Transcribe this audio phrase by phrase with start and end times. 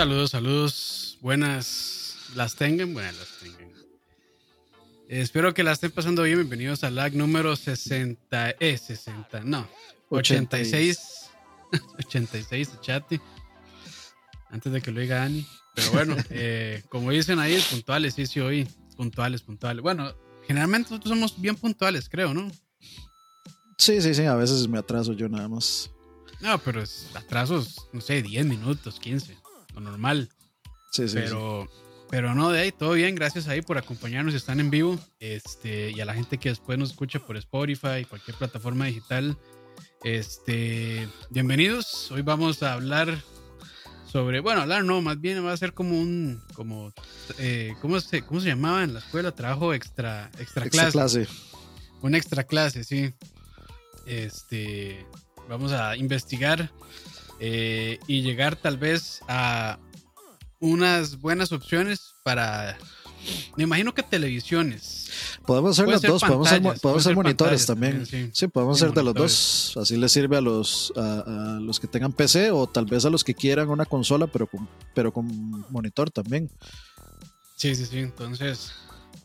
[0.00, 1.18] Saludos, saludos.
[1.20, 3.70] Buenas las tengan, buenas las tengan.
[5.08, 6.38] espero que la estén pasando bien.
[6.38, 9.68] Bienvenidos al lag número 60, eh, 60, no,
[10.08, 11.28] 86.
[11.98, 13.12] 86 de chat.
[14.48, 15.46] Antes de que lo diga Ani.
[15.74, 18.66] Pero bueno, eh, como dicen ahí, puntuales, sí, sí, hoy.
[18.96, 19.82] Puntuales, puntuales.
[19.82, 20.14] Bueno,
[20.46, 22.50] generalmente nosotros somos bien puntuales, creo, ¿no?
[23.76, 24.24] Sí, sí, sí.
[24.24, 25.90] A veces me atraso yo nada más.
[26.40, 29.36] No, pero atrasos, no sé, 10 minutos, 15,
[29.80, 30.28] lo normal.
[30.92, 31.14] Sí, sí.
[31.14, 31.68] Pero,
[32.10, 33.14] pero no, de ahí, todo bien.
[33.14, 34.34] Gracias ahí por acompañarnos.
[34.34, 34.98] Están en vivo.
[35.18, 39.36] Este, y a la gente que después nos escucha por Spotify, cualquier plataforma digital.
[40.02, 42.10] Este, bienvenidos.
[42.10, 43.22] Hoy vamos a hablar
[44.10, 46.92] sobre, bueno, hablar no, más bien va a ser como un, como,
[47.38, 49.32] eh, ¿cómo, se, ¿cómo se llamaba en la escuela?
[49.32, 50.92] Trabajo extra, extra, clase.
[50.92, 51.28] clase.
[52.02, 53.14] Una extra clase, sí.
[54.06, 55.06] Este,
[55.48, 56.70] vamos a investigar
[57.40, 59.78] eh, y llegar tal vez a
[60.60, 62.76] unas buenas opciones para,
[63.56, 65.10] me imagino que televisiones.
[65.46, 66.48] Podemos hacer las dos, podemos
[66.96, 68.06] hacer, monitores también.
[68.06, 68.48] sí.
[68.48, 69.76] podemos hacer de los dos.
[69.76, 73.24] Así les sirve a los, a, los que tengan PC o tal vez a los
[73.24, 76.50] que quieran una consola, pero con, pero con monitor también.
[77.56, 77.98] Sí, sí, sí.
[77.98, 78.72] Entonces,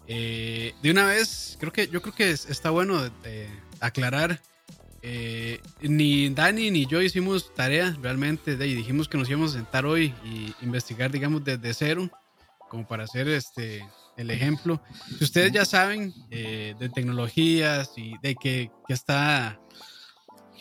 [0.07, 2.99] eh, de una vez, creo que yo creo que está bueno
[3.79, 4.41] aclarar.
[5.07, 9.85] Eh, ni Dani ni yo hicimos tarea realmente y dijimos que nos íbamos a sentar
[9.85, 12.09] hoy y investigar, digamos, desde cero,
[12.69, 14.81] como para hacer este el ejemplo.
[15.19, 19.59] Si ustedes ya saben eh, de tecnologías y de que, que está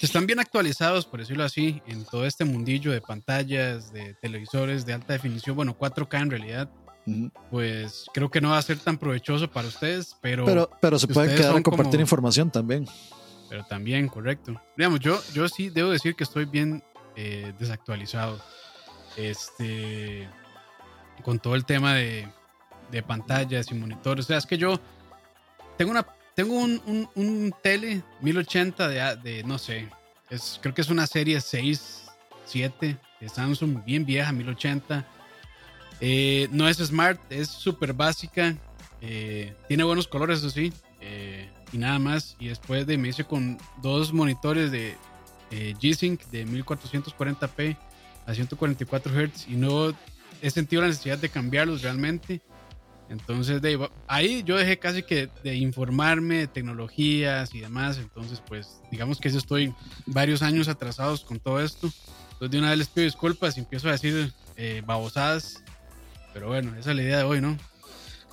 [0.03, 4.92] están bien actualizados, por decirlo así, en todo este mundillo de pantallas, de televisores de
[4.92, 6.70] alta definición, bueno, 4K en realidad,
[7.50, 10.45] pues creo que no va a ser tan provechoso para ustedes, pero...
[10.45, 12.87] Pero, pero se pueden quedar a compartir información también.
[13.48, 14.61] Pero también, correcto.
[14.77, 16.83] Digamos, yo, yo sí debo decir que estoy bien
[17.16, 18.41] eh, desactualizado.
[19.16, 20.28] Este...
[21.22, 22.28] Con todo el tema de,
[22.91, 24.25] de pantallas y monitores.
[24.25, 24.81] O sea, es que yo
[25.78, 29.88] tengo una tengo un, un, tele 1080 de, de, no sé,
[30.31, 32.06] es, creo que es una serie 6,
[32.47, 35.06] 7 de Samsung, bien vieja, 1080.
[36.00, 38.56] Eh, no es smart, es súper básica.
[39.00, 40.72] Eh, tiene buenos colores, eso sí.
[41.00, 42.37] Eh, y nada más.
[42.39, 44.97] Y después de me hice con dos monitores de
[45.51, 47.77] G-Sync de 1440p
[48.27, 49.95] a 144 Hz y no
[50.41, 52.41] he sentido la necesidad de cambiarlos realmente.
[53.11, 57.99] Entonces, de, ahí yo dejé casi que de informarme de tecnologías y demás.
[57.99, 59.75] Entonces, pues, digamos que estoy
[60.06, 61.91] varios años atrasados con todo esto.
[62.33, 65.62] Entonces, de una vez les pido disculpas y empiezo a decir eh, babosadas.
[66.33, 67.56] Pero bueno, esa es la idea de hoy, ¿no?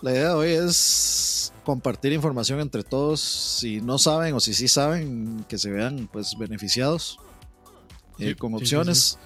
[0.01, 3.21] La idea de hoy es compartir información entre todos.
[3.21, 7.19] Si no saben o si sí saben, que se vean pues beneficiados
[8.17, 9.19] eh, con opciones.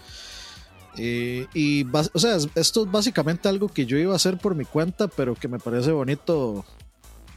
[0.98, 4.66] Eh, y, o sea, esto es básicamente algo que yo iba a hacer por mi
[4.66, 6.66] cuenta, pero que me parece bonito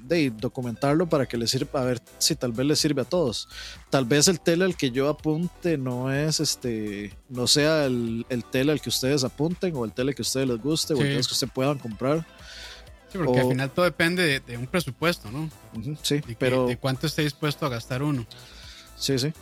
[0.03, 3.49] de documentarlo para que le sirva, a ver si tal vez le sirve a todos.
[3.91, 8.45] Tal vez el tele al que yo apunte no es este, no sea el, el
[8.45, 11.15] tele al que ustedes apunten o el tele que a ustedes les guste o el
[11.15, 12.27] que ustedes puedan comprar.
[13.11, 15.51] Sí, porque al final todo depende de, un presupuesto, ¿no?
[16.03, 16.67] sí, pero.
[16.67, 18.27] de cuánto esté dispuesto a gastar uno.
[18.97, 19.33] Sí, sí.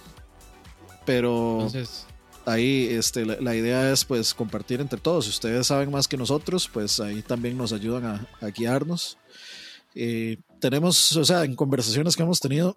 [1.05, 1.59] Pero.
[1.63, 2.07] Entonces
[2.47, 5.25] ahí este, la, idea es pues compartir entre todos.
[5.27, 9.19] Si ustedes saben más que nosotros, pues ahí también nos ayudan a, guiarnos.
[9.95, 12.77] Eh, tenemos, o sea, en conversaciones que hemos tenido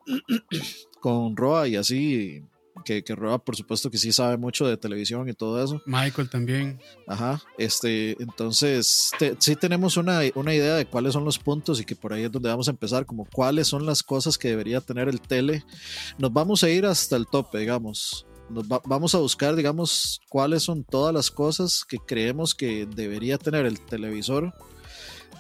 [1.00, 2.44] con Roa y así,
[2.86, 5.82] que, que Roa por supuesto que sí sabe mucho de televisión y todo eso.
[5.86, 6.80] Michael también.
[7.08, 11.96] Ajá, este, entonces sí tenemos una, una idea de cuáles son los puntos y que
[11.96, 15.10] por ahí es donde vamos a empezar, como cuáles son las cosas que debería tener
[15.10, 15.64] el tele.
[16.18, 18.26] Nos vamos a ir hasta el tope, digamos
[18.86, 23.80] vamos a buscar, digamos, cuáles son todas las cosas que creemos que debería tener el
[23.80, 24.54] televisor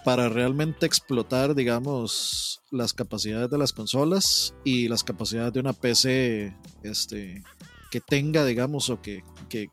[0.04, 6.56] para realmente explotar, digamos, las capacidades de las consolas y las capacidades de una PC
[6.84, 7.44] este,
[7.92, 9.70] que tenga, digamos, o que, que,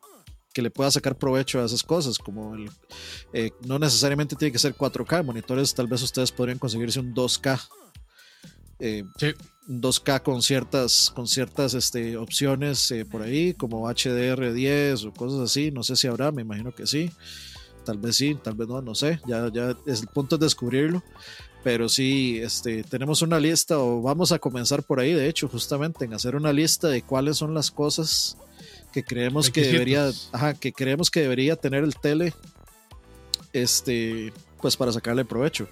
[0.55, 2.71] le pueda sacar provecho a esas cosas, como el,
[3.35, 7.61] eh, no necesariamente tiene que ser 4K, monitores tal vez ustedes podrían conseguirse un 2K.
[8.79, 9.35] Eh, sí
[9.69, 15.71] 2K con ciertas, con ciertas este, opciones eh, por ahí, como HDR10 o cosas así.
[15.71, 17.11] No sé si habrá, me imagino que sí.
[17.87, 19.21] Tal vez sí, tal vez no, no sé.
[19.27, 21.03] Ya, ya es el punto de descubrirlo.
[21.63, 26.05] Pero sí, este, tenemos una lista, o vamos a comenzar por ahí, de hecho, justamente
[26.05, 28.37] en hacer una lista de cuáles son las cosas
[28.93, 32.35] que creemos que debería, ajá, que creemos que debería tener el tele,
[33.53, 35.69] este, pues para sacarle provecho.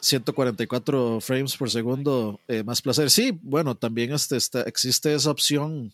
[0.00, 3.08] 144 frames por segundo, eh, más placer.
[3.10, 5.92] Sí, bueno, también este, existe esa opción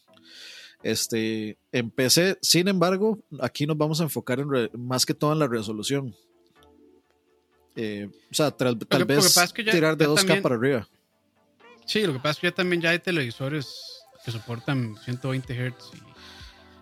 [0.82, 5.32] Este, en PC, sin embargo, aquí nos vamos a enfocar en re- más que todo
[5.32, 6.14] en la resolución.
[7.76, 10.10] Eh, o sea, tal, tal lo que vez pasa es que ya- tirar de ya
[10.10, 10.88] 2K también- para arriba.
[11.86, 15.90] Sí, lo que pasa es que ya también ya hay televisores que soportan 120 Hz.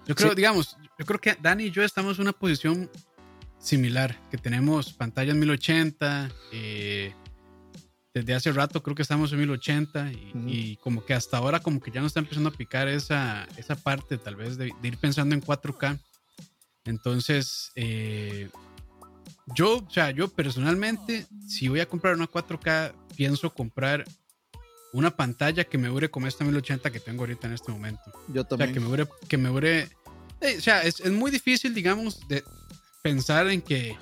[0.07, 0.37] yo creo, Sí.
[0.37, 2.91] digamos, yo creo que Dani y yo estamos en una posición
[3.59, 7.13] similar, que tenemos pantallas 1080, eh,
[8.17, 10.11] desde hace rato creo que estamos en 1080
[10.47, 13.75] y, como que hasta ahora como que ya nos está empezando a picar esa, esa
[13.77, 15.99] parte tal vez de, de ir pensando en 4K.
[16.87, 18.49] Entonces, eh,
[19.55, 24.07] yo, o sea, yo personalmente, si voy a comprar una 4K, pienso comprar
[24.95, 28.03] una pantalla que me dure como esta 1080 que tengo ahorita en este momento.
[28.29, 28.73] Yo O sea, también.
[28.73, 29.91] que me dure, que me dure.
[30.41, 32.43] eh, o sea, es, es muy difícil, digamos, de
[33.03, 33.95] pensar en que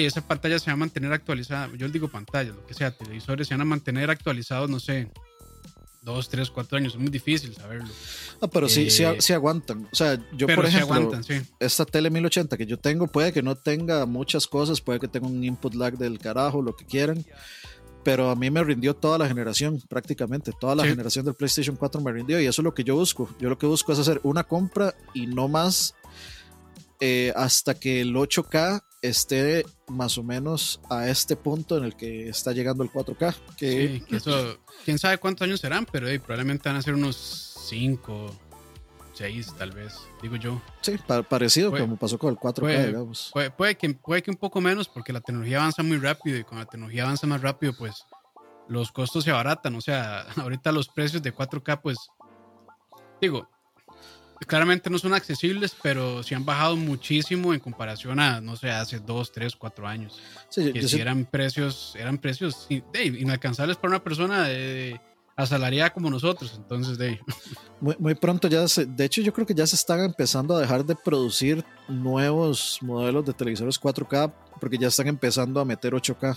[0.00, 1.70] de, esa pantalla se va a mantener actualizada.
[1.76, 5.10] Yo digo pantalla, lo que sea, televisores se van a mantener actualizados, no sé,
[6.02, 6.94] dos, tres, cuatro años.
[6.94, 7.88] Es muy difícil saberlo.
[8.40, 9.88] Ah, pero sí, sí, eh, sí aguantan.
[9.92, 11.34] O sea, yo por ejemplo, aguantan, sí.
[11.60, 15.26] esta tele 1080 que yo tengo puede que no tenga muchas cosas, puede que tenga
[15.28, 17.24] un input lag del carajo, lo que quieran,
[18.02, 20.88] pero a mí me rindió toda la generación, prácticamente toda la Sí.
[20.88, 23.28] generación del PlayStation 4 me rindió y eso es lo que yo busco.
[23.38, 25.94] Yo lo que busco es hacer una compra y no más
[27.04, 32.28] eh, hasta que el 8K esté más o menos a este punto en el que
[32.28, 33.34] está llegando el 4K.
[33.56, 37.16] Que Sí, que eso, quién sabe cuántos años serán, pero probablemente van a ser unos
[37.68, 38.32] cinco,
[39.12, 40.62] seis, tal vez, digo yo.
[40.80, 43.30] sí, pa- parecido Puede- como pasó con el 4K, puede- digamos.
[43.32, 46.44] Puede, puede que, puede que un poco menos porque la tecnología avanza muy rápido y
[46.44, 48.04] cuando la tecnología avanza más rápido, pues
[48.68, 49.74] los costos se abaratan.
[49.74, 51.98] O sea, ahorita los precios de 4K, pues,
[53.20, 53.48] digo,
[54.46, 58.98] claramente no son accesibles, pero sí han bajado muchísimo en comparación a, no sé, hace
[59.00, 60.20] 2, 3, 4 años.
[60.48, 65.00] Sí, Que sí sí- eran precios, eran precios inalcanzables para una persona de,
[65.36, 66.54] asalariada como nosotros.
[66.56, 67.20] Entonces, de,
[67.80, 70.60] Muy, muy pronto ya se, de hecho yo creo que ya se están empezando a
[70.60, 76.36] dejar de producir nuevos modelos de televisores 4K porque ya están empezando a meter 8K.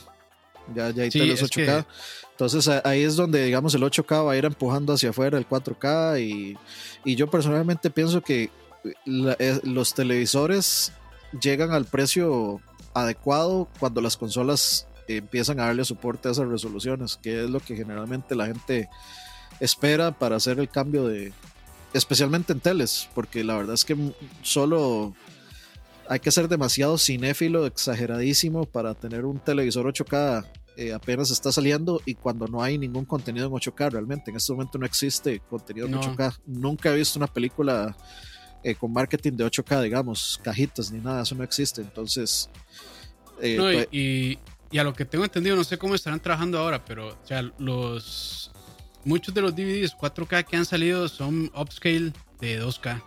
[0.74, 1.86] Ya, ya hay Sí, teles es 8K.
[2.36, 6.22] Entonces ahí es donde digamos el 8K va a ir empujando hacia afuera el 4K
[6.22, 6.58] y,
[7.06, 8.50] y yo personalmente pienso que
[9.06, 10.92] la- eh, los televisores
[11.42, 12.60] llegan al precio
[12.94, 17.76] adecuado cuando las consolas empiezan a darle soporte a esas resoluciones, que es lo que
[17.76, 18.90] generalmente la gente
[19.62, 21.32] espera para hacer el cambio de,
[21.94, 23.96] especialmente en teles, porque la verdad es que
[24.42, 25.14] solo
[26.10, 30.46] hay que ser demasiado cinéfilo, exageradísimo para tener un televisor 8K
[30.78, 34.32] eh, apenas está saliendo y cuando no hay ningún contenido en 8K realmente.
[34.32, 36.02] En este momento no existe contenido en No.
[36.02, 36.40] 8K.
[36.46, 37.96] Nunca he visto una película
[38.64, 41.82] eh, con marketing de 8K, digamos, cajitas ni nada, eso no existe.
[41.82, 42.50] Entonces,
[43.42, 44.40] eh, No, y, pues, y-
[44.72, 47.42] y a lo que tengo entendido, no sé cómo estarán trabajando ahora, pero o sea,
[47.60, 48.52] los
[49.04, 52.12] muchos de los DVDs 4K que han salido son upscale
[52.42, 53.02] de 2K.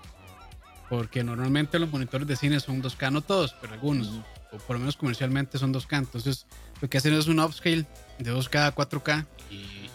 [0.88, 4.08] Porque normalmente los monitores de cine son 2K, no todos, pero algunos,
[4.52, 5.98] o por lo menos comercialmente son 2K.
[5.98, 6.46] Entonces,
[6.80, 7.86] lo que hacen es un upscale
[8.18, 9.88] de 2K a 4K, y,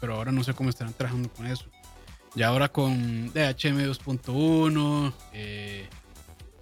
[0.00, 1.66] pero ahora no sé cómo estarán trabajando con eso.
[2.34, 5.88] Y ahora con DHM 2.1, eh,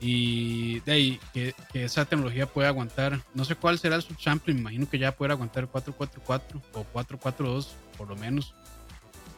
[0.01, 4.61] y de ahí que, esa tecnología puede aguantar, no sé cuál será el subsample, me
[4.61, 8.53] imagino que ya puede aguantar 444 o 442 por lo menos.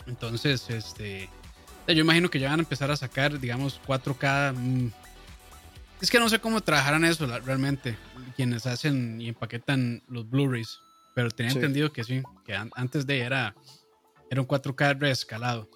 [0.07, 1.29] Entonces, este,
[1.87, 4.91] yo imagino que ya van a empezar a sacar, digamos, 4K.
[6.05, 7.97] Es que no sé cómo trabajarán eso la- realmente,
[8.37, 10.81] quienes hacen y empaquetan los Blu-rays,
[11.15, 11.57] pero tenía Sí.
[11.57, 13.57] entendido que sí, que an- antes de era,
[14.31, 15.67] era un 4K reescalado.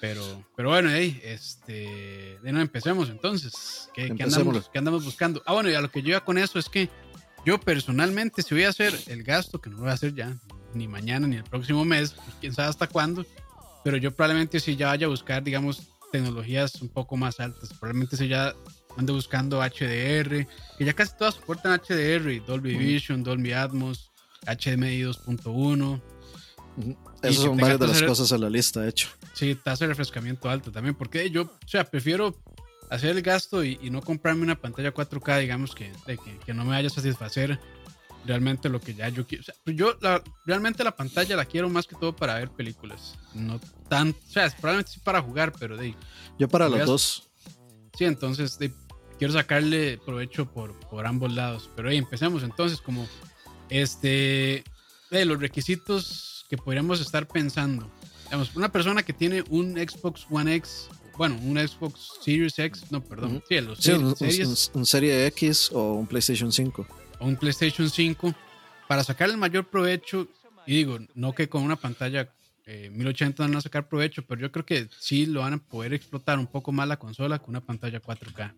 [0.00, 3.88] Pero, pero bueno, hey, este, de nuevo empecemos entonces.
[3.92, 5.42] ¿Qué, qué andamos, qué andamos buscando?
[5.44, 6.88] Ah, bueno, y a lo que yo iba con eso es que
[7.44, 10.38] yo personalmente, si voy a hacer el gasto, que no lo voy a hacer ya,
[10.74, 13.26] ni mañana ni el próximo mes, pues, quién sabe hasta cuándo,
[13.82, 15.82] pero yo probablemente si ya vaya a buscar, digamos,
[16.12, 17.70] tecnologías un poco más altas.
[17.70, 18.54] Probablemente si ya
[18.96, 20.46] ando buscando HDR,
[20.78, 24.10] que ya casi todas soportan HDR, Dolby Vision, Dolby Atmos,
[24.46, 26.00] HDMI 2.1.
[26.76, 26.96] ujú.
[27.22, 29.08] y esas son varias de las cosas en la lista, de hecho.
[29.34, 32.34] Sí, tasa de refrescamiento alta también, porque yo, o sea, prefiero
[32.90, 36.54] hacer el gasto y, y no comprarme una pantalla 4K, digamos, que, de que, que
[36.54, 37.58] no me vaya a satisfacer
[38.24, 39.42] realmente lo que ya yo quiero.
[39.42, 43.16] O sea, yo la- realmente la pantalla la quiero más que todo para ver películas,
[43.34, 45.94] no tan, o sea, probablemente sí para jugar, pero de,
[46.38, 47.28] Yo para las dos.
[47.96, 48.72] sí, entonces de,
[49.18, 51.70] quiero sacarle provecho por, por ambos lados.
[51.76, 53.06] Pero ahí empecemos entonces, como
[53.70, 54.64] este,
[55.10, 57.90] de los requisitos que podríamos estar pensando.
[58.24, 63.02] Digamos, una persona que tiene un Xbox One X, bueno, un Xbox Series X, no,
[63.02, 63.42] perdón, Ujú.
[63.48, 66.86] sí, los Sí, un, series, series un- un Serie X o un PlayStation 5.
[67.18, 68.34] o un PlayStation 5,
[68.88, 70.28] para sacar el mayor provecho,
[70.66, 72.32] y digo, no que con una pantalla
[72.66, 75.58] eh, 1080 no van a sacar provecho, pero yo creo que sí lo van a
[75.58, 78.52] poder explotar un poco más la consola con una pantalla 4K.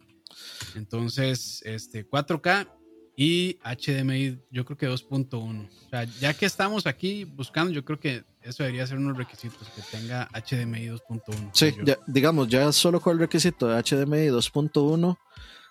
[0.74, 2.68] Entonces, este 4K
[3.16, 5.68] y HDMI, yo creo que 2.1.
[5.68, 9.68] O sea, ya que estamos aquí buscando, yo creo que eso debería ser unos requisitos,
[9.70, 11.50] que tenga HDMI 2.1.
[11.52, 15.18] Sí, ya, digamos, ya solo con el requisito de HDMI 2.1,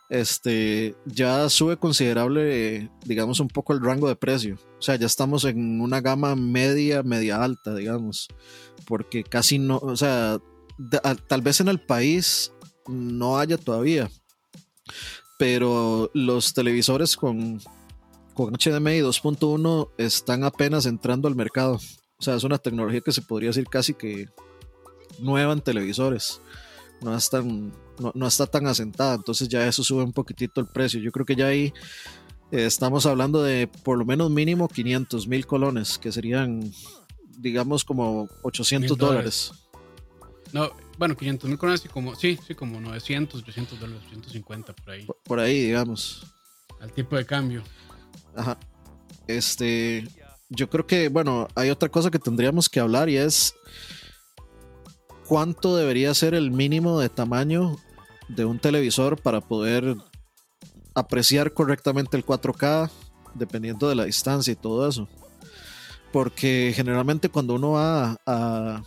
[0.10, 4.58] este, ya sube considerable, digamos, un poco el rango de precio.
[4.78, 8.28] O sea, ya estamos en una gama media, media alta, digamos,
[8.86, 10.40] porque casi no, o sea,
[11.28, 12.54] tal vez en el país
[12.88, 14.10] no haya todavía,
[15.38, 17.62] pero los televisores con,
[18.34, 21.80] con HDMI 2.1 están apenas entrando al mercado.
[22.20, 24.28] O sea, es una tecnología que se podría decir casi que
[25.20, 26.42] nueva en televisores.
[27.02, 27.72] No, es tan,
[28.14, 31.00] no, está tan asentada, entonces ya eso sube un poquitito el precio.
[31.00, 31.72] Yo creo que ya ahí
[32.52, 36.72] eh, estamos hablando de por lo menos mínimo 500 mil colones, que serían,
[37.38, 39.52] digamos, como 800 dólares.
[40.54, 44.90] No, bueno, 500 mil colones y como, sí, sí, como 900, 800 dólares, 150 por
[44.90, 45.08] ahí.
[45.24, 46.26] por ahí, digamos.
[46.80, 47.64] Al tipo de cambio.
[48.36, 48.58] Ajá.
[49.28, 50.08] Este,
[50.50, 53.56] yo creo que, bueno, hay otra cosa que tendríamos que hablar y es
[55.28, 57.78] cuánto debería ser el mínimo de tamaño
[58.30, 59.98] de un televisor para poder
[60.96, 62.90] apreciar correctamente el 4K,
[63.36, 65.08] dependiendo de la distancia y todo eso.
[66.12, 68.84] Porque generalmente cuando uno va a,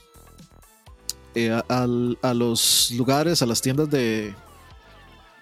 [1.34, 1.60] eh,
[2.34, 4.34] los lugares, a las tiendas de,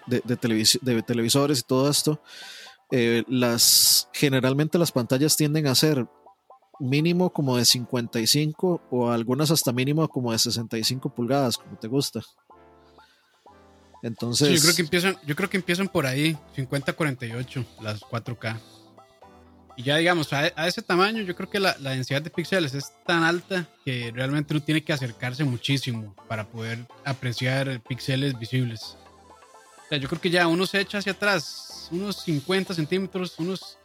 [0.07, 2.21] de, de televisores y todo esto,
[2.91, 6.07] eh, las, generalmente las pantallas tienden a ser
[6.79, 12.21] mínimo como de 55 o algunas hasta mínimo como de 65 pulgadas, como te gusta.
[14.01, 14.49] Entonces.
[14.49, 18.57] yo creo que empiezan, yo creo que empiezan por ahí, 50-48, las 4K.
[19.79, 22.91] Y ya digamos, a, ese tamaño, yo creo que la, la, densidad de píxeles es
[23.07, 28.97] tan alta que realmente uno tiene que acercarse muchísimo para poder apreciar píxeles visibles.
[29.85, 33.77] O sea, yo creo que ya uno se echa hacia atrás unos 50 centímetros, unos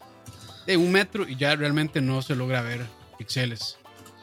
[0.66, 2.84] de un metro y ya realmente no se logra ver
[3.16, 3.78] píxeles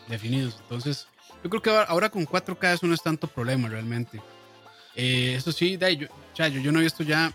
[0.10, 0.58] definidos.
[0.64, 1.08] Entonces,
[1.42, 4.22] yo creo que ahora con 4K eso no es tanto problema realmente.
[4.94, 7.34] Eh, eso sí, yo, yo, no he visto ya,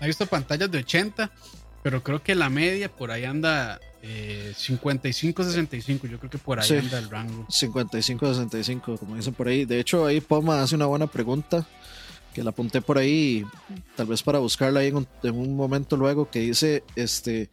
[0.00, 1.30] he visto pantallas de 80,
[1.84, 6.78] pero creo que la media por ahí anda 55-65, eh, yo creo que por ahí
[6.78, 7.46] anda el rango.
[7.48, 9.66] 55-65, como dicen por ahí.
[9.66, 11.66] De hecho, ahí Poma hace una buena pregunta
[12.32, 13.44] que la apunté por ahí,
[13.96, 17.50] tal vez para buscarla ahí en un, momento luego, que dice, este,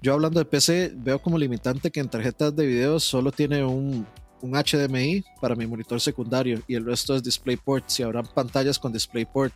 [0.00, 4.06] yo hablando de PC, veo como limitante que en tarjetas de video solo tiene un,
[4.40, 8.94] un HDMI para mi monitor secundario y el resto es DisplayPort, si habrán pantallas con
[8.94, 9.52] DisplayPort.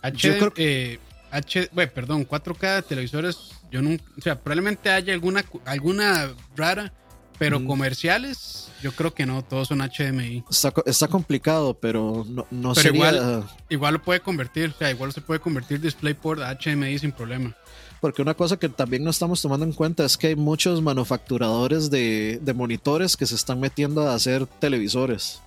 [0.00, 1.09] H, creo que...
[1.30, 6.92] H, bueno, perdón, 4K televisores, yo nunca, o sea, probablemente haya alguna, alguna rara,
[7.38, 10.44] pero comerciales, yo creo que no, todos son HDMI.
[10.84, 15.22] Está, complicado, pero no, no pero Igual, igual lo puede convertir, o sea, igual se
[15.22, 17.56] puede convertir DisplayPort a HDMI sin problema.
[18.00, 21.90] Porque una cosa que también no estamos tomando en cuenta es que hay muchos manufacturadores
[21.90, 25.40] de, monitores que se están metiendo a hacer televisores.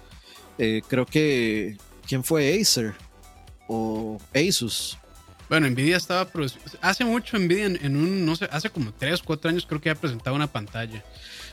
[0.57, 1.77] Eh, creo que.
[2.07, 2.93] ¿Quién fue Acer?
[3.67, 4.97] O Asus.
[5.53, 6.27] Bueno, Nvidia estaba
[6.81, 9.91] hace mucho Nvidia en, un no sé, hace como 3 o 4 años creo que
[9.91, 11.03] ha presentado una pantalla.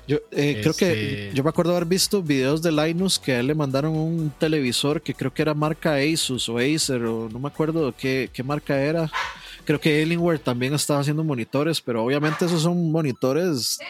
[0.08, 3.40] Yo eh, creo que este yo me acuerdo haber visto videos de Linus que a
[3.40, 7.38] él le mandaron un televisor que creo que era marca Asus o Acer o no
[7.38, 9.12] me acuerdo qué, qué marca era.
[9.66, 13.80] Creo que Alienware también estaba haciendo monitores, pero obviamente esos son monitores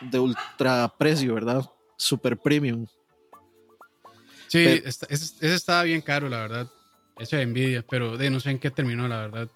[0.00, 1.64] de ultra precio, ¿verdad?
[1.96, 2.84] Super premium.
[4.48, 5.06] Sí, ese,
[5.40, 6.68] estaba bien caro, la verdad.
[7.18, 9.48] Ese de Nvidia, pero de no sé en qué terminó, la verdad.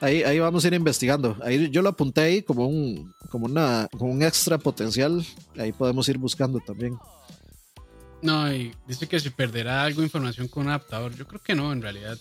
[0.00, 1.36] Ahí, vamos a ir investigando.
[1.42, 5.24] Ahí yo lo apunté ahí como un, como una, como un extra potencial.
[5.56, 6.98] Ahí podemos ir buscando también.
[8.20, 11.14] No, y dice que se perderá algo de información con un adaptador.
[11.14, 12.18] Yo creo que no, en realidad.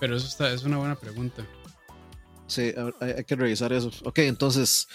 [0.00, 1.46] Pero eso está, es una buena pregunta.
[2.46, 3.90] Sí, hay, que revisar eso.
[4.04, 4.88] Ok, entonces,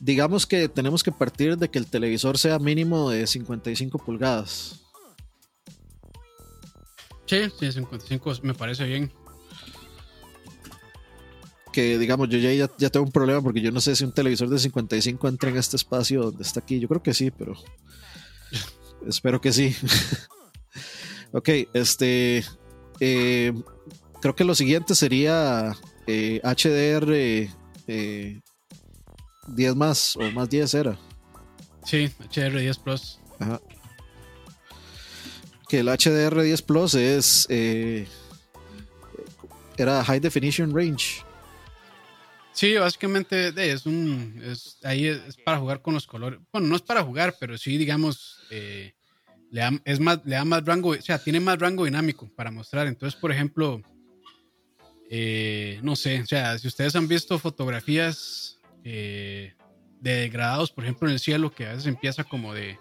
[0.00, 4.80] digamos que tenemos que partir de que el televisor sea mínimo de 55 pulgadas.
[7.28, 9.12] Sí, sí, 55 me parece bien
[11.78, 14.48] que digamos, yo ya, ya, tengo un problema porque yo no sé si un televisor
[14.48, 16.80] de 55 entra en este espacio donde está aquí.
[16.80, 17.54] Yo creo que sí, pero
[19.06, 19.76] espero que sí.
[21.32, 22.44] ok, este,
[23.00, 23.52] eh,
[24.20, 27.50] creo que lo siguiente sería HDR eh,
[27.86, 28.40] 10
[29.72, 30.98] eh, más o más 10 era.
[31.84, 33.20] Sí, HDR 10 Plus.
[33.38, 33.60] Ajá.
[35.68, 37.46] Que el HDR 10 Plus es...
[37.50, 38.06] Eh,
[39.76, 41.22] era High Definition Range.
[42.52, 44.42] Sí, básicamente es un.
[44.44, 46.40] Es, ahí es, para jugar con los colores.
[46.52, 48.94] Bueno, no es para jugar, pero sí, digamos, eh,
[49.52, 52.50] le, da, es más, le da más rango, o sea, tiene más rango dinámico para
[52.50, 52.88] mostrar.
[52.88, 53.80] Entonces, por ejemplo,
[55.08, 59.54] eh, no sé, o sea, si ustedes han visto fotografías de
[60.00, 62.78] degradados, por ejemplo, en el cielo, que a veces empieza como de,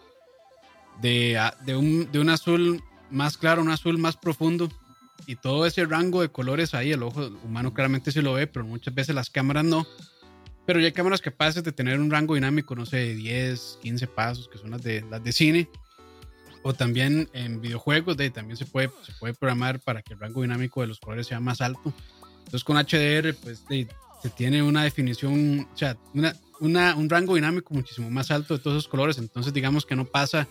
[1.01, 4.69] de, de, un, de un azul más claro, un azul más profundo,
[5.27, 8.65] y todo ese rango de colores ahí, el ojo humano claramente se lo ve, pero
[8.65, 9.85] muchas veces las cámaras no.
[10.65, 14.07] Pero ya hay cámaras capaces de tener un rango dinámico, no sé, de 10, 15
[14.07, 15.69] pasos, que son las de, las de cine.
[16.63, 20.41] O también en videojuegos, de, también se puede, se puede programar para que el rango
[20.41, 21.93] dinámico de los colores sea más alto.
[22.39, 23.63] Entonces con HDR, pues
[24.21, 28.77] se tiene una definición, o sea, una, un rango dinámico muchísimo más alto de todos
[28.77, 29.17] esos colores.
[29.17, 30.47] Entonces digamos que no pasa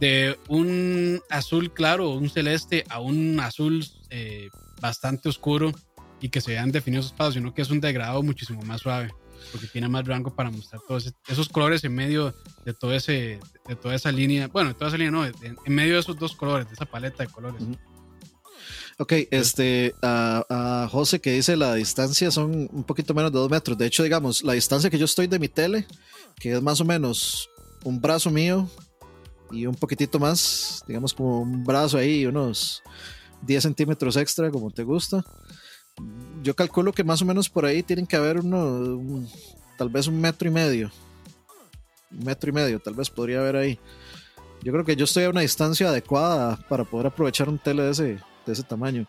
[0.00, 4.48] de un azul claro un celeste a un azul eh,
[4.80, 5.72] bastante oscuro
[6.20, 9.12] y que se vean definidos esos pasos, sino que es un degradado muchísimo más suave
[9.52, 12.34] porque tiene más rango para mostrar todos esos colores en medio
[12.64, 15.94] de todo ese de toda esa línea bueno de toda esa línea no en medio
[15.94, 17.62] de esos dos colores de esa paleta de colores
[18.96, 23.50] Ok, este, a, a, José que dice la distancia son un poquito menos de dos
[23.50, 23.76] metros.
[23.76, 25.84] De hecho, digamos, la distancia que yo estoy de mi tele,
[26.38, 27.50] que es más o menos
[27.82, 28.70] un brazo mío
[29.50, 32.82] y un poquitito más, digamos como un brazo ahí, unos
[33.42, 35.24] 10 centímetros extra, como te gusta.
[36.42, 39.26] Yo calculo que más o menos por ahí tienen que haber uno,
[39.78, 40.90] tal vez un metro y medio.
[42.10, 43.78] Un metro y medio, tal vez podría haber ahí.
[44.62, 47.90] Yo creo que yo estoy a una distancia adecuada para poder aprovechar un tele de
[47.90, 48.04] ese,
[48.46, 49.06] de ese tamaño.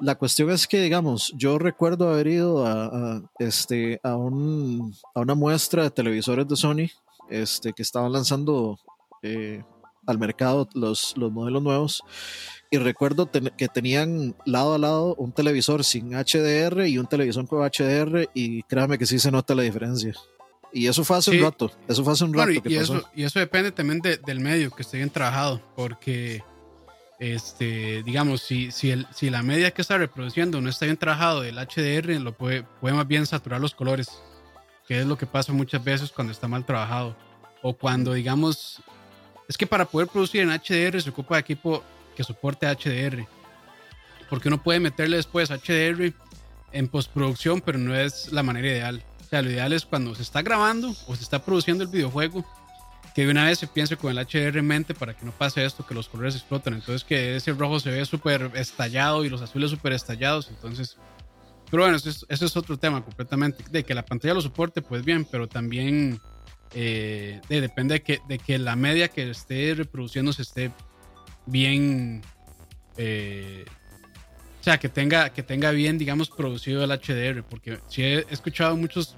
[0.00, 5.34] La cuestión es que, digamos, yo recuerdo haber ido a, este, a, un, a una
[5.34, 6.90] muestra de televisores de Sony
[7.30, 8.78] este, que estaban lanzando
[9.22, 9.62] eh,
[10.06, 12.02] al mercado los, los modelos nuevos.
[12.70, 17.60] Y recuerdo que tenían lado a lado un televisor sin HDR y un televisor con
[17.66, 20.14] HDR y créame que sí se nota la diferencia.
[20.72, 22.50] Y eso fue hace un rato, eso fue hace un rato.
[22.50, 22.96] y, que pasó.
[22.96, 26.42] Eso, y, Eso, depende también del medio que esté bien trabajado, porque,
[27.18, 31.40] este, digamos, si, si, el, si la media que está reproduciendo no está bien trabajado
[31.40, 34.10] del HDR, lo puede, puede más bien saturar los colores,
[34.86, 37.16] que es lo que pasa muchas veces cuando está mal trabajado.
[37.62, 38.82] O cuando, digamos,
[39.48, 41.82] es que para poder producir en HDR se ocupa de equipo
[42.14, 43.26] que soporte HDR.
[44.28, 46.12] Porque uno puede meterle después HDR
[46.72, 49.02] en postproducción, pero no es la manera ideal.
[49.22, 52.44] O sea, lo ideal es cuando se está grabando o se está produciendo el videojuego,
[53.14, 55.64] que de una vez se piense con el HDR en mente para que no pase
[55.64, 56.74] esto, que los colores explotan.
[56.74, 60.50] Entonces que ese rojo se ve súper estallado y los azules súper estallados.
[60.50, 60.98] Entonces,
[61.70, 63.64] pero bueno, eso es, eso es otro tema completamente.
[63.70, 66.20] De que la pantalla lo soporte, pues bien, pero también
[66.74, 70.70] eh, depende de que, de que la media que esté reproduciendo se esté
[71.46, 72.22] bien.
[72.96, 73.64] Eh,
[74.60, 77.42] o sea, que tenga, que tenga bien, digamos, producido el HDR.
[77.42, 79.16] Porque si he escuchado muchos.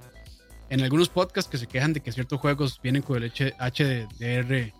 [0.69, 4.71] En algunos podcasts que se quejan de que ciertos juegos vienen con el HDR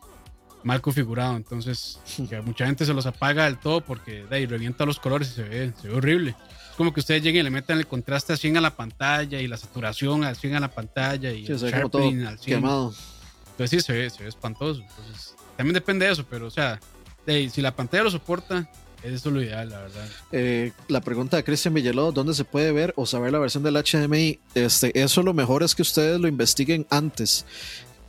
[0.63, 1.35] mal configurado.
[1.35, 5.31] Entonces, que mucha gente se los apaga del todo porque de ahí revienta los colores
[5.31, 6.35] y se ve, se ve horrible
[6.81, 9.47] como que ustedes lleguen y le metan el contraste a 100 a la pantalla y
[9.47, 12.57] la saturación a 100 a la pantalla y el sharpening al 100.
[12.57, 12.91] Quemado.
[13.51, 14.81] Entonces sí, se ve, se ve espantoso.
[14.81, 16.79] Entonces, también depende de eso, pero o sea,
[17.27, 18.67] si la pantalla lo soporta,
[19.03, 20.07] eso es lo ideal, la verdad.
[20.31, 23.75] Eh, la pregunta de Cristian Villaló, ¿dónde se puede ver o saber la versión del
[23.75, 24.39] HDMI?
[24.55, 27.45] Este, eso lo mejor es que ustedes lo investiguen antes,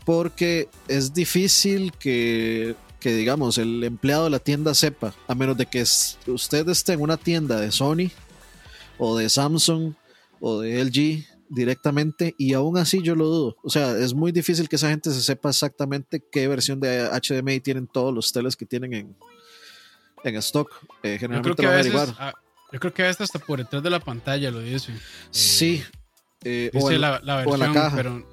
[0.06, 5.66] porque es difícil que, que digamos, el empleado de la tienda sepa, a menos de
[5.66, 8.10] que usted esté en una tienda de Sony
[9.04, 9.94] o de Samsung
[10.40, 13.56] o de LG directamente y aún así yo lo dudo.
[13.64, 17.58] O sea, es muy difícil que esa gente se sepa exactamente qué versión de HDMI
[17.58, 19.16] tienen todos los teles que tienen en,
[20.22, 20.70] en stock.
[21.02, 22.32] Eh, generalmente yo creo que a veces, ah,
[22.72, 24.92] yo creo que hasta por detrás de la pantalla lo dice.
[25.30, 25.82] sí.
[26.44, 27.96] Eh, dice o en, la, versión, o en la caja.
[27.96, 28.26] Pero,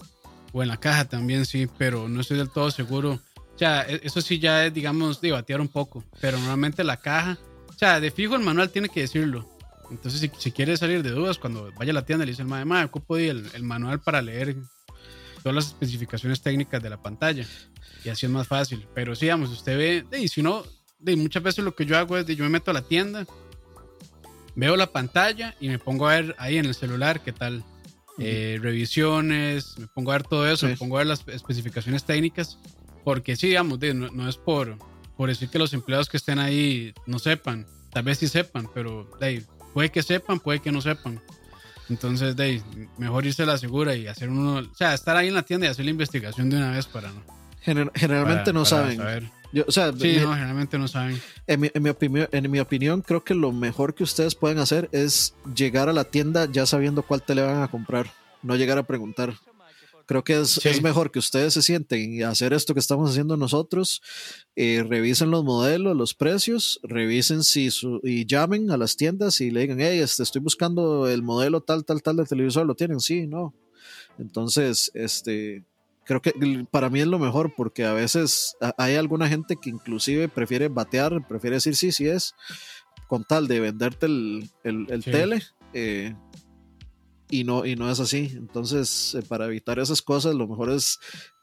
[0.52, 3.20] o en la caja también, sí, pero no estoy del todo seguro.
[3.56, 7.40] O sea, e, eso sí ya es, digamos, debatear un poco, pero normalmente la caja,
[7.68, 9.48] o sea, de fijo el manual tiene que decirlo
[9.92, 12.48] entonces, si, si quiere salir de dudas, cuando vaya a la tienda le dice el
[12.48, 14.56] madre, ocupo el, el manual para leer
[15.42, 17.46] todas las especificaciones técnicas de la pantalla.
[18.04, 18.88] Y así es más fácil.
[18.94, 20.64] Pero sí, vamos, usted ve, y si no,
[21.00, 23.26] de, muchas veces lo que yo hago es, de, yo me meto a la tienda,
[24.56, 27.64] veo la pantalla y me pongo a ver ahí en el celular qué tal.
[28.22, 32.60] Eh, revisiones, me pongo a ver todo eso, me pongo a ver las especificaciones técnicas,
[33.06, 34.78] porque sí, digamos, no, no, es por,
[35.16, 39.10] por decir que los empleados que estén ahí no sepan, tal vez sí sepan, pero
[39.22, 41.22] de, puede que sepan, puede que no sepan.
[41.90, 42.62] Entonces, de
[42.98, 45.66] mejor irse a la segura y hacer uno, o sea, estar ahí en la tienda
[45.66, 47.92] y hacer la investigación de una vez para no.
[47.96, 49.02] generalmente no saben.
[49.02, 51.20] o sea, sí, no, generalmente no saben.
[51.48, 54.60] En mi, en, mi opinión, en mi opinión, creo que lo mejor que ustedes pueden
[54.60, 58.12] hacer es llegar a la tienda ya sabiendo cuál te le van a comprar.
[58.44, 59.34] no llegar a preguntar.
[60.10, 60.68] Creo que es, Sí.
[60.70, 64.02] es mejor que ustedes se sienten y hacer esto que estamos haciendo nosotros.
[64.56, 69.52] eh, revisen los modelos, los precios, revisen si su, y llamen a las tiendas y
[69.52, 72.66] le digan, hey, este, estoy buscando el modelo tal, tal, tal de televisor.
[72.66, 73.00] ¿Lo tienen?
[73.00, 73.54] Sí, no.
[74.18, 75.64] Entonces, este,
[76.06, 76.34] creo que
[76.72, 81.26] para mí es lo mejor porque a veces hay alguna gente que inclusive prefiere batear,
[81.28, 82.34] prefiere decir sí, sí es,
[83.08, 85.12] con tal de venderte el, el, el Sí.
[85.12, 85.44] tele.
[85.74, 86.16] eh,
[87.30, 88.32] y no, y no es así.
[88.36, 91.00] Entonces, eh, para evitar esas cosas, lo mejor es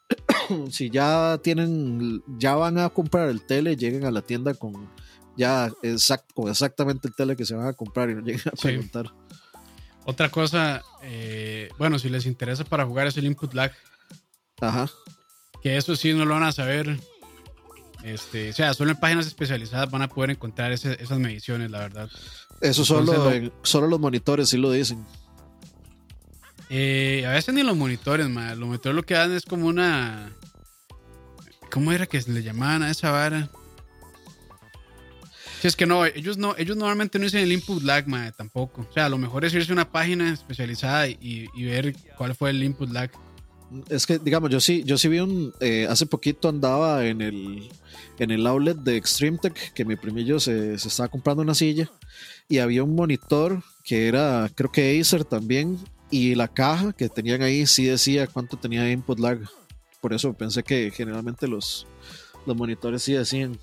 [0.71, 4.89] si ya tienen, ya van a comprar el tele, lleguen a la tienda con
[5.37, 8.57] ya exact, con exactamente el tele que se van a comprar y no lleguen a
[8.57, 8.63] Sí.
[8.69, 9.13] preguntar.
[10.05, 13.73] Otra cosa, eh, bueno, si les interesa para jugar es el input lag,
[14.61, 14.89] Ajá.
[15.63, 16.99] que eso sí no lo van a saber.
[18.05, 21.81] Este, o sea, solo en páginas especializadas van a poder encontrar ese- esas mediciones, la
[21.81, 22.09] verdad.
[22.61, 25.05] Eso solo, lo- solo los monitores sí lo dicen.
[26.71, 28.29] Eh, a veces ni los monitores.
[28.29, 30.33] Los monitores lo que dan es como una.
[31.71, 33.51] ¿Cómo era que le llamaban a esa vara?
[35.61, 38.87] Si es que no, ellos no, ellos normalmente no dicen el input lag, tampoco.
[38.89, 42.51] O sea, lo mejor es irse a una página especializada y, y ver cuál fue
[42.51, 43.11] el input lag.
[43.89, 45.53] Es que, digamos, yo sí, yo sí vi un.
[45.61, 47.69] eh, hace poquito andaba en el,
[48.19, 51.91] en el outlet de Extreme Tech, que mi primillo se, se estaba comprando una silla,
[52.49, 55.79] y había un monitor que era, creo que Acer también,
[56.11, 59.41] y la caja que tenían ahí sí decía cuánto tenía input lag.
[60.01, 61.87] Por eso pensé que generalmente los,
[62.47, 63.59] los monitores sí decían.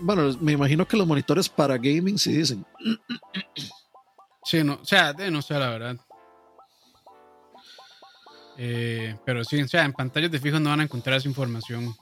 [0.00, 2.64] Bueno, me imagino que los monitores para gaming sí dicen.
[4.44, 5.96] Sí, no, o sea, no sé, la verdad.
[8.56, 11.94] Eh, pero sí, o sea, en pantallas de fijo no van a encontrar esa información.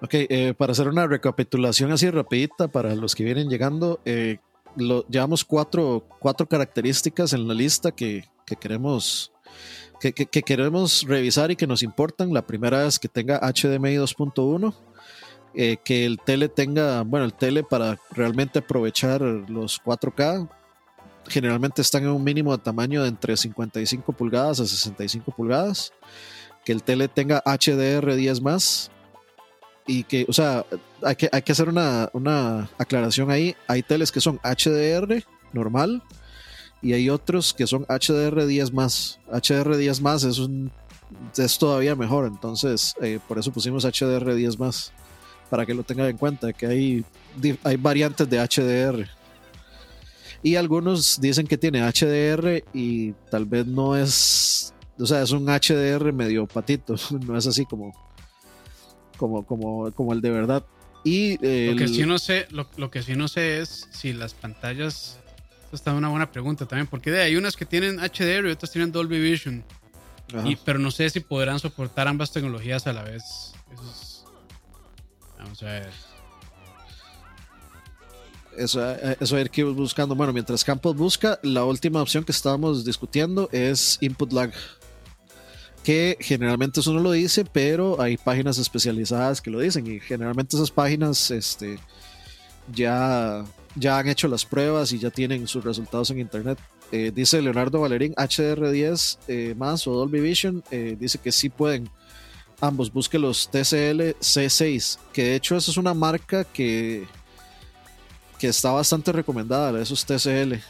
[0.00, 4.38] Ok, eh, para hacer una recapitulación así rapidita para los que vienen llegando, eh,
[4.76, 9.32] llevamos cuatro, cuatro características en la lista que, que queremos
[10.00, 12.32] que, que- que queremos revisar y que nos importan.
[12.32, 14.74] La primera es que tenga HDMI 2.1,
[15.54, 20.48] eh, que el tele tenga, bueno, el tele para realmente aprovechar los 4K.
[21.28, 25.92] Generalmente están en un mínimo de tamaño de entre 55 pulgadas a 65 pulgadas.
[26.64, 28.90] Que el tele tenga HDR10 más,
[29.92, 30.64] y que, o sea,
[31.02, 33.54] hay que, hay que hacer una, una aclaración ahí.
[33.68, 36.02] Hay teles que son HDR normal
[36.80, 39.18] y hay otros que son HDR10 más.
[39.30, 40.72] HDR10 más es un
[41.36, 44.92] es todavía mejor, entonces eh, por eso pusimos HDR10 más
[45.50, 47.04] para que lo tengan en cuenta que hay,
[47.62, 49.06] hay variantes de HDR.
[50.42, 55.44] Y algunos dicen que tiene HDR y tal vez no es, o sea, es un
[55.44, 56.94] HDR medio patito,
[57.26, 57.92] no es así como
[59.22, 60.64] como, como, como el de verdad.
[61.04, 64.12] Y eh, Lo que sí no sé, lo, lo que sí no sé es si
[64.12, 65.18] las pantallas.
[65.64, 68.90] Esto está una buena pregunta también, porque hay unas que tienen HDR y otras tienen
[68.90, 69.62] Dolby Vision.
[70.44, 73.22] Y, pero no sé si podrán soportar ambas tecnologías a la vez.
[73.72, 74.24] Eso es-
[75.38, 75.90] Vamos a ver.
[78.56, 80.14] Eso, eh, eso hay que ir buscando.
[80.16, 84.52] Bueno, mientras Campos busca, la última opción que estábamos discutiendo es input lag.
[85.84, 89.86] Que generalmente eso no lo dice, pero hay páginas especializadas que lo dicen.
[89.86, 91.78] Y generalmente esas páginas este,
[92.72, 96.58] ya, ya han hecho las pruebas y ya tienen sus resultados en internet.
[96.92, 101.88] Eh, dice Leonardo Valerín, HDR10 eh, más o Dolby Vision, eh, dice que sí pueden.
[102.60, 107.08] Ambos, busque los TCL C6, que de hecho eso es una marca que,
[108.38, 110.60] que está bastante recomendada, esos TCL.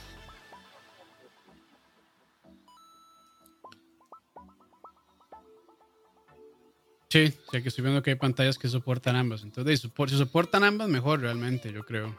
[7.12, 9.42] Sí, sí, que estoy viendo que hay pantallas que soportan ambas.
[9.42, 12.16] Entonces, si sopor- si soportan ambas, mejor realmente, yo creo.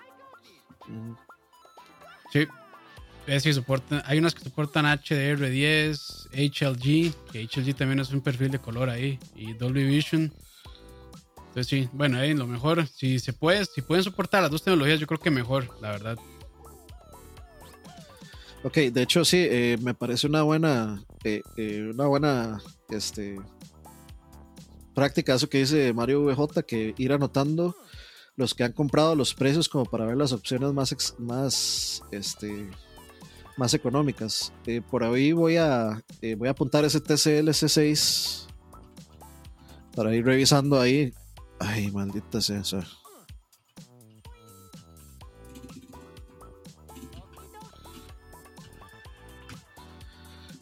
[2.32, 2.48] Sí.
[3.26, 8.52] Es decir, soportan, hay unas que soportan HDR10, HLG, que HLG también es un perfil
[8.52, 10.32] de color ahí, y Dolby Vision.
[11.38, 15.00] Entonces sí, bueno, ahí lo mejor, si se puede, si pueden soportar las dos tecnologías,
[15.00, 16.20] yo creo que mejor, la verdad.
[18.62, 23.40] Ok, de hecho sí, eh, me parece una buena, eh, eh, una buena, este,
[24.94, 27.76] práctica eso que dice Mario VJ, que ir anotando
[28.36, 32.70] los que han comprado los precios como para ver las opciones más, ex- más, este,
[33.58, 34.52] más económicas.
[34.66, 38.48] Eh, por ahí voy a, eh, voy a apuntar ese TCL C6
[39.96, 41.14] para ir revisando ahí.
[41.60, 42.64] Ay, maldita sea.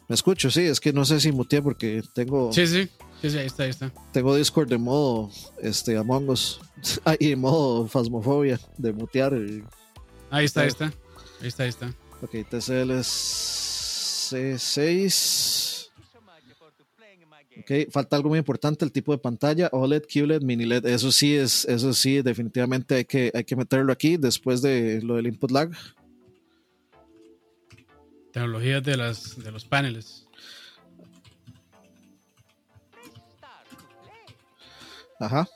[0.08, 2.88] Me escucho, sí, es que no sé si muteé porque tengo, Sí, sí,
[3.22, 3.90] sí, sí, ahí está, ahí está.
[4.12, 5.30] tengo Discord de modo
[5.62, 6.60] este, Among Us
[7.06, 9.32] Ah, y de modo Fasmofobia de mutear.
[9.34, 9.64] y-
[10.30, 10.92] Ahí está, ahí está.
[11.40, 11.94] Ahí está, ahí está.
[12.22, 15.88] Ok, TCL es C6.
[17.60, 20.86] Ok, falta algo muy importante, el tipo de pantalla, OLED, QLED, mini LED.
[20.86, 25.16] Eso sí es, eso sí, definitivamente hay que, hay que meterlo aquí después de lo
[25.16, 25.70] del input lag.
[28.32, 30.26] Tecnologías de las de los paneles.
[35.22, 35.46] Ajá.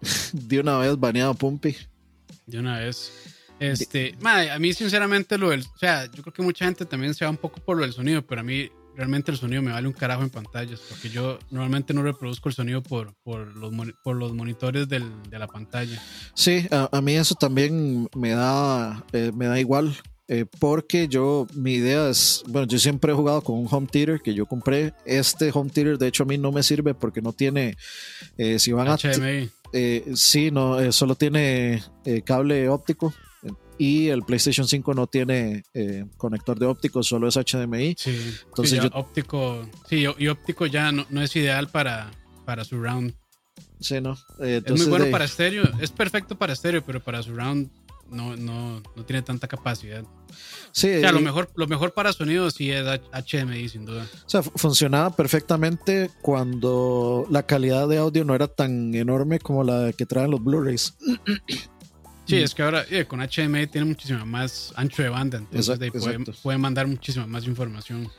[0.32, 1.76] de una vez baneado Pumpy.
[2.46, 3.12] De una vez.
[3.60, 7.24] Este, a mí sinceramente lo del, o sea, yo creo que mucha gente también se
[7.24, 9.86] va un poco por lo del sonido, pero a mí realmente el sonido me vale
[9.86, 14.16] un carajo en pantallas, porque yo normalmente no reproduzco el sonido por, por, los, por
[14.16, 16.02] los monitores del, de la pantalla.
[16.34, 19.96] Sí, a, mí eso también me da, eh, me da igual.
[20.26, 24.20] Eh, porque yo, mi idea es, bueno, yo siempre he jugado con un home theater
[24.20, 24.94] que yo compré.
[25.04, 27.76] Este home theater, de hecho, a mí no me sirve porque no tiene,
[28.38, 28.96] eh, si van a...
[28.96, 31.82] sí, no, solo tiene
[32.24, 33.12] cable óptico
[33.78, 37.94] y el PlayStation 5 no tiene eh, conector de óptico, solo es HDMI.
[37.98, 42.10] Sí, entonces yo, óptico, sí, y óptico ya no, no, es ideal para,
[42.44, 43.14] para surround.
[43.80, 44.16] Sí, no.
[44.40, 47.70] Eh, es muy bueno para estéreo, es perfecto para estéreo, pero para surround
[48.14, 50.04] no, no, no tiene tanta capacidad.
[50.72, 54.06] Sí, o sea, lo mejor, lo mejor para sonido sí es HDMI, sin duda.
[54.26, 59.92] O sea, funcionaba perfectamente cuando la calidad de audio no era tan enorme como la
[59.92, 60.94] que traen los Blu-rays.
[62.26, 65.78] Sí, es que ahora eh, con HDMI tiene muchísima más ancho de banda, entonces
[66.42, 68.10] puede, mandar muchísima más información.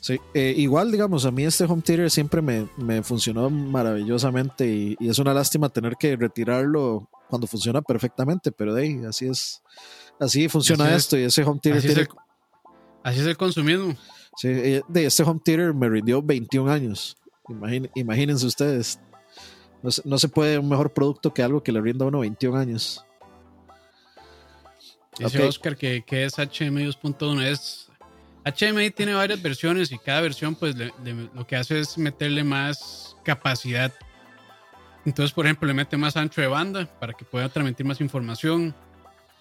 [0.00, 4.96] Sí, eh, igual, digamos, a mí este home theater siempre me, me funcionó maravillosamente y,
[5.00, 9.62] es una lástima tener que retirarlo cuando funciona perfectamente, pero de ahí, así es,
[10.20, 12.02] así funciona esto y ese home theater así, tiene...
[12.02, 12.16] es el,
[13.02, 13.94] así es el consumismo.
[14.36, 17.16] Sí, eh, de este home theater me rindió 21 años.
[17.94, 18.98] imagínense ustedes.
[19.82, 22.56] No, no, se puede un mejor producto que algo que le rinda a uno 21
[22.56, 23.04] años.
[25.18, 27.42] Dice Oscar que, que, es HDMI 2.1.
[27.42, 27.88] Es,
[28.44, 33.92] HDMI tiene varias versiones y cada versión pues lo que hace es meterle más capacidad.
[35.04, 38.74] Entonces, por ejemplo, le mete más ancho de banda para que pueda transmitir más información.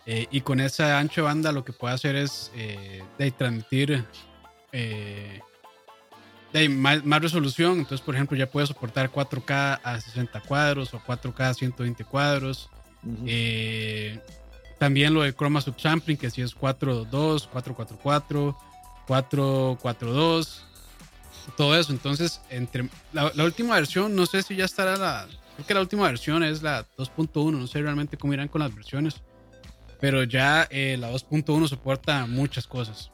[0.06, 4.04] Eh, y con ese ancho de banda lo que puede hacer es eh, de transmitir
[4.74, 5.40] eh,
[6.52, 7.80] de más, más, resolución.
[7.80, 12.70] Entonces, por ejemplo, ya puede soportar 4K a 60 cuadros o 4K a 120 cuadros.
[14.78, 18.58] También lo de Chroma Subsampling, que si es 422, 444,
[19.08, 20.66] 442,
[21.56, 21.92] todo eso.
[21.92, 25.28] Entonces, entre la, última versión, no sé si ya estará la.
[25.56, 28.74] Creo que la última versión es la 2.1, no sé realmente cómo irán con las
[28.74, 29.22] versiones.
[30.00, 33.12] Pero ya eh, la 2.1 soporta muchas cosas.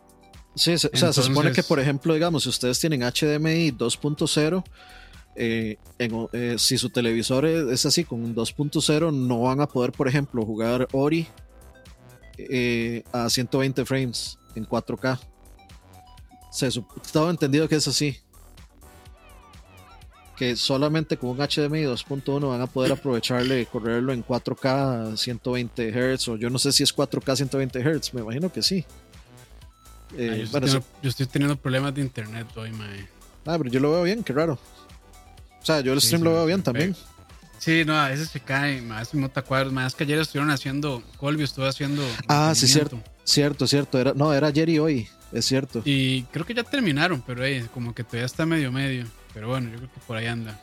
[0.56, 4.64] Sí, o sea, se supone que, por ejemplo, digamos, si ustedes tienen HDMI 2.0,
[5.36, 10.08] eh, eh, si su televisor es así con un 2.0, no van a poder, por
[10.08, 11.28] ejemplo, jugar Ori
[13.12, 15.20] a 120 frames en 4K.
[16.52, 18.18] Se estaba entendido que es así.
[20.40, 26.28] Que solamente con un HDMI 2.1 van a poder aprovecharle correrlo en 4K 120 Hz.
[26.30, 28.86] O yo no sé si es 4K 120 Hz, me imagino que sí.
[30.18, 30.48] Eh,
[31.02, 33.08] yo, estoy teniendo, problemas de internet hoy, mae.
[33.46, 34.58] Ah, pero yo lo veo bien, qué raro.
[35.62, 36.96] O sea, yo el stream lo veo bien también.
[37.60, 41.04] Sí, no, a veces se cae, más no te acuerdas, más que ayer estuvieron haciendo,
[41.18, 42.02] Colby estuvo haciendo.
[42.28, 44.00] Ah, sí, cierto, cierto, cierto.
[44.00, 45.82] Era, no, era ayer y hoy, es cierto.
[45.84, 49.06] Y creo que ya terminaron, pero hey, como que todavía está medio medio.
[49.40, 50.60] Pero bueno, yo creo que por ahí anda.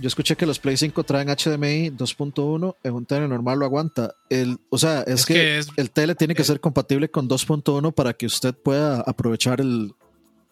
[0.00, 4.16] Yo escuché que los Play 5 traen HDMI 2.1, en un tele normal lo aguanta.
[4.28, 8.26] El, o sea, es, que, el tele tiene que ser compatible con 2.1 para que
[8.26, 9.94] usted pueda aprovechar el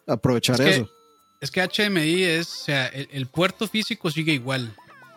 [0.07, 0.89] aprovechar eso
[1.41, 4.73] es que HDMI es, o sea, el, puerto físico sigue igual,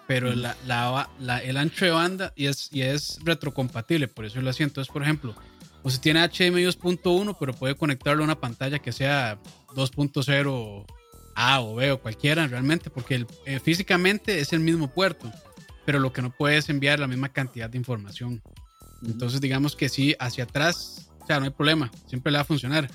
[0.09, 4.51] pero la, la, el ancho de banda y es, y es retrocompatible, por eso lo
[4.51, 4.65] hacía.
[4.65, 5.37] Entonces, por ejemplo,
[5.85, 9.39] o si tiene HDMI 2.1, pero puede conectarlo a una pantalla que sea
[9.75, 10.87] 2.0
[11.35, 15.31] A o B o cualquiera realmente, porque eh, físicamente es el mismo puerto,
[15.85, 18.43] pero lo que no puede es enviar la misma cantidad de información.
[19.03, 22.47] Entonces, digamos que sí, hacia atrás, o sea, no hay problema, siempre le va a
[22.47, 22.91] funcionar.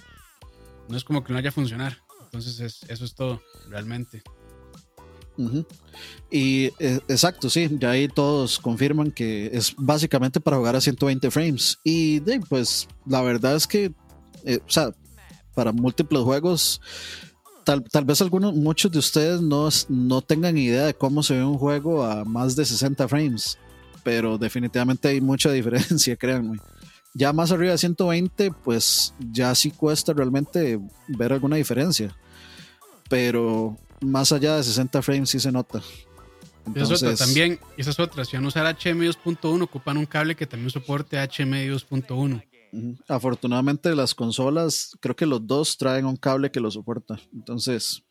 [0.87, 1.97] No es como que no haya a funcionar.
[2.31, 4.21] Entonces eso es todo, realmente.
[6.29, 11.31] Y eh, exacto, sí, ya ahí todos confirman que es básicamente para jugar a 120
[11.31, 11.79] frames.
[11.83, 13.91] Y pues la verdad es que,
[14.43, 14.93] eh, o sea,
[15.53, 16.81] para múltiples juegos,
[17.63, 21.43] tal, tal, vez algunos, muchos de ustedes no, no tengan idea de cómo se ve
[21.43, 23.57] un juego a más de 60 frames,
[24.03, 26.57] pero definitivamente hay mucha diferencia, créanme.
[27.13, 32.15] Ya más arriba de 120, pues ya sí cuesta realmente ver alguna diferencia.
[33.09, 35.81] Pero más allá de 60 frames sí se nota.
[36.75, 38.25] Esa es otra también, esa es otra.
[38.25, 42.43] Si van a usar HDMI 2.1, ocupan un cable que también soporte HDMI 2.1.
[43.07, 47.19] Afortunadamente las consolas, creo que los dos traen un cable que lo soporta.
[47.33, 48.03] Entonces,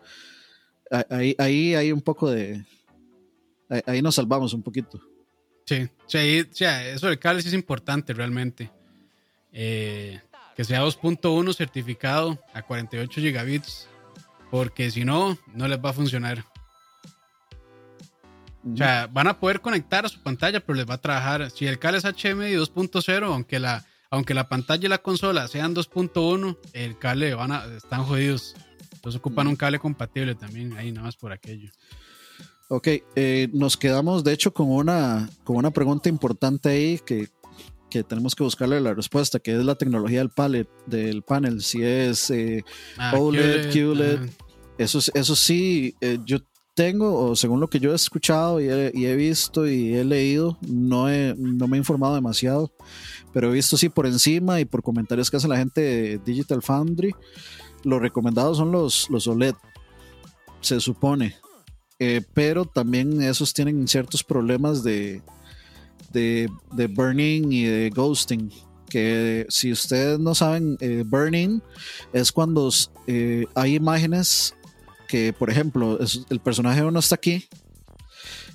[1.10, 2.64] ahí, ahí hay un poco de...
[3.86, 5.00] Ahí nos salvamos un poquito.
[5.66, 8.70] Sí, sí, eso del cable sí es importante realmente.
[9.52, 10.18] Eh,
[10.56, 13.88] que sea 2.1 certificado a 48 gigabits,
[14.50, 16.44] porque si no, no les va a funcionar.
[18.72, 21.50] O sea, van a poder conectar a su pantalla, pero les va a trabajar.
[21.50, 25.74] Si el cable es HDMI 2.0, aunque la, aunque la pantalla y la consola sean
[25.74, 28.54] 2.1, el cable van a, están jodidos.
[28.94, 31.70] Entonces ocupan un cable compatible también, ahí nada más por aquello.
[32.68, 37.28] Ok, eh, nos quedamos de hecho con una, con una pregunta importante ahí que,
[37.90, 41.82] que, tenemos que buscarle la respuesta, que es la tecnología del, palette, del panel, si
[41.82, 42.64] es eh,
[42.98, 44.30] ah, OLED, QLED.
[44.76, 46.38] Eso, eso sí, eh, yo
[46.74, 51.08] tengo, o según lo que yo he escuchado y he, visto y he leído, no,
[51.08, 52.70] no me he informado demasiado,
[53.32, 56.62] pero he visto sí por encima y por comentarios que hace la gente de Digital
[56.62, 57.14] Foundry,
[57.84, 59.54] los recomendados son los, los OLED,
[60.60, 61.36] se supone,
[61.98, 65.22] eh, pero también esos tienen ciertos problemas de,
[66.12, 66.48] de,
[66.88, 68.50] burning y de ghosting.
[68.88, 71.60] Que si ustedes no saben, eh, burning
[72.12, 72.70] es cuando
[73.06, 74.54] eh, hay imágenes
[75.08, 75.98] que, por ejemplo,
[76.30, 77.48] el personaje uno está aquí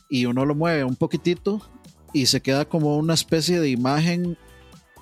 [0.09, 1.61] y uno lo mueve un poquitito
[2.13, 4.37] y se queda como una especie de imagen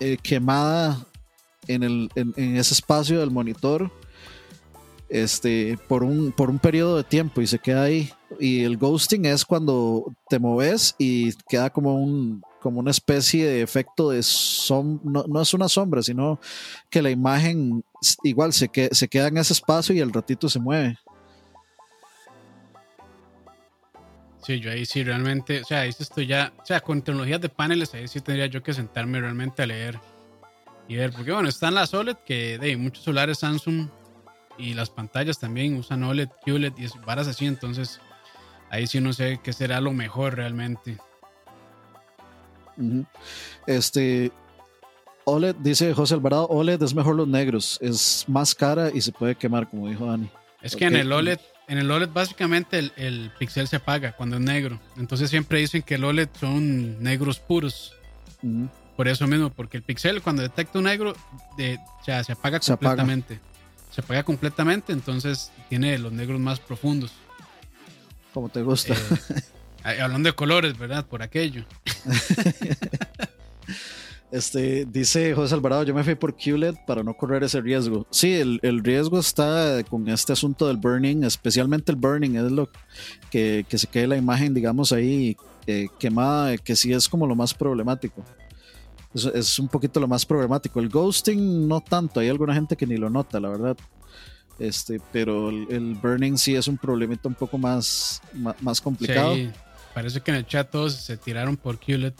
[0.01, 1.05] eh, quemada
[1.67, 3.91] en, el, en, ese espacio del monitor
[5.09, 8.11] este, por, un, por un periodo de tiempo y se queda ahí.
[8.39, 13.61] Y el ghosting es cuando te moves y queda como un como una especie de
[13.61, 16.39] efecto de sombra, no, es una sombra, sino
[16.89, 17.83] que la imagen
[18.23, 20.97] igual se, que, se queda en ese espacio y al ratito se mueve.
[24.43, 27.49] Sí, yo ahí sí realmente, o sea, ahí estoy ya, o sea, con tecnologías de
[27.49, 29.99] paneles, ahí sí tendría yo que sentarme realmente a leer
[30.87, 33.87] y ver, porque bueno, están las OLED que de muchos celulares Samsung
[34.57, 38.01] y las pantallas también usan OLED, QLED y varas así, entonces
[38.69, 40.97] ahí sí no sé qué será lo mejor realmente.
[43.67, 44.31] Este,
[45.25, 49.35] OLED, dice José Alvarado, OLED es mejor los negros, es más cara y se puede
[49.35, 50.29] quemar, como dijo Dani.
[50.61, 51.39] Es que en el OLED
[51.71, 54.77] en el OLED básicamente el, pixel se apaga cuando es negro.
[54.97, 57.95] Entonces siempre dicen que el OLED son negros puros.
[58.97, 61.15] Por eso mismo, porque el pixel cuando detecta un negro
[61.55, 63.39] de, se apaga completamente.
[63.89, 67.13] Se apaga completamente, entonces tiene los negros más profundos.
[68.33, 68.93] Como te gusta.
[69.85, 71.05] Eh, hablando de colores, ¿verdad?
[71.05, 71.63] Por aquello.
[74.31, 78.07] Este, dice José Alvarado, yo me fui por QLED para no correr ese riesgo.
[78.11, 82.69] Sí, el, riesgo está con este asunto del burning, especialmente el burning, es lo
[83.29, 85.35] que, se quede la imagen, digamos, ahí
[85.67, 88.23] eh, quemada, que sí es como lo más problemático.
[89.13, 90.79] Es, un poquito lo más problemático.
[90.79, 93.75] El ghosting no tanto, hay alguna gente que ni lo nota, la verdad.
[94.59, 98.21] Este, pero el, burning sí es un problemita un poco más,
[98.61, 99.35] más, complicado.
[99.35, 99.49] Sí,
[99.93, 102.13] parece que en el chat todos se tiraron por QLED.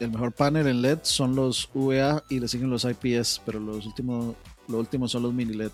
[0.00, 3.86] El mejor panel en LED son los UVA y le siguen los IPS, pero los
[3.86, 4.34] últimos,
[4.66, 5.70] los últimos son los mini LED.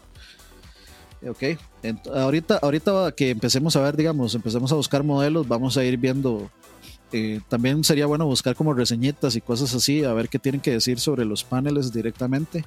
[1.29, 1.43] Ok,
[2.15, 6.51] ahorita, ahorita que empecemos a ver, digamos, empecemos a buscar modelos, vamos a ir viendo.
[7.13, 10.73] Eh, también sería bueno buscar como reseñitas y cosas así, a ver qué tienen que
[10.73, 12.65] decir sobre los paneles directamente.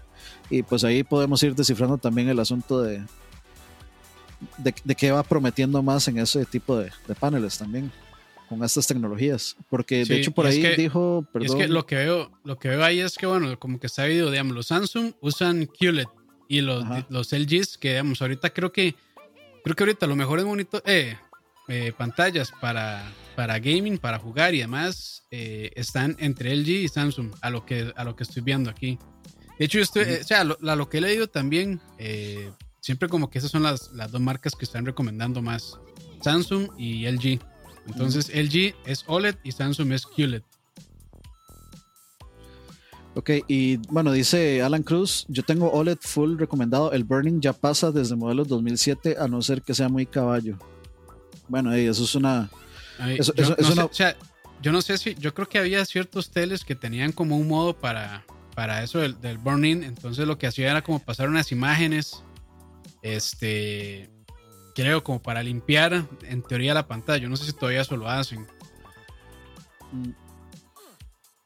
[0.49, 3.03] Y pues ahí podemos ir descifrando también el asunto de,
[4.57, 7.91] de, qué va prometiendo más en ese tipo de paneles también
[8.47, 9.55] con estas tecnologías.
[9.69, 12.99] Porque de hecho por ahí dijo, Es que lo que veo, lo que veo ahí
[12.99, 16.07] es que bueno, como que está habido, digamos, los Samsung usan QLED
[16.47, 18.95] y los, los LGs que digamos, ahorita creo que
[19.63, 20.45] creo que ahorita lo mejor es
[20.86, 21.17] eh,
[21.67, 27.33] eh, pantallas para, para gaming, para jugar y demás eh, están entre LG y Samsung
[27.41, 28.97] a lo que a lo que estoy viendo aquí.
[29.60, 31.81] De hecho, yo estoy, o sea, lo, lo, que he leído también,
[32.79, 35.80] siempre como que esas son las, las dos marcas que están recomendando más,
[36.22, 37.39] Samsung y LG.
[37.88, 40.43] Entonces LG es OLED y Samsung es QLED.
[43.15, 47.91] Ok, y bueno, dice Alan Cruz, yo tengo OLED full recomendado, el burning ya pasa
[47.91, 50.59] desde modelos 2007 a no ser que sea muy caballo.
[51.47, 52.47] Bueno, eso es una...
[52.99, 54.15] yo, no o sea,
[54.61, 57.75] yo no sé si, yo creo que había ciertos teles que tenían como un modo
[57.75, 58.23] para,
[58.53, 62.21] para eso del, del burning, entonces lo que hacía era como pasar unas imágenes,
[63.01, 64.11] este,
[64.78, 67.17] creo, como para limpiar en teoría la pantalla.
[67.23, 68.45] Yo no sé si todavía eso lo hacen.
[69.91, 70.11] Mm.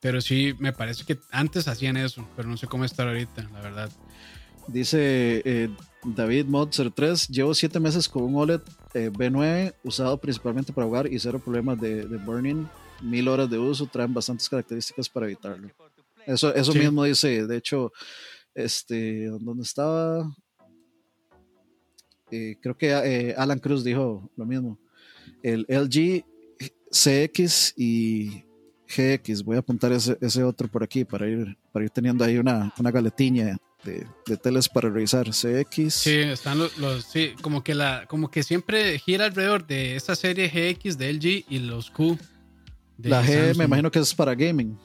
[0.02, 3.62] Pero sí, me parece que antes hacían eso, pero no sé cómo estar ahorita, la
[3.62, 3.92] verdad.
[4.68, 5.70] Dice eh,
[6.04, 8.62] David Mod 03, llevo siete meses con un OLED
[8.94, 12.66] eh, B9 usado principalmente para jugar y cero problemas de, de burning.
[13.02, 15.70] Mil horas de uso traen bastantes características para evitarlo.
[16.26, 16.80] Eso, eso Sí.
[16.80, 17.92] mismo dice, de hecho,
[18.54, 20.36] este, ¿dónde estaba?
[22.32, 24.78] Eh, creo que eh, Alan Cruz dijo lo mismo.
[25.44, 26.24] El LG
[26.92, 28.44] CX y
[28.88, 29.44] GX.
[29.44, 32.74] Voy a apuntar ese, ese otro por aquí para ir, para ir teniendo ahí una,
[32.78, 35.28] una galetiña de, de teles para revisar.
[35.30, 35.94] CX.
[35.94, 40.16] Sí, están los, los- sí, como que la, como que siempre gira alrededor de esta
[40.16, 42.18] serie GX de LG y los Q.
[42.98, 44.78] la G me imagino que es para gaming.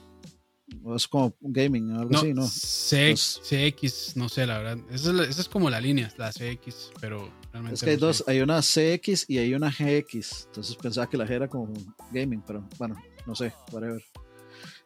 [0.95, 2.45] Es como gaming, algo No, así, ¿no?
[2.45, 4.77] CX, CX, no sé, la verdad.
[4.91, 7.95] Esa es, la- esa es como la línea, la CX, pero realmente Es que hay
[7.97, 8.23] dos, sé.
[8.31, 10.45] hay una CX y hay una GX.
[10.47, 11.71] Entonces pensaba que la G era como
[12.11, 12.95] gaming, pero bueno,
[13.25, 14.03] no sé, whatever.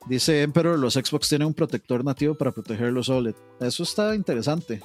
[0.08, 3.36] Dice Emperor, los Xbox tienen un protector nativo para proteger los OLED.
[3.60, 4.82] Eso está interesante.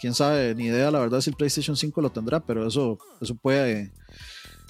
[0.00, 3.34] Quién sabe, ni idea la verdad si el PlayStation 5 lo tendrá, pero eso, eso
[3.34, 3.92] puede,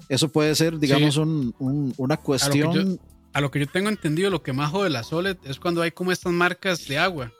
[0.08, 2.98] eso puede ser, digamos, un- un- una cuestión.
[3.36, 5.90] A lo que yo tengo entendido, lo que más jode la OLED es cuando hay
[5.90, 7.30] como estas marcas de agua.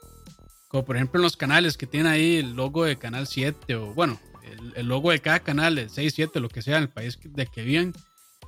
[0.69, 3.95] Como por ejemplo en los canales que tienen ahí el logo de Canal 7 o
[3.95, 4.21] bueno,
[4.75, 7.47] el, logo de cada canal, el 6, 7, lo que sea, en el país de
[7.47, 7.95] que vivan.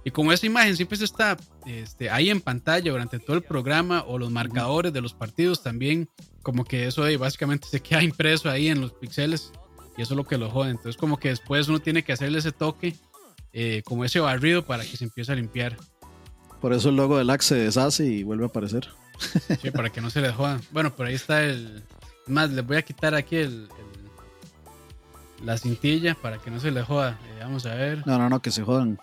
[0.04, 4.04] Y como esa imagen siempre se está este, ahí en pantalla durante todo el programa
[4.06, 6.10] o los marcadores de los partidos también,
[6.42, 9.52] como que eso ahí básicamente se queda impreso ahí en los píxeles
[9.96, 10.68] y eso es lo que lo jode.
[10.68, 12.94] Entonces como que después uno tiene que hacerle ese toque,
[13.54, 15.78] eh, como ese barrido para que se empiece a limpiar.
[16.60, 18.88] Por eso el logo del Axe se deshace y vuelve a aparecer.
[19.62, 20.60] Sí, para que no se les joda.
[20.70, 21.82] Bueno, por ahí está el.
[22.24, 26.70] es Más, les voy a quitar aquí el, el- la cintilla para que no se
[26.72, 27.18] les joda.
[27.28, 28.04] Eh, vamos a ver.
[28.06, 28.98] No, no, no, que se jodan.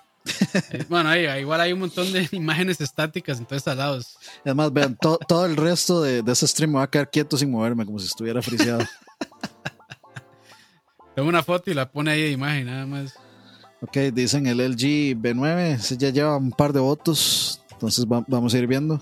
[0.72, 4.18] Eh, bueno, ahí, igual hay un montón de imágenes estáticas en todos estos lados.
[4.44, 7.10] Es más, vean, to- todo el resto de, de ese stream me va a quedar
[7.10, 8.84] quieto sin moverme, como si estuviera friseado.
[11.16, 13.14] Tengo una foto y la pone ahí de imagen, nada más.
[13.82, 18.54] Ok, dicen el LG B9, ese ya lleva un par de votos, entonces va- vamos
[18.54, 19.02] a ir viendo.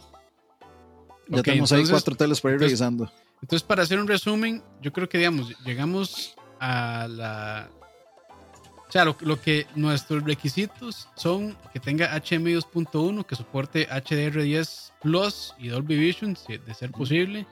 [1.28, 3.12] Ya tenemos ahí cuatro teles para ir entonces- revisando.
[3.42, 7.70] Entonces, para hacer un resumen, yo creo que, digamos, llegamos a la.
[8.88, 14.92] O sea, lo, lo que nuestros requisitos son que tenga HDMI 2.1, que soporte HDR10
[15.02, 17.46] Plus y Dolby Vision, si- de ser posible,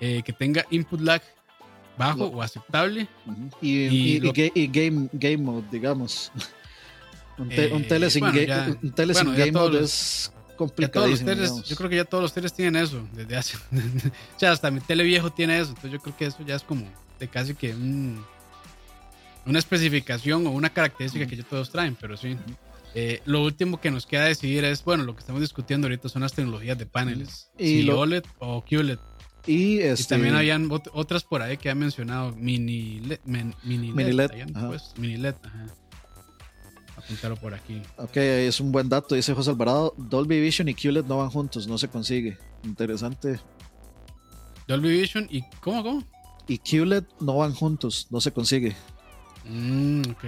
[0.00, 1.22] eh, que tenga input lag
[1.96, 3.06] bajo o aceptable.
[3.60, 6.30] Y, y y- y lo- ga- y game, game mode, digamos.
[7.38, 9.90] Un, te- Eh, un tele sin, bueno, ya- un tele bueno, game mode los-
[10.26, 11.30] es complicadísimo.
[11.30, 13.56] teles, yo creo que ya todos los teles tienen eso desde hace.
[14.36, 15.70] o sea, hasta mi tele viejo tiene eso.
[15.70, 16.84] Entonces, yo creo que eso ya es como
[17.18, 18.22] de casi que un-
[19.46, 22.36] una especificación o una característica que ya todos traen, pero sí.
[22.94, 26.20] Eh, lo último que nos queda decidir es, bueno, lo que estamos discutiendo ahorita son
[26.22, 27.50] las tecnologías de paneles.
[27.58, 28.98] Y si lo- OLED o QLED.
[29.46, 33.18] Y, Y este, también habían ot- otras por ahí que han mencionado, mini LED.
[33.24, 34.70] men- mini LED, Mini LED, ajá.
[34.98, 35.66] mini LED, ajá.
[36.96, 37.82] Apuntarlo por aquí.
[37.96, 39.94] Ok, es un buen dato, dice José Alvarado.
[39.96, 42.38] Dolby Vision y QLED no van juntos, no se consigue.
[42.62, 43.40] Interesante.
[44.68, 46.04] Dolby Vision y ¿cómo, cómo?
[46.46, 48.76] Y QLED no van juntos, no se consigue.
[49.44, 50.24] Mm, ok.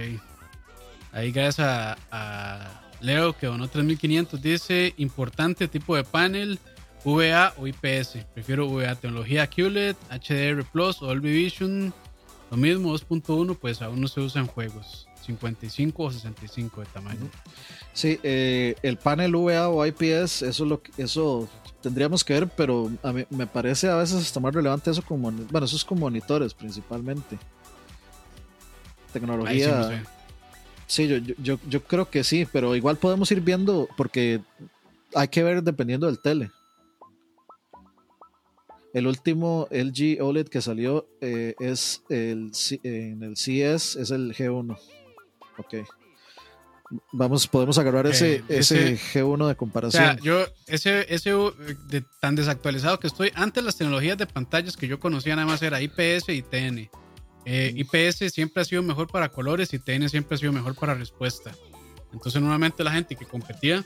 [1.13, 6.59] Ahí gracias a, a Leo que donó 3500 dice importante tipo de panel
[7.05, 8.25] VA o IPS.
[8.33, 11.93] Prefiero VA tecnología QLED, HDR Plus o Dolby Vision.
[12.51, 15.07] Lo mismo 2.1 pues aún no se usa en juegos.
[15.25, 17.29] 55 o 65 de tamaño.
[17.93, 21.49] Sí, eh, el panel VA o IPS, eso lo que- eso
[21.81, 25.31] tendríamos que ver, pero a mí me parece a veces hasta más relevante eso como
[25.31, 27.37] bueno, eso es con monitores principalmente.
[27.37, 29.75] Sí Tecnología.
[29.77, 30.03] no sé.
[30.87, 34.41] Sí, yo, yo, yo creo que sí, pero igual podemos ir viendo porque
[35.15, 36.51] hay que ver dependiendo del tele.
[38.95, 42.51] El último LG OLED que salió eh, es el,
[42.83, 44.77] en el CS, es el G1.
[45.57, 45.73] Ok.
[47.11, 50.01] Vamos, podemos agarrar ese, Eh, ese, ese- G1 de O comparación.
[50.03, 51.31] sea, yo, ese, ese
[51.89, 55.61] de, tan desactualizado que estoy, antes las tecnologías de pantallas que yo conocía nada más
[55.61, 56.89] era IPS y TN.
[57.45, 60.93] Eh, IPS siempre ha sido mejor para colores y TN siempre ha sido mejor para
[60.93, 61.51] respuesta.
[62.13, 63.85] Entonces, normalmente la gente que competía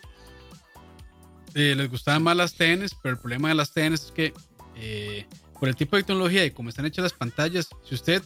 [1.55, 4.34] eh, les gustaban más las TNs, pero el problema de las TNs es que
[4.76, 5.26] eh,
[5.60, 8.24] por el tipo de tecnología y como están hechas las pantallas, si usted,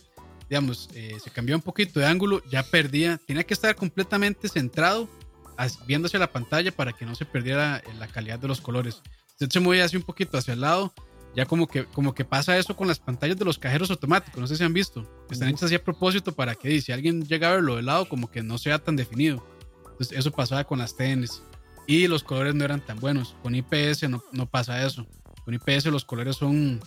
[0.50, 5.10] digamos, eh, se cambió un poquito de ángulo, ya perdía, tenía que estar completamente centrado
[5.58, 9.02] hacia la pantalla para que no se perdiera eh, la calidad de los colores.
[9.38, 10.94] Si usted se mueve así un poquito hacia el lado,
[11.36, 14.48] ya como que, como que pasa eso con las pantallas de los cajeros automáticos, no
[14.48, 17.56] sé si han visto, están hechas así a propósito para que si alguien llega a
[17.56, 19.44] verlo de lado, como que no sea tan definido.
[19.92, 21.44] Entonces eso pasaba con las TNs
[21.88, 23.36] y los colores no eran tan buenos.
[23.42, 25.08] Con IPS no, no pasa eso.
[25.46, 26.80] Con IPS los colores son,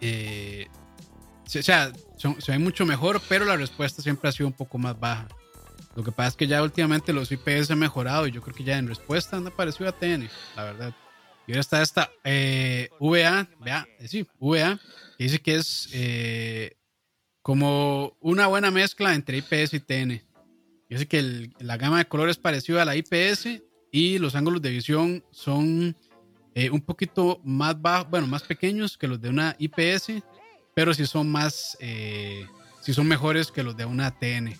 [0.00, 0.66] eh,
[1.44, 4.98] o sea, se ve mucho mejor, pero la respuesta siempre ha sido un poco más
[4.98, 5.28] baja.
[5.94, 8.64] Lo que pasa es que ya últimamente los IPS han mejorado y yo creo que
[8.64, 10.94] ya en respuesta han aparecido a TN, la verdad.
[11.46, 14.78] Y ahora está esta eh, VA, vea, eh, sí, VA,
[15.16, 15.88] que dice que es
[17.42, 20.22] como una buena mezcla entre IPS y TN.
[20.88, 24.70] Dice que la gama de colores es parecida a la IPS y los ángulos de
[24.70, 25.96] visión son
[26.72, 30.22] un poquito más bajos, bueno, más pequeños que los de una IPS,
[30.74, 31.76] pero sí son más,
[32.80, 34.58] sí son mejores que los de una TN.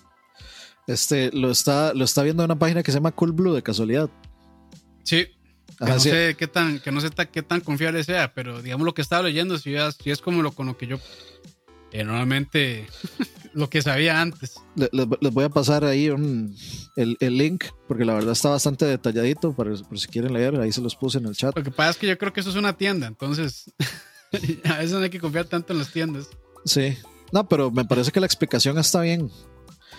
[0.89, 3.61] Este, lo está, lo está viendo en una página que se llama Cool Blue de
[3.61, 4.09] casualidad.
[5.03, 5.27] Sí.
[5.77, 8.93] Que no, sé qué tan, que no sé qué tan confiable sea, pero digamos lo
[8.93, 10.99] que estaba leyendo, si, es, es como lo con lo que yo
[11.91, 12.87] eh, normalmente
[13.53, 14.55] lo que sabía antes.
[14.75, 19.99] Les, voy a pasar ahí el, link, porque la verdad está bastante detalladito, por, por
[19.99, 21.55] si quieren leer, ahí se los puse en el chat.
[21.55, 23.71] Lo que pasa es que yo creo que eso es una tienda, entonces
[24.63, 26.29] a veces no hay que confiar tanto en las tiendas.
[26.65, 26.97] Sí,
[27.31, 29.29] no, pero me parece que la explicación está bien.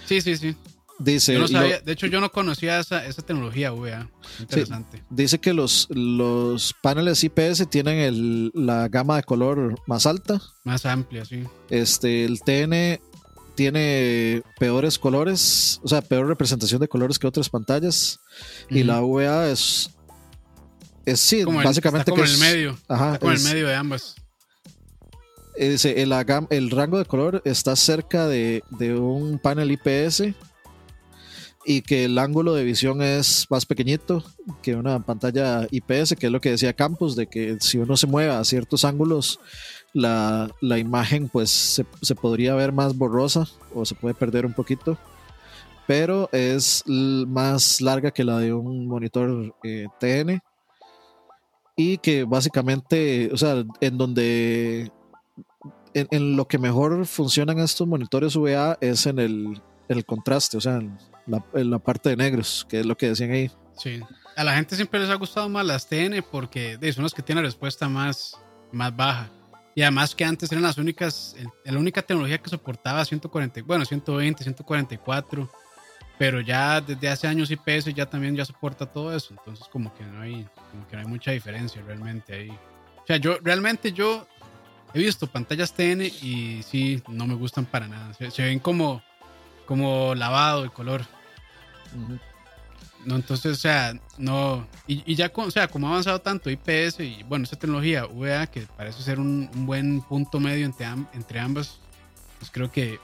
[0.07, 0.57] Sí, sí, sí.
[1.01, 4.11] Dice, de hecho, yo no conocía esa, esa tecnología VA.
[4.38, 5.03] Interesante.
[5.09, 10.42] dice que los, los paneles IPS tienen el, la gama de color más alta.
[10.62, 11.44] Más amplia, sí.
[11.70, 13.01] Este, el TN
[13.55, 18.20] tiene peores colores, o sea, peor representación de colores que otras pantallas.
[18.68, 19.88] Y la VA es.
[21.07, 22.11] Es sí, básicamente.
[22.11, 22.78] como en el medio.
[22.88, 24.16] Ajá, como en el medio de ambas.
[25.59, 26.12] Dice, el,
[26.51, 30.34] el rango de color está cerca de, de un panel IPS
[31.65, 34.25] y que el ángulo de visión es más pequeñito
[34.63, 38.07] que una pantalla IPS, que es lo que decía Campos, de que si uno se
[38.07, 39.41] mueve a ciertos ángulos,
[39.93, 44.97] la, imagen pues se, podría ver más borrosa o se puede perder un poquito,
[45.87, 50.41] pero es más larga que la de un monitor eh, TN
[51.77, 54.93] y que básicamente, o sea, en donde...
[55.93, 60.61] En, en, lo que mejor funcionan estos monitores VA es en el, el contraste, o
[60.61, 60.97] sea, en,
[61.31, 63.51] la, parte de negros, que es lo que decían ahí.
[63.76, 64.01] Sí.
[64.37, 67.45] A la gente siempre les ha gustado más las TN porque son las que tienen
[67.45, 68.39] la respuesta más,
[68.72, 69.31] más baja.
[69.74, 74.43] Y además que antes eran las únicas, la única tecnología que soportaba 140, bueno, 120,
[74.43, 75.51] 144,
[76.18, 80.05] pero ya desde hace años IPS ya también ya soporta todo eso, entonces como que
[80.05, 82.51] no hay, como que no hay mucha diferencia realmente ahí.
[82.51, 84.26] O sea, yo realmente yo
[84.93, 88.12] he visto pantallas TN y sí, no me gustan para nada.
[88.14, 89.03] Se, ven como,
[89.66, 91.07] como lavado el color.
[93.05, 94.66] No, entonces, o sea, no.
[94.86, 98.62] Y, ya, o sea, como ha avanzado tanto IPS y, bueno, esa tecnología VA, que
[98.76, 101.78] parece ser un, buen punto medio entre, entre ambas,
[102.38, 102.99] pues creo que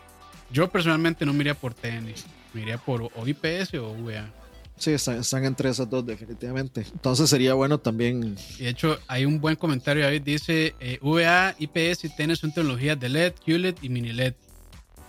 [0.51, 2.13] yo personalmente no me iría por TN,
[2.53, 4.31] me iría por o IPS o VA.
[4.79, 6.87] Sí, están, entre esas dos, definitivamente.
[6.93, 8.37] Entonces sería bueno también.
[8.59, 10.23] Y de hecho, hay un buen comentario, David.
[10.23, 14.35] Dice: eh, VA, IPS y TN son tecnologías de LED, QLED y mini LED.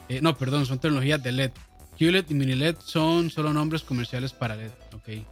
[0.08, 1.52] Eh, no, perdón, son tecnologías de LED.
[1.98, 4.72] QLED y mini LED son solo nombres comerciales para LED.
[4.94, 5.26] Ok.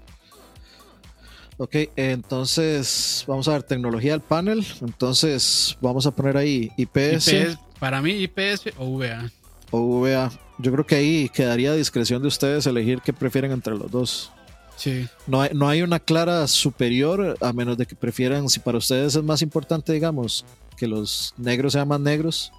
[1.57, 4.65] Ok, entonces vamos a ver tecnología del panel.
[4.81, 7.57] Entonces vamos a poner ahí IPS.
[7.79, 9.31] para mí, IPS o VA.
[9.71, 10.31] O VA.
[10.57, 14.31] Yo creo que ahí quedaría a discreción de ustedes elegir qué prefieren entre los dos.
[14.75, 15.07] Sí.
[15.27, 19.15] No hay, no hay una clara superior, a menos de que prefieran, si para ustedes
[19.15, 20.45] es más importante, digamos,
[20.75, 22.51] que los negros sean más negros.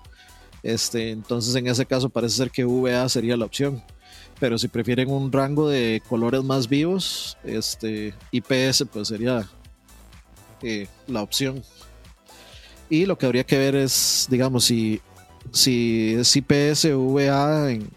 [0.62, 3.82] Este, entonces en ese caso parece ser que VA sería la opción
[4.38, 9.48] pero si prefieren un rango de colores más vivos, este IPS pues sería
[10.62, 11.62] eh, la opción.
[12.88, 15.00] Y lo que habría que ver es, digamos, si,
[15.52, 17.88] si es IPS VA en,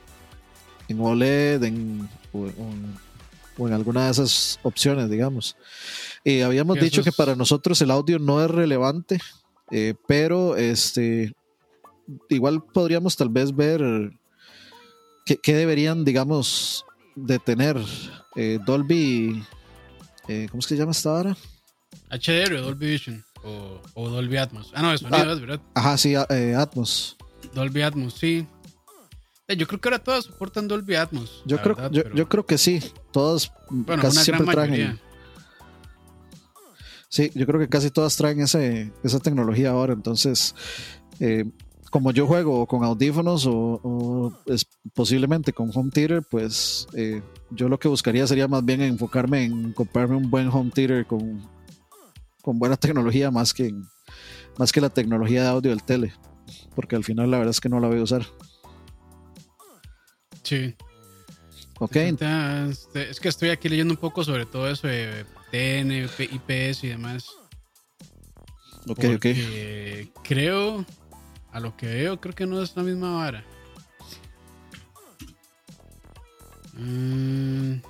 [0.87, 5.55] en OLED en, o, en alguna de esas opciones, digamos.
[6.23, 9.19] Eh, habíamos dicho que para nosotros el audio no es relevante,
[9.71, 11.33] eh, pero este
[12.29, 14.11] igual podríamos tal vez ver
[15.37, 17.77] ¿Qué, deberían, digamos, de tener
[18.35, 19.43] eh, Dolby?
[20.27, 21.37] Eh, ¿Cómo es que se llama esta hora?
[22.09, 24.71] HDR Dolby Vision o, Dolby Atmos.
[24.73, 25.61] Ah, no, es sonido, ah, ¿verdad?
[25.75, 27.15] Ajá, sí, eh, Atmos.
[27.53, 28.47] Dolby Atmos, sí.
[29.47, 31.43] yo creo que ahora todas soportan Dolby Atmos.
[31.45, 32.81] Yo, creo, yo, creo que sí.
[33.11, 33.51] Todas
[34.01, 34.99] casi siempre traen.
[37.07, 39.93] Sí, yo creo que casi todas traen ese, esa tecnología ahora.
[39.93, 40.53] Entonces,
[41.89, 44.33] como yo juego con audífonos o,
[44.93, 47.21] posiblemente con home theater, pues eh,
[47.51, 51.41] yo lo que buscaría sería más bien enfocarme en comprarme un buen home theater con,
[52.41, 53.73] con buena tecnología más que,
[54.57, 56.13] más que la tecnología de audio del tele,
[56.75, 58.25] porque al final la verdad es que no la voy a usar.
[60.43, 60.75] Sí.
[61.79, 61.95] Ok.
[61.95, 67.27] Es que estoy aquí leyendo un poco sobre todo eso de TN, IPS y demás.
[68.87, 69.25] Ok, ok.
[70.23, 70.85] Creo
[71.51, 73.43] a lo que veo, creo que no es la misma vara.
[76.73, 77.81] Mm.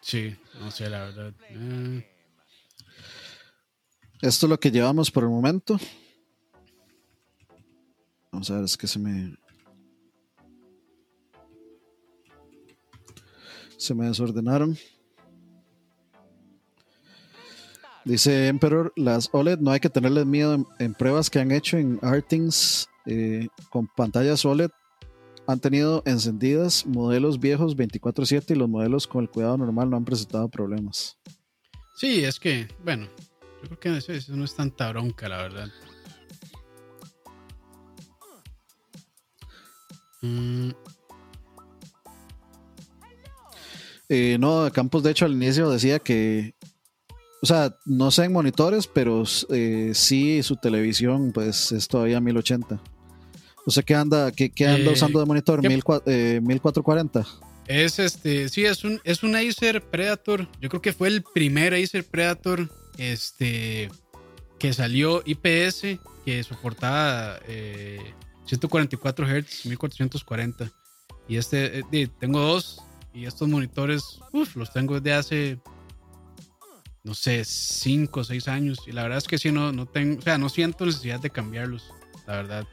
[0.00, 1.34] Sí, no sé, la verdad.
[1.48, 2.06] Eh,
[4.20, 5.78] Esto es lo que llevamos por el momento.
[8.30, 9.36] Vamos a ver, es que se me.
[13.78, 14.76] Se me desordenaron.
[18.04, 21.78] Dice Emperor, las OLED no hay que tenerles miedo en, en pruebas que han hecho
[21.78, 24.70] en Artings eh, con pantallas OLED.
[25.46, 30.04] Han tenido encendidas modelos viejos 24/7 y los modelos con el cuidado normal no han
[30.04, 31.18] presentado problemas.
[31.96, 33.08] sí, es que, bueno,
[33.62, 35.68] yo creo que eso, eso no es tanta bronca, la verdad.
[40.20, 40.70] Mm,
[44.08, 46.54] Eh, no, Campos de hecho al inicio decía que,
[47.44, 52.80] o sea, no sé en monitores, pero eh, sí su televisión pues es todavía 1080.
[53.66, 55.60] O sea, ¿qué anda, qué, qué anda Eh, usando de monitor?
[55.60, 57.26] ¿qué- 14- eh, 1440.
[57.66, 60.48] Es este, sí, es un, es un Acer Predator.
[60.58, 63.90] Yo creo que fue el primer Acer Predator este,
[64.58, 68.00] que salió IPS, que soportaba eh,
[68.46, 70.70] 144 Hz, 1440.
[71.28, 72.80] Y este, eh, tengo dos,
[73.12, 75.58] y estos monitores, uf, los tengo desde hace,
[77.04, 78.78] no sé, 5 o 6 años.
[78.86, 81.30] Y la verdad es que sí, no, no tengo, o sea, no siento necesidad de
[81.30, 81.92] cambiarlos,
[82.26, 82.66] la verdad.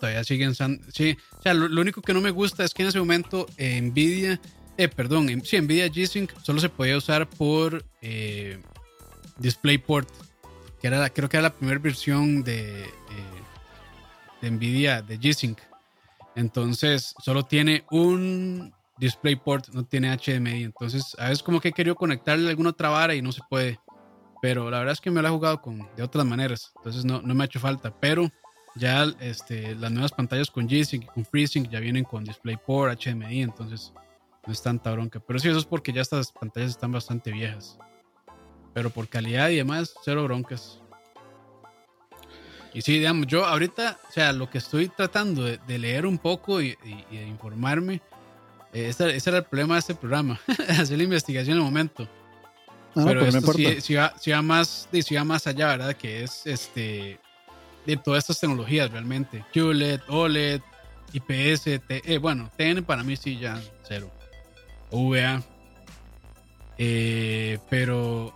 [0.00, 2.98] Todavía siguen, sí, o sea, lo, único que no me gusta es que en ese
[2.98, 4.40] momento eh, Nvidia,
[4.76, 8.60] eh, perdón, en- sí, Nvidia G-Sync solo se podía usar por eh,
[9.38, 10.08] DisplayPort,
[10.80, 12.88] que era creo que era la primera versión de, eh,
[14.40, 15.58] de Nvidia de G-Sync.
[16.34, 18.72] Entonces, solo tiene un
[19.02, 20.64] DisplayPort, no tiene HDMI.
[20.64, 23.80] Entonces, a veces como que he querido conectarle alguna otra vara y no se puede.
[24.40, 26.72] Pero la verdad es que me lo he jugado con, de otras maneras.
[26.76, 27.92] Entonces, no, no me ha hecho falta.
[28.00, 28.30] Pero
[28.76, 33.42] ya este, las nuevas pantallas con G-Sync y con FreeSync ya vienen con DisplayPort, HDMI,
[33.42, 33.92] entonces
[34.46, 35.20] no es tanta bronca.
[35.20, 37.78] Pero sí, eso es porque ya estas pantallas están bastante viejas.
[38.72, 40.80] Pero por calidad y demás, cero broncas.
[42.74, 46.62] Y sí, digamos, yo ahorita, o sea, lo que estoy tratando de, leer un poco
[46.62, 46.76] y,
[47.10, 48.00] y- de informarme,
[48.72, 52.08] ese, ese era el problema de este programa, hacer la investigación en el momento.
[52.94, 55.94] Ah, pero no esto sí, sí va, sí va más, sí, va más allá, ¿verdad?
[55.96, 57.18] Que es este
[57.86, 59.44] de todas estas tecnologías realmente.
[59.54, 60.60] QLED, OLED,
[61.14, 64.10] IPS, T- eh, bueno, TN para mí sí ya cero.
[64.90, 65.42] VA.
[66.78, 68.32] Eh, pero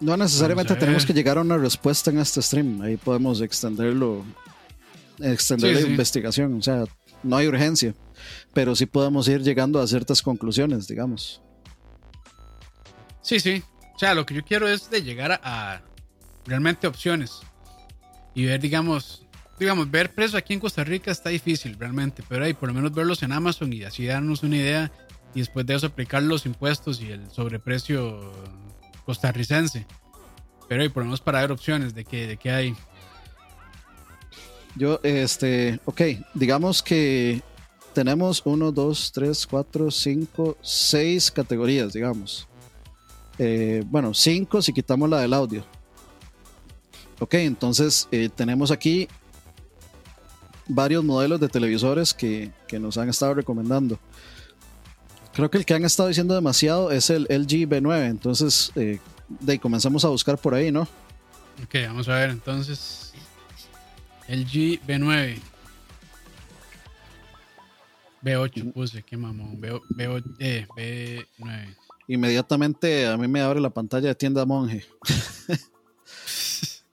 [0.00, 2.80] No necesariamente tenemos que llegar a una respuesta en este stream.
[2.82, 4.24] Ahí podemos extenderlo,
[5.20, 6.58] extender la investigación.
[6.58, 6.84] O sea,
[7.22, 7.94] no hay urgencia,
[8.52, 11.42] pero sí podemos ir llegando a ciertas conclusiones, digamos.
[13.22, 13.62] sí, sí.
[13.94, 15.82] O sea, lo que yo quiero es de llegar a, a
[16.46, 17.42] realmente opciones
[18.34, 19.24] y ver, digamos,
[19.58, 22.92] digamos, ver precios aquí en Costa Rica está difícil realmente, pero ahí por lo menos
[22.92, 24.92] verlos en Amazon y así darnos una idea
[25.34, 28.32] y después de eso aplicar los impuestos y el sobreprecio
[29.04, 29.86] costarricense.
[30.68, 32.76] Pero ahí por lo menos para ver opciones de qué de qué hay.
[34.76, 36.00] Yo, este, ok,
[36.34, 37.42] digamos que
[37.94, 42.46] tenemos uno, dos, tres, cuatro, cinco, seis categorías, digamos.
[43.38, 45.64] Eh, bueno, cinco si quitamos la del audio.
[47.20, 49.08] Ok, entonces eh, tenemos aquí
[50.66, 53.98] varios modelos de televisores que, que nos han estado recomendando.
[55.32, 59.00] Creo que el que han estado diciendo demasiado es el LG B9, entonces eh,
[59.60, 60.82] comenzamos a buscar por ahí, ¿no?
[61.62, 63.12] Ok, vamos a ver entonces.
[64.28, 65.53] LG B9.
[68.24, 69.60] B8 puse, qué mamón.
[69.60, 71.76] B, B8, eh, B9.
[72.08, 74.84] Inmediatamente a mí me abre la pantalla de tienda monje.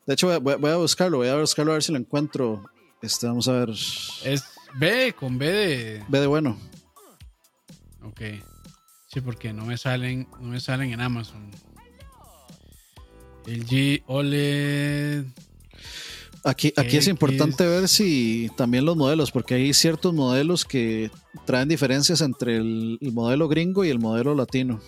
[0.05, 2.65] De hecho, voy a, voy a buscarlo, voy a buscarlo a ver si lo encuentro.
[3.01, 3.69] Este, vamos a ver.
[3.69, 4.43] Es
[4.75, 6.03] B con B de.
[6.07, 6.57] Ve de bueno.
[8.03, 8.21] Ok.
[9.07, 11.51] Sí, porque no me salen, no me salen en Amazon.
[13.45, 15.25] LG OLED.
[16.43, 21.11] Aquí, aquí es importante ver si también los modelos, porque hay ciertos modelos que
[21.45, 24.79] traen diferencias entre el, el modelo gringo y el modelo latino.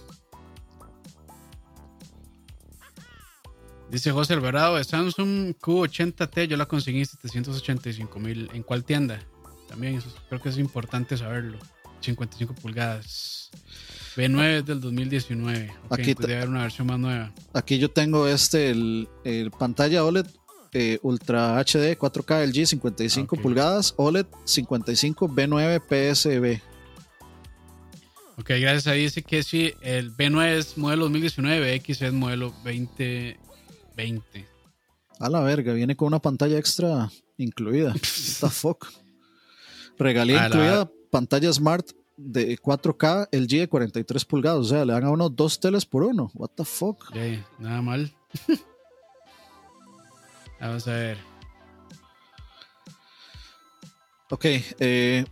[3.93, 6.47] Dice José Alvarado Samsung Q80T.
[6.47, 8.49] Yo la conseguí en 785 mil.
[8.51, 9.23] ¿En cuál tienda?
[9.69, 11.59] También eso, creo que es importante saberlo.
[12.01, 13.51] 55 pulgadas.
[14.15, 15.71] B9 es del 2019.
[15.85, 17.31] Ok, Aquí debe haber una versión más nueva.
[17.53, 20.25] Aquí yo tengo este, el, el pantalla OLED
[20.73, 23.41] eh, Ultra HD 4K LG 55 Ok.
[23.41, 26.61] pulgadas, OLED 55 B9 PSB.
[28.37, 28.87] Ok, gracias.
[28.87, 34.47] Ahí dice que sí, el B9 es modelo 2019, X es modelo 2020.
[35.19, 37.89] A la verga, viene con una pantalla extra incluida.
[37.93, 37.99] What
[38.41, 38.87] the fuck.
[39.99, 44.59] Regalía la- incluida pantalla smart de 4K, LG de 43 pulgadas.
[44.59, 46.31] O sea, le dan a uno dos teles por uno.
[46.33, 47.15] What the fuck.
[47.15, 48.11] Ey, nada mal.
[50.63, 51.17] Vamos a ver.
[54.29, 54.45] Ok,
[54.79, 55.25] eh,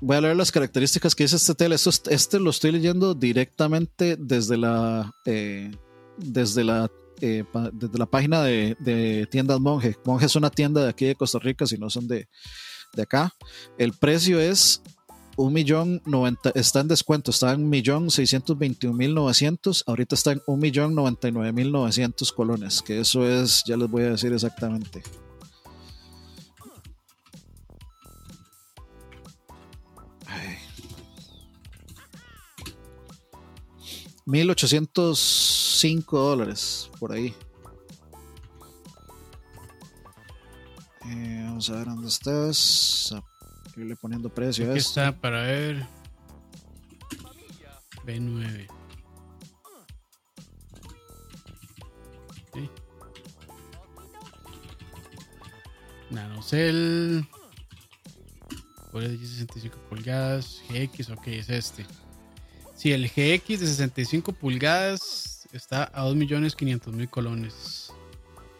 [0.00, 1.74] voy a leer las características que dice este tele.
[1.74, 5.72] Este lo estoy leyendo directamente desde la eh,
[6.16, 6.88] desde la
[7.20, 9.96] eh, desde la página de, de tiendas Monje.
[10.04, 12.28] Monje es una tienda de aquí de Costa Rica, si no son de,
[12.94, 13.34] de acá.
[13.76, 14.80] El precio es
[15.38, 20.16] un millón noventa, está en descuento, está en un millón seiscientos veintiún mil novecientos, ahorita
[20.16, 23.88] está en un millón noventa y nueve mil novecientos colones, que eso es, ya les
[23.88, 25.04] voy a decir exactamente.
[30.26, 30.56] Ay.
[34.26, 37.32] 1805 dólares por ahí.
[41.06, 43.14] Eh, vamos a ver dónde estás.
[43.78, 44.90] A irle poniendo precio a Aquí esto.
[45.00, 45.86] está para ver.
[48.04, 48.66] B9.
[52.48, 52.58] Ok.
[56.10, 57.24] Nanocell.
[58.92, 60.60] OLED de 65 pulgadas.
[60.70, 61.86] GX, ok, es este.
[62.74, 67.92] Si el GX de 65 pulgadas está a 2.500.000 colones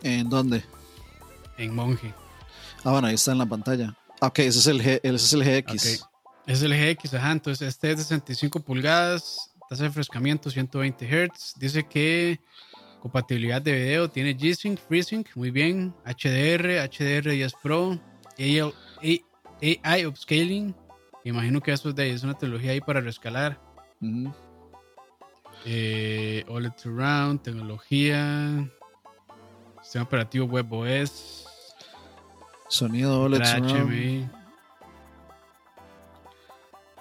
[0.02, 0.64] ¿En dónde?
[1.56, 2.14] en Monje.
[2.84, 3.96] Ah, bueno, ahí está en la pantalla.
[4.20, 6.02] Ok, ese es el, G- ese es el GX.
[6.02, 6.08] Ok.
[6.46, 7.32] Es el GX, ajá.
[7.32, 11.54] Entonces, este es de 65 pulgadas, tasa de refrescamiento 120 Hz.
[11.58, 12.40] Dice que
[13.00, 15.94] compatibilidad de video tiene G-Sync, FreeSync, muy bien.
[16.04, 18.00] HDR, HDR10 Pro,
[18.38, 19.24] AI,
[19.84, 20.74] AI Upscaling.
[21.24, 23.60] Imagino que eso es, de, es una tecnología ahí para rescalar.
[24.00, 24.32] Ujú.
[25.66, 28.70] Eh, OLED Surround, tecnología,
[29.82, 31.47] sistema operativo WebOS,
[32.68, 33.88] Sonido surround.
[33.90, 34.28] HMI.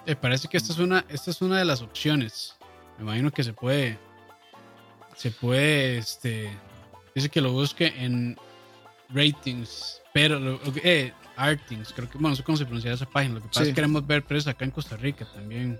[0.06, 2.56] Eh, parece que esta es una, esta es una de las opciones.
[2.96, 3.98] Me imagino que se puede.
[5.16, 6.50] Se puede, este.
[7.14, 8.36] Dice que lo busque en
[9.10, 10.00] ratings.
[10.14, 13.34] Pero, eh, Artings, creo que, bueno, no sé cómo se pronuncia esa página.
[13.34, 13.64] Lo que pasa Sí.
[13.64, 15.78] es que queremos ver precios acá en Costa Rica también.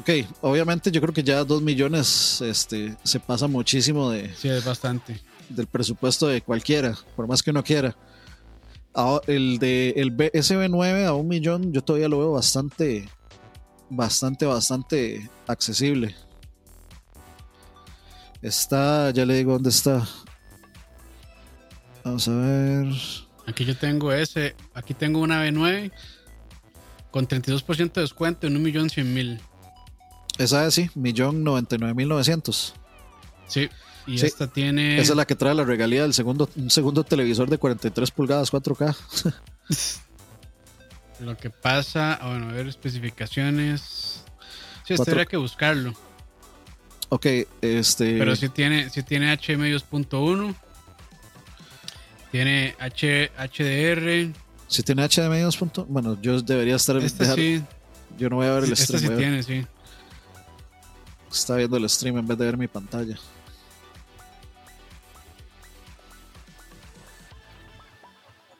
[0.00, 0.08] Ok,
[0.40, 5.20] obviamente yo creo que ya 2 millones este, se pasa muchísimo de, Sí, es bastante.
[5.50, 7.94] del presupuesto de cualquiera, por más que uno quiera.
[9.26, 13.10] El de el B- SB9 a un millón, yo todavía lo veo bastante,
[13.90, 16.16] bastante, bastante accesible.
[18.40, 20.08] Está, ya le digo dónde está.
[22.04, 22.86] Vamos a ver.
[23.46, 24.56] Aquí yo tengo ese.
[24.72, 25.92] Aquí tengo una B9
[27.10, 29.40] con 32% de descuento en 1.100.000.
[30.40, 32.74] Esa es, sí, millón noventa y nueve mil novecientos.
[33.46, 33.68] Sí.
[34.06, 34.26] Y Sí.
[34.26, 34.98] esta tiene.
[34.98, 38.50] Esa es la que trae la regalía del segundo, un segundo televisor de 43 pulgadas
[38.50, 38.96] 4K.
[41.20, 44.24] Lo que pasa, ah, bueno, a ver especificaciones.
[44.86, 45.92] Sí, Cuatro- tendría que buscarlo.
[47.10, 47.26] Ok,
[47.60, 48.18] este.
[48.18, 50.54] Pero sí tiene, sí tiene HDMI 2.1.
[52.32, 54.32] Tiene H, HDR.
[54.68, 55.56] Si tiene HDMI 2.
[55.56, 56.96] punto- Bueno, yo debería estar.
[56.98, 57.62] Esta dejar- sí,
[58.18, 59.00] Yo no voy a ver el stream.
[59.02, 59.66] sí tiene, sí.
[61.30, 63.18] Está viendo el stream en vez de ver mi pantalla.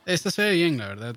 [0.06, 1.16] Esta se ve bien, la verdad.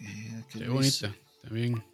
[0.00, 1.14] Eh, ¿qué bonita.
[1.42, 1.84] También.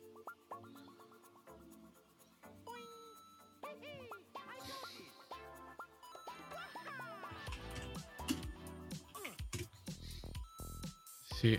[11.41, 11.59] Sí.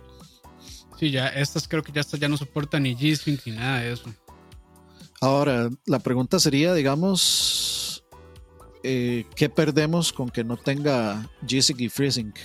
[0.98, 3.94] Sí, ya, estas creo que ya estas ya no soportan ni G-Sync ni nada de
[3.94, 4.14] eso.
[5.22, 8.04] Ahora, la pregunta sería, digamos,
[8.84, 12.36] eh, ¿qué perdemos con que no tenga G-Sync y FreeSync?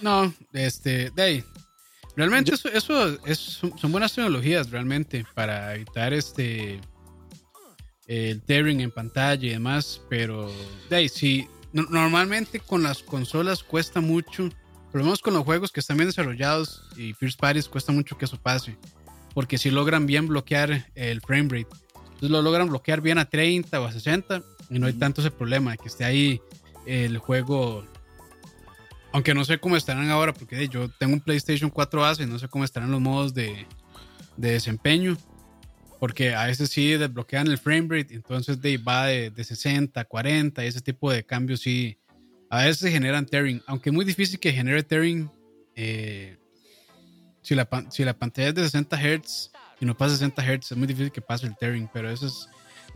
[0.00, 1.44] No, este, de ahí.
[2.16, 3.38] Realmente eso, eso es,
[3.76, 6.80] son buenas tecnologías realmente para evitar este
[8.06, 10.50] el tearing en pantalla y demás, pero
[10.88, 14.48] de ahí sí, no- normalmente con las consolas cuesta mucho,
[14.92, 18.16] por lo menos con los juegos que están bien desarrollados y first parties cuesta mucho
[18.16, 18.78] que eso pase,
[19.34, 21.76] porque si logran bien bloquear el frame rate,
[22.16, 25.30] entonces lo logran bloquear bien a 30 o a 60 y no hay tanto ese
[25.30, 26.40] problema de que esté ahí
[26.86, 27.84] el juego
[29.12, 32.38] aunque no sé cómo estarán ahora, porque yo tengo un PlayStation 4 base y no
[32.38, 33.66] sé cómo estarán los modos de,
[34.36, 35.16] de desempeño.
[35.98, 40.04] Porque a veces sí desbloquean el frame rate, entonces de, va de, de 60 a
[40.04, 41.96] 40, y ese tipo de cambios sí.
[42.50, 45.30] A veces generan tearing, aunque es muy difícil que genere tearing
[45.74, 46.36] eh,
[47.40, 49.50] si, la, si la pantalla es de 60 Hz
[49.80, 52.48] y no pasa 60 Hz, es muy difícil que pase el tearing, pero eso es,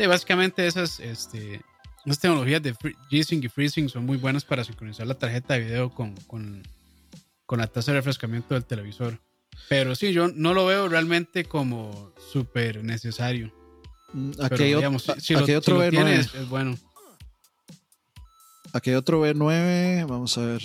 [0.07, 1.61] básicamente esas, este,
[2.05, 5.91] esas tecnologías de G-Sync y FreeSync son muy buenas para sincronizar la tarjeta de video
[5.91, 6.63] con, con,
[7.47, 9.21] con la tasa de refrescamiento del televisor.
[9.69, 13.53] Pero sí, yo no lo veo realmente como súper necesario.
[14.13, 16.09] Mm, aquí hay, otro B9.
[16.09, 16.77] es, bueno.
[18.73, 20.07] Aquí hay otro B9.
[20.09, 20.63] Vamos a ver.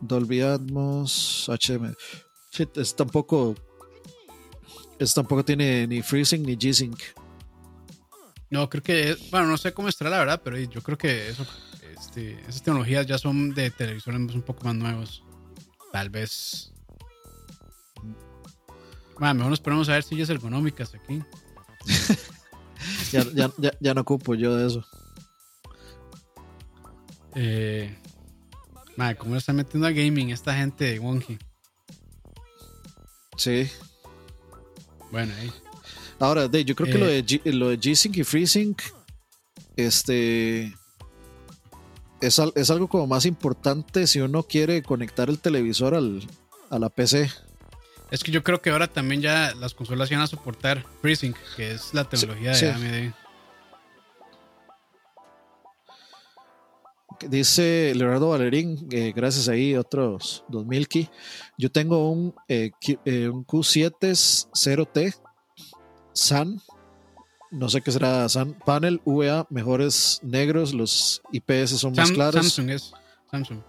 [0.00, 1.94] Dolby Atmos HM.
[2.58, 3.54] Es tampoco.
[4.98, 6.98] Es tampoco tiene ni FreeSync ni G-Sync.
[8.50, 9.16] No, creo que.
[9.30, 11.46] Bueno, no sé cómo estará la verdad, pero yo creo que eso,
[11.96, 15.22] este, esas tecnologías ya son de televisores un poco más nuevos.
[15.92, 16.72] Tal vez.
[19.18, 21.22] Bueno, mejor nos ponemos a ver sillas ergonómicas aquí.
[23.12, 24.84] ya, ya, ya, ya, no ocupo yo de eso.
[27.34, 27.96] Eh,
[28.96, 31.38] madre, ¿cómo le está metiendo a gaming esta gente de Wonky?
[33.40, 33.70] Sí.
[35.10, 35.50] Bueno, ahí.
[36.18, 38.82] Ahora, yo creo que lo de, G, lo de G-Sync y FreeSync
[39.76, 40.74] este,
[42.20, 46.22] es, es, algo como más importante si uno quiere conectar el televisor al,
[46.68, 47.30] a la PC.
[48.10, 51.72] Es que yo creo que ahora también ya las consolas van a soportar FreeSync, que
[51.72, 53.14] es la tecnología de AMD.
[57.28, 61.08] Dice Leonardo Valerín, eh, gracias ahí, otros 2000 key.
[61.58, 62.70] Yo tengo un, eh,
[63.04, 65.14] eh, un Q7 0T
[66.12, 66.60] SAN,
[67.50, 72.46] no sé qué será SAN, panel VA, mejores negros, los IPS son más claros.
[72.46, 72.92] Samsung es
[73.30, 73.60] Samsung.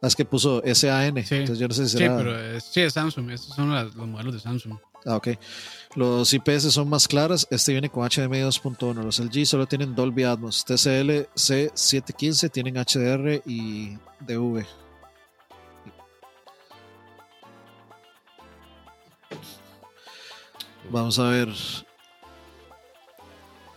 [0.00, 1.18] Las que puso SAN.
[1.18, 2.18] Entonces yo no sé si será...
[2.18, 3.30] Sí, pero sí, es Samsung.
[3.30, 4.76] Estos son los modelos de Samsung.
[5.08, 5.28] Ah, ok.
[5.94, 7.48] Los IPS son más claras.
[7.50, 9.02] Este viene con HDMI 2.1.
[9.02, 10.64] Los LG solo tienen Dolby Atmos.
[10.66, 14.66] TCL C715 tienen HDR y DV.
[20.90, 21.48] Vamos a ver.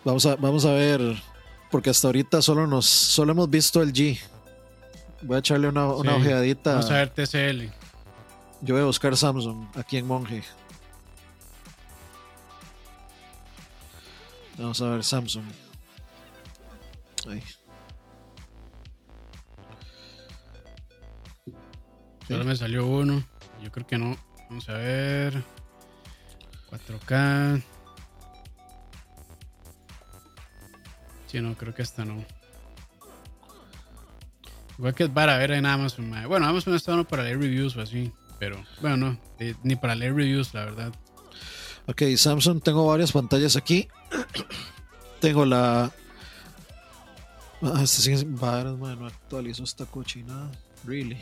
[0.03, 1.01] Vamos a, vamos a ver.
[1.71, 4.19] Porque hasta ahorita solo nos solo hemos visto el G.
[5.21, 6.73] Voy a echarle una, una ojeadita.
[6.73, 7.71] Vamos a ver TCL.
[8.63, 10.43] Yo voy a buscar Samsung aquí en Monje.
[14.61, 15.45] Vamos a ver Samsung.
[17.27, 17.41] Ahí.
[22.27, 23.23] Solo me salió uno.
[23.63, 24.15] Yo creo que no.
[24.49, 25.43] Vamos a ver.
[26.69, 27.63] 4K.
[31.25, 32.23] Sí, no, creo que esta no.
[34.77, 36.11] Igual que es para ver en Amazon.
[36.27, 38.11] Bueno, Amazon está bueno para leer reviews o así.
[38.37, 40.93] Pero bueno, no, eh, ni para leer reviews, la verdad.
[41.87, 43.87] Ok, Samsung, tengo varias pantallas aquí.
[45.19, 45.91] tengo la.
[47.61, 50.51] Ah, este no actualizó esta cochinada.
[50.83, 51.21] Really.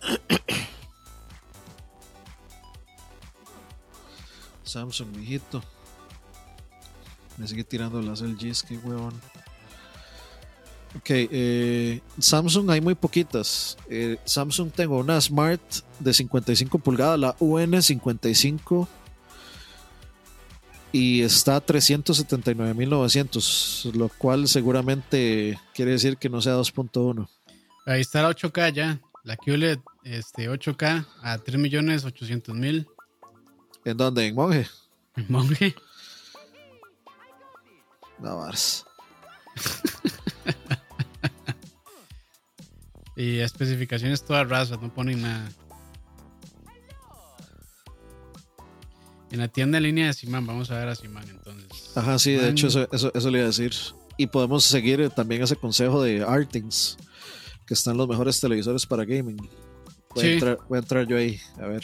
[4.62, 5.62] Samsung, mijito.
[7.36, 9.14] Me sigue tirando las LGs, qué huevón.
[10.96, 13.76] Ok, eh, Samsung hay muy poquitas.
[13.88, 15.60] Eh, Samsung tengo una Smart
[15.98, 18.86] de 55 pulgadas, la UN55.
[20.92, 27.26] Y está a 379.900, lo cual seguramente quiere decir que no sea 2.1.
[27.86, 32.86] Ahí está la 8K ya, la QLED este, 8K a 3.800.000.
[33.84, 34.26] ¿En dónde?
[34.26, 34.66] ¿En Monje?
[35.16, 35.74] ¿En Monje?
[38.18, 38.50] No,
[43.14, 45.48] Y especificaciones todas razas, no ponen nada.
[49.32, 51.96] En la tienda en línea de Siman, vamos a ver a Siman entonces.
[51.96, 53.72] Ajá, sí, de hecho eso, eso, le iba a decir.
[54.18, 56.98] Y podemos seguir también ese consejo de Artings,
[57.66, 59.38] que están los mejores televisores para gaming.
[60.14, 61.82] Voy, a, entrar, voy a entrar yo ahí, a ver.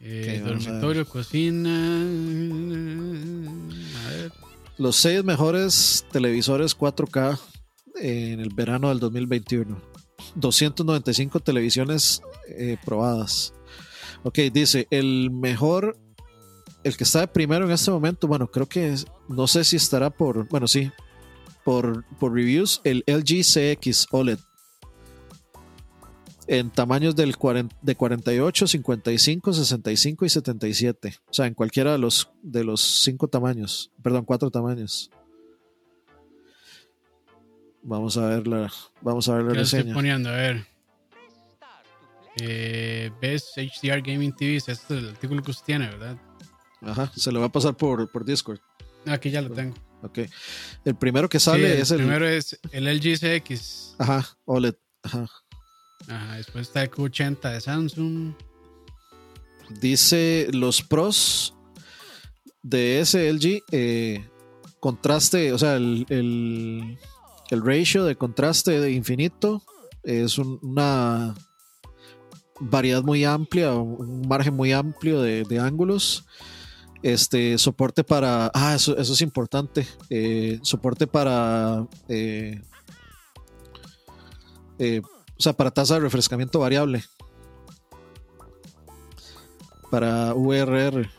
[0.00, 2.02] Eh, dormitorio, cocina.
[4.04, 4.32] A ver.
[4.76, 7.38] Los seis mejores televisores 4K
[8.02, 9.80] en el verano del 2021.
[10.34, 13.54] 295 televisiones eh, probadas.
[14.24, 15.98] Ok, dice, el mejor,
[16.82, 18.94] el que está de primero en este momento, bueno, creo que
[19.28, 20.90] no sé si estará por, bueno, sí,
[21.62, 24.38] por, por reviews, el LG CX OLED.
[26.46, 27.34] En tamaños del
[27.82, 31.14] de 48, 55, 65 y 77.
[31.28, 35.10] O sea, en cualquiera de los, de los cinco tamaños, perdón, cuatro tamaños.
[37.82, 38.72] Vamos a ver la,
[39.02, 39.80] vamos a ver la reseña.
[39.80, 40.30] estoy poniendo?
[40.30, 40.73] A ver.
[42.40, 46.16] Eh, Best HDR Gaming TV, este es el artículo que usted tiene, ¿verdad?
[46.82, 48.58] Ajá, se lo va a pasar por, por Discord.
[49.06, 49.74] Aquí ya lo tengo.
[50.02, 50.18] Ok.
[50.84, 51.96] El primero que sale Sí, el es el.
[51.98, 53.94] primero es el LG CX.
[53.98, 54.74] Ajá, OLED.
[55.02, 55.26] Ajá.
[56.08, 58.34] Ajá, después está el Q80 de Samsung.
[59.80, 61.54] Dice los pros
[62.62, 63.62] de ese LG.
[63.72, 64.28] eh,
[64.80, 66.98] contraste, o sea, el, el,
[67.50, 69.62] el ratio de contraste de infinito
[70.02, 71.34] es un- una
[72.60, 76.24] variedad muy amplia, un margen muy amplio de, ángulos.
[77.02, 78.50] Este soporte para.
[78.54, 79.86] Ah, eso, eso es importante.
[80.08, 81.86] eh, soporte para.
[82.08, 82.62] eh,
[84.78, 85.02] eh,
[85.36, 87.04] o sea, para tasa de refrescamiento variable.
[89.90, 91.10] Para VRR.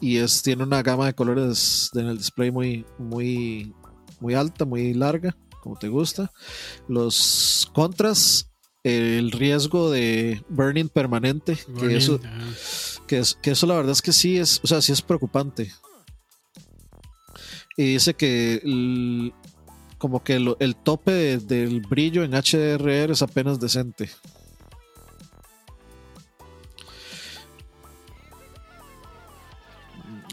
[0.00, 3.74] Y es, tiene una gama de colores en el display muy, muy,
[4.18, 6.30] muy alta, muy larga, como te gusta.
[6.88, 8.49] Los contras,
[8.84, 12.38] el riesgo de burning permanente, que eso, ajá.
[13.06, 15.72] que, es- que eso la verdad es que sí es, o sea, sí es preocupante.
[17.76, 19.32] Y dice que el-
[19.98, 24.10] como que el tope de- del brillo en HDRR es apenas decente.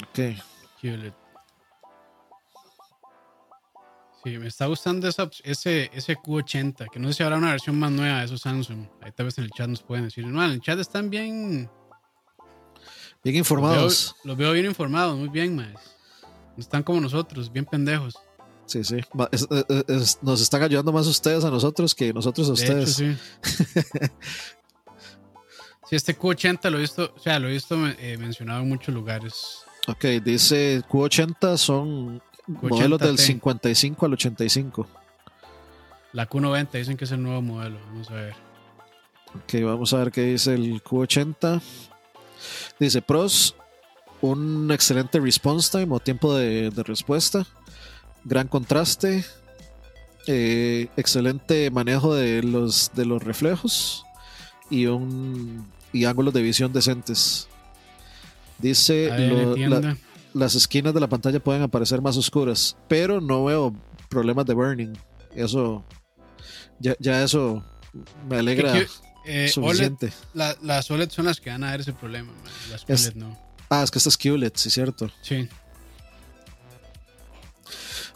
[0.09, 0.37] Ok.
[4.37, 7.91] Me está gustando esa ese, ese Q80, que no sé si habrá una versión más
[7.91, 8.87] nueva de esos Samsung.
[9.01, 10.25] Ahí tal vez en el chat nos pueden decir.
[10.25, 11.69] No, en el chat están bien
[13.23, 14.15] Bien Los veo, informados.
[14.23, 15.95] los veo bien informados, muy bien, más.
[16.57, 18.15] Están como nosotros, bien pendejos.
[18.65, 18.97] Sí, sí.
[19.31, 22.83] Es- es- es- nos están ayudando más ustedes a nosotros que nosotros a De hecho,
[22.83, 22.95] ustedes.
[22.95, 23.17] sí.
[25.89, 28.93] sí, este Q80 lo he visto, o sea, lo he visto eh, mencionado en muchos
[28.93, 29.59] lugares.
[29.87, 33.17] Ok, dice Q80 son modelos del Q80T.
[33.17, 34.87] 55 al 85.
[36.13, 37.77] La Q90 dicen que es el nuevo modelo.
[37.87, 38.35] Vamos a ver.
[39.35, 41.61] Ok, vamos a ver qué dice el Q80.
[42.79, 43.55] Dice pros,
[44.21, 47.45] un excelente response time o tiempo de, de respuesta,
[48.23, 49.25] gran contraste,
[50.27, 54.03] eh, excelente manejo de los, de los reflejos
[54.69, 57.47] y, un, y ángulos de visión decentes.
[58.59, 59.97] Dice lo- la-.
[60.37, 63.73] Las esquinas de la pantalla pueden aparecer más oscuras, pero no veo
[64.09, 64.93] problemas de burning.
[65.35, 65.83] Eso,
[66.79, 67.63] ya, ya eso
[68.29, 68.87] me alegra Que-
[69.25, 70.13] eh, OLED, suficiente.
[70.33, 72.51] la- las OLED son las que van a dar ese problema, man.
[72.71, 73.37] Las Es- QLED no.
[73.69, 75.09] Ah, es que esta es QLED, sí, cierto.
[75.21, 75.49] Sí.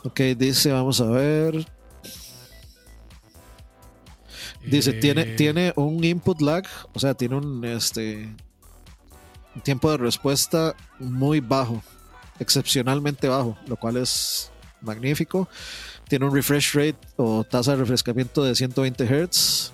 [0.03, 1.65] Ok, dice, vamos a ver.
[4.65, 6.63] Dice, Eh, tiene, tiene un input lag,
[6.93, 8.33] o sea, tiene un este
[9.63, 11.81] tiempo de respuesta muy bajo,
[12.41, 15.47] excepcionalmente bajo, lo cual es magnífico.
[16.09, 19.73] Tiene un refresh rate o tasa de refrescamiento de 120 Hz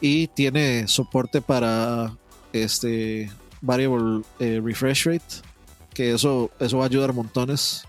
[0.00, 2.14] y tiene soporte para
[2.52, 5.24] este variable eh, refresh rate,
[5.94, 7.84] que eso, eso va a ayudar montones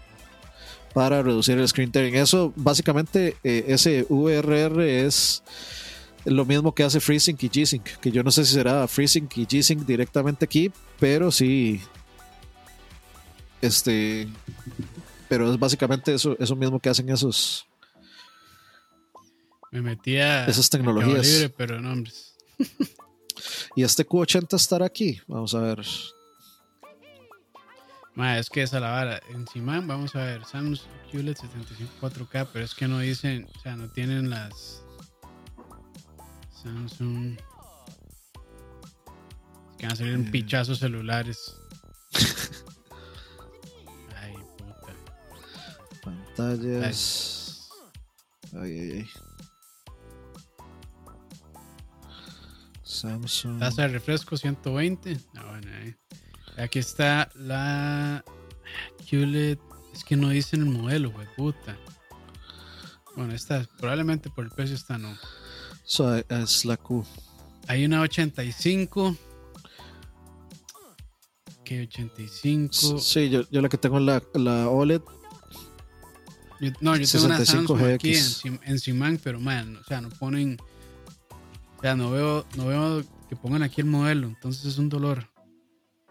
[0.93, 2.15] para reducir el screen tearing.
[2.15, 5.43] Eso básicamente eh, ese VRR es
[6.25, 9.47] lo mismo que hace FreeSync y G-Sync, que yo no sé si será FreeSync y
[9.47, 11.81] G-Sync directamente aquí, pero sí
[13.61, 14.27] este
[15.29, 17.65] pero es básicamente eso, eso mismo que hacen esos
[19.71, 21.25] Me metía esas tecnologías.
[21.25, 22.11] Libre, pero no, hombre.
[23.75, 25.21] y este Q80 estará aquí.
[25.27, 25.85] Vamos a ver.
[28.13, 29.21] Ma, es que esa la vara.
[29.29, 33.77] Encima, vamos a ver, Samsung QLED 75 4K, pero es que no dicen, o sea,
[33.77, 34.83] no tienen las
[36.61, 37.37] Samsung.
[39.77, 40.29] Que van a salir en Eh.
[40.31, 41.55] pichazos celulares.
[46.35, 47.69] Pantallas.
[48.53, 49.09] Ay, ay, ay.
[52.83, 53.59] Samsung.
[53.59, 55.17] Tasa de refresco 120.
[55.35, 55.95] Ah, bueno, ahí.
[56.57, 58.23] Aquí está la
[59.09, 59.57] QLED.
[59.93, 61.77] Es que no dicen el modelo, güey, puta.
[63.15, 65.17] Bueno, esta probablemente por el precio esta no.
[65.83, 67.05] So, es la Q.
[67.67, 69.15] Hay una 85.
[71.63, 72.99] Que 85.
[72.99, 75.01] Sí, yo, yo la que tengo es la, la OLED.
[76.61, 78.13] Yo- no, yo tengo una 65 Samsung aquí
[78.47, 80.57] en, en Simán, pero man, o sea, no ponen.
[81.77, 85.27] O sea, no veo, no veo que pongan aquí el modelo, entonces es un dolor.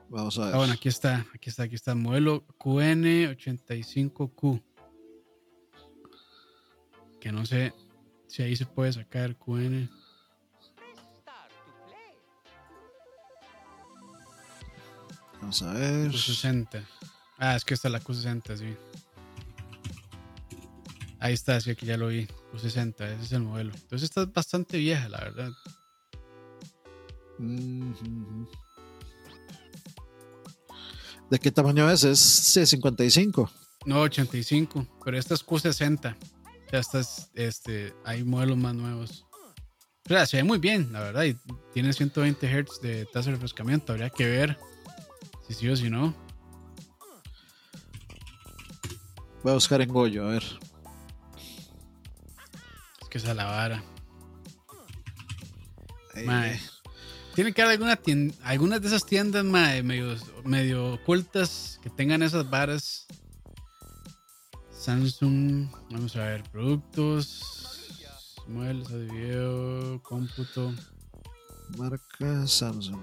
[0.09, 0.55] Vamos a ver.
[0.55, 1.94] Ah, bueno, aquí está, aquí está, aquí está.
[1.94, 4.61] Modelo QN85Q.
[7.20, 7.72] Que no sé
[8.26, 9.88] si ahí se puede sacar QN.
[15.40, 16.11] Vamos a ver.
[16.11, 16.84] Q60.
[17.38, 18.76] Ah, es que esta es la Q60, sí.
[21.20, 22.26] Ahí está, sí, aquí ya lo vi.
[22.52, 23.72] Q60, ese es el modelo.
[23.74, 25.52] Entonces esta es bastante vieja, la verdad.
[27.38, 28.48] Mhm.
[31.30, 32.04] ¿De qué tamaño es?
[32.04, 33.50] Es C55.
[33.84, 36.16] No, 85, pero esta es Q60.
[36.72, 39.26] Ya estas, este, hay modelos más nuevos.
[40.06, 41.36] O sea, se ve muy bien, la verdad, y
[41.72, 43.92] tiene 120 Hz de tasa de refrescamiento.
[43.92, 44.58] Habría que ver
[45.46, 46.14] si sí o si no.
[49.42, 50.44] Voy a buscar en Goyo, a ver.
[53.11, 53.82] Que esa es la vara.
[56.24, 56.54] Mae.
[56.54, 56.61] eh.
[57.34, 62.22] Tiene que haber alguna tien- algunas de esas tiendas mae, medio, medio ocultas que tengan
[62.22, 63.06] esas varas.
[64.72, 67.42] Samsung, vamos a ver, productos,
[68.48, 70.72] muebles de video, cómputo.
[71.78, 73.00] Marca Samsung.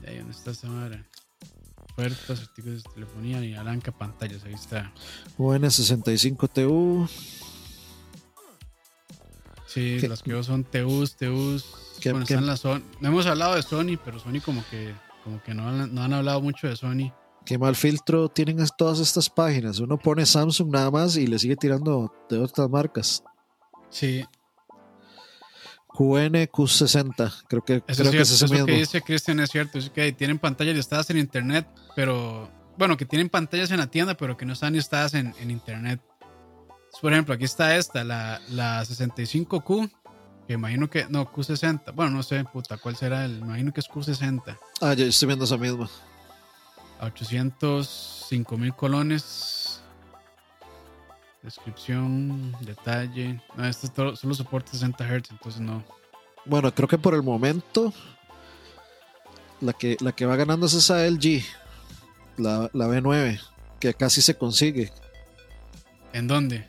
[0.00, 1.06] De ahí, ¿dónde está esta vara?
[1.96, 4.92] Ofertas, artículos de telefonía y blanca pantallas, ahí está.
[5.38, 7.08] UN65TU.
[9.66, 10.08] Sí, ¿Qué?
[10.08, 11.64] las que veo son TUs, TUs.
[12.00, 12.34] ¿Qué- bueno, qué?
[12.34, 12.82] están las Sony.
[13.00, 14.94] No hemos hablado de Sony, pero Sony como que,
[15.24, 17.12] como que no, han, no han hablado mucho de Sony.
[17.46, 19.78] Qué mal filtro tienen todas estas páginas.
[19.78, 23.22] Uno pone Samsung nada más y le sigue tirando de otras marcas.
[23.88, 24.22] Sí,
[25.96, 27.44] QNQ60.
[27.48, 28.66] Creo que, Eso, creo sí, que es eso mismo.
[28.66, 29.78] que dice Cristian es cierto.
[29.78, 32.50] Es que tienen pantallas listadas en internet, pero.
[32.78, 36.00] Bueno, que tienen pantallas en la tienda, pero que no están listadas en, en internet.
[37.00, 39.90] Por ejemplo, aquí está esta, la, la 65Q,
[40.46, 41.06] que imagino que.
[41.08, 41.94] No, Q60.
[41.94, 43.38] Bueno, no sé, puta, ¿cuál será el?
[43.38, 44.58] Imagino que es Q60.
[44.82, 45.88] Ah, yo estoy viendo esa misma.
[47.00, 49.55] A 805 mil colones.
[51.46, 53.40] Descripción, detalle.
[53.56, 55.82] No, este es todo- solo soporta 60 Hz, entonces no.
[56.44, 57.94] Bueno, creo que por el momento
[59.60, 61.42] la que, la que va ganando es esa LG,
[62.36, 63.40] la, la B9,
[63.80, 64.92] que casi se consigue,
[66.12, 66.66] ¿En dónde?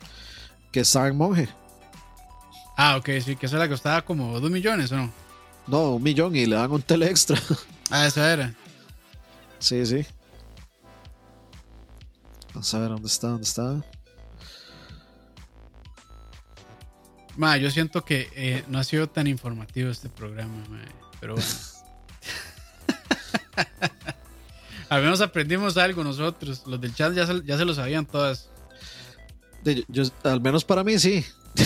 [0.72, 1.48] que está en monje.
[2.76, 5.10] Ah, ok, sí, que esa la costaba como 2 millones, ¿o no?
[5.66, 7.36] No, un millón y le dan un tele extra.
[7.90, 8.54] Ah, esa era.
[9.58, 10.06] sí, sí.
[12.52, 13.82] Vamos a ver dónde está, dónde está.
[17.38, 20.80] Ma, yo siento que eh, no ha sido tan informativo este programa, ma,
[21.20, 21.48] pero bueno.
[24.88, 26.62] Al menos aprendimos algo nosotros.
[26.66, 28.48] Los del chat ya se, ya se lo sabían todas.
[29.86, 31.24] Yo- al menos para mí sí.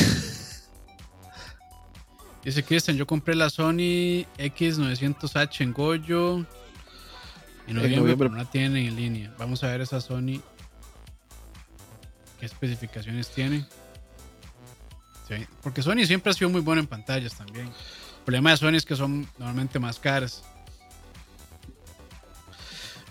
[2.45, 6.47] Dice Cristian, yo compré la Sony X900H en Goyo en
[7.77, 8.17] noviembre, noviembre.
[8.17, 9.33] pero no la tienen en línea.
[9.39, 10.41] Vamos a ver esa Sony.
[12.41, 13.65] ¿Qué especificaciones tiene?
[15.37, 17.67] Sí, porque Sony siempre ha sido muy bueno en pantallas también.
[17.67, 20.43] El problema de Sony es que son normalmente más caras.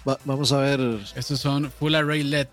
[0.07, 0.79] Va- vamos a ver.
[1.15, 2.47] Estos son Full Array LED.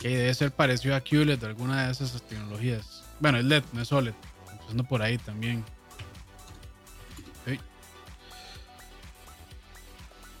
[0.00, 3.02] Que debe ser parecido a QLED o alguna de esas tecnologías.
[3.20, 4.14] Bueno, es LED, no es OLED.
[4.52, 5.64] Empezando por ahí también.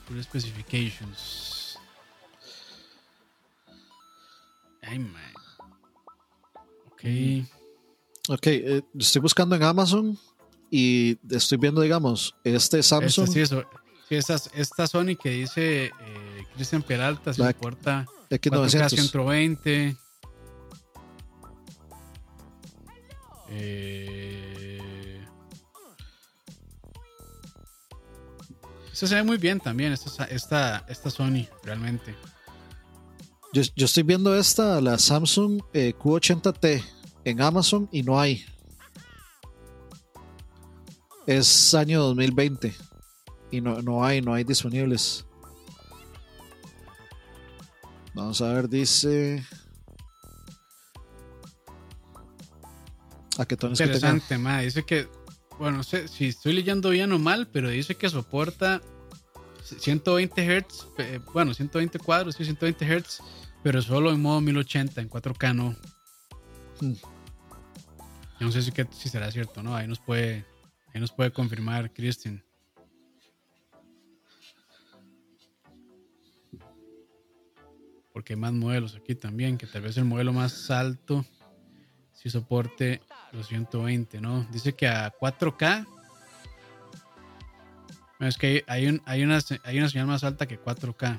[0.06, 1.78] Full Specifications.
[4.82, 5.33] Ay, man.
[8.28, 8.46] Ok.
[8.46, 10.18] Eh, estoy buscando en Amazon
[10.70, 13.28] y estoy viendo, digamos, este Samsung.
[13.28, 13.64] Esta, sí, eso.
[14.08, 18.88] Sí, esta, esta Sony que dice eh, Cristian Peralta, se 4K X900.
[18.88, 19.96] 120.
[23.50, 24.74] Eh,
[28.92, 32.14] se ve muy bien también, esta, esta, esta Sony, realmente.
[33.54, 36.84] Yo, estoy viendo esta, la Samsung eh, Q80T
[37.24, 38.44] en Amazon y no hay.
[41.24, 42.74] Es año 2020
[43.52, 45.24] y no, no hay, no hay disponibles.
[48.12, 49.46] Vamos a ver, dice.
[53.38, 53.54] ¿A qué?
[53.54, 54.36] Interesante.
[54.64, 55.06] Dice que,
[55.60, 58.82] bueno, no sé si estoy leyendo bien o mal, pero dice que soporta
[59.62, 60.86] 120 Hz,
[61.32, 63.22] bueno, 120 cuadros, sí, 120 Hz,
[63.64, 65.74] pero solo en modo 1080, en 4K no.
[66.80, 69.74] Yo no sé si, que, si será cierto, ¿no?
[69.74, 70.44] Ahí nos puede,
[70.94, 72.44] ahí nos puede confirmar Christian.
[78.12, 81.24] Porque hay más modelos aquí también, que tal vez el modelo más alto
[82.12, 83.00] si soporte
[83.32, 84.44] los 120, ¿no?
[84.52, 85.86] Dice que a 4K.
[88.18, 91.18] Bueno, Es que hay, hay un- hay una, hay una señal más alta que 4K.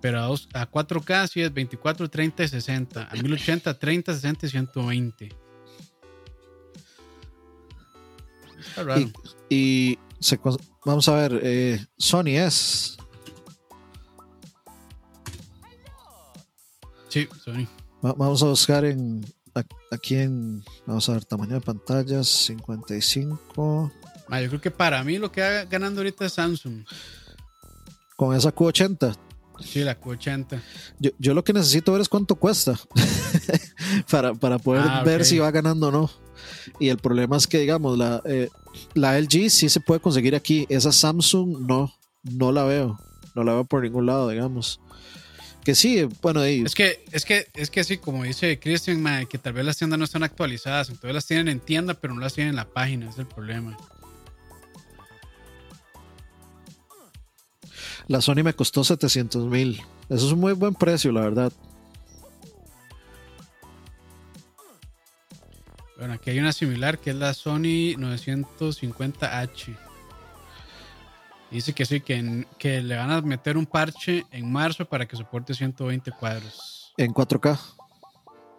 [0.00, 3.02] Pero a, dos- a 4K sí es 24, 30 y 60.
[3.10, 5.28] A 1080, 30, 60 y 120.
[8.58, 9.00] Está raro.
[9.48, 9.54] Y,
[9.90, 10.38] y se
[10.84, 12.96] vamos a ver, eh, Sony es.
[17.08, 17.66] Sí, Sony.
[18.04, 19.24] Va- Vamos a buscar en
[19.90, 20.62] aquí en.
[20.86, 23.90] Vamos a ver, tamaño de pantallas 55.
[24.28, 26.84] Ma, yo creo que para mí lo que va ganando ahorita es Samsung.
[28.16, 29.16] con esa Q80.
[29.60, 30.60] Sí, la Q80.
[30.98, 32.78] Yo, yo lo que necesito ver es cuánto cuesta
[34.10, 36.10] para, para poder Ah, ver si va ganando o no.
[36.78, 38.48] Y el problema es que, digamos, la, eh,
[38.94, 40.66] la LG sí se puede conseguir aquí.
[40.68, 42.98] Esa Samsung no, no la veo.
[43.34, 44.80] No la veo por ningún lado, digamos.
[45.64, 49.36] Que sí, bueno, ahí, Es que, es que, es que sí, como dice Christian, que
[49.38, 52.32] tal vez las tiendas no están actualizadas, entonces las tienen en tienda, pero no las
[52.32, 53.76] tienen en la página, es el problema.
[58.08, 59.80] La Sony me costó 700 mil.
[60.08, 61.52] Eso es un muy buen precio, la verdad.
[65.98, 69.76] Bueno, aquí hay una similar que es la Sony 950H.
[71.50, 75.06] Dice que sí, que, en- que le van a meter un parche en marzo para
[75.06, 77.58] que soporte 120 cuadros En 4K.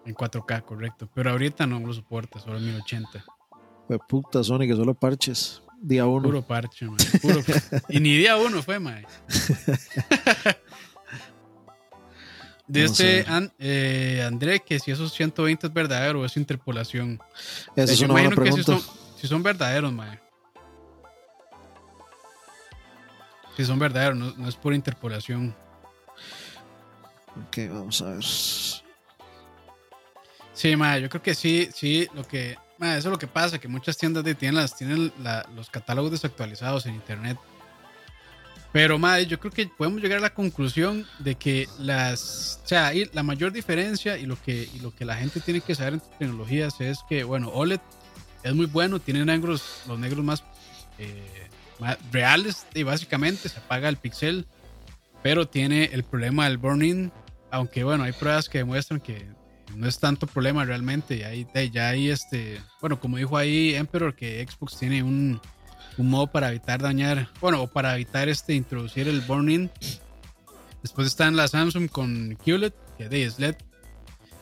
[0.05, 1.07] en 4K, correcto.
[1.13, 3.23] Pero ahorita no lo soporta, solo 1080.
[3.88, 5.61] Fue puta Sony que solo parches.
[5.81, 6.23] Día uno.
[6.23, 7.41] Puro parche, mae, puro-
[7.89, 9.06] y ni día uno fue, mae.
[12.68, 13.26] Dice.
[13.27, 17.19] An- eh, André que si esos 120 es verdadero o es interpolación.
[17.76, 18.81] Esa es Yo una buena que si son,
[19.19, 20.19] si son verdaderos, mae.
[23.57, 25.56] Si son verdaderos, no, no es por interpolación.
[27.47, 28.23] Ok, vamos a ver.
[30.53, 33.60] Sí, mae, yo creo que sí, sí, lo que, mae, eso es lo que pasa,
[33.60, 37.38] que muchas tiendas de tienen, las, tienen la- los catálogos desactualizados en internet.
[38.72, 42.91] Pero, mae, yo creo que podemos llegar a la conclusión de que las, o sea,
[43.14, 46.01] la mayor diferencia y lo que, y lo que la gente tiene que saber en
[46.19, 47.80] tecnologías es que, bueno, OLED
[48.43, 50.43] es muy bueno, tiene negros, los negros más,
[50.99, 51.47] eh,
[51.80, 54.45] más reales y básicamente se apaga el pixel,
[55.23, 57.11] pero tiene el problema del burn-in,
[57.49, 59.27] aunque bueno, hay pruebas que demuestran que
[59.76, 61.26] no es tanto problema realmente.
[61.26, 65.40] Ahí, ya hay este, bueno, como dijo ahí Emperor, que Xbox tiene un,
[65.98, 69.70] un modo para evitar dañar, bueno, o para evitar este, introducir el burn-in.
[70.82, 73.56] Después están la Samsung con QLED, que de es LED.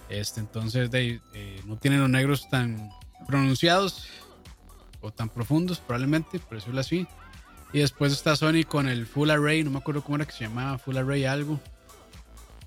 [0.09, 2.89] Este, entonces de, eh, no tienen los negros tan
[3.27, 4.07] pronunciados
[5.01, 7.07] o tan profundos, probablemente, por decirlo así.
[7.73, 10.45] Y después está Sony con el Full Array, no me acuerdo cómo era que se
[10.45, 11.59] llamaba, Full Array algo,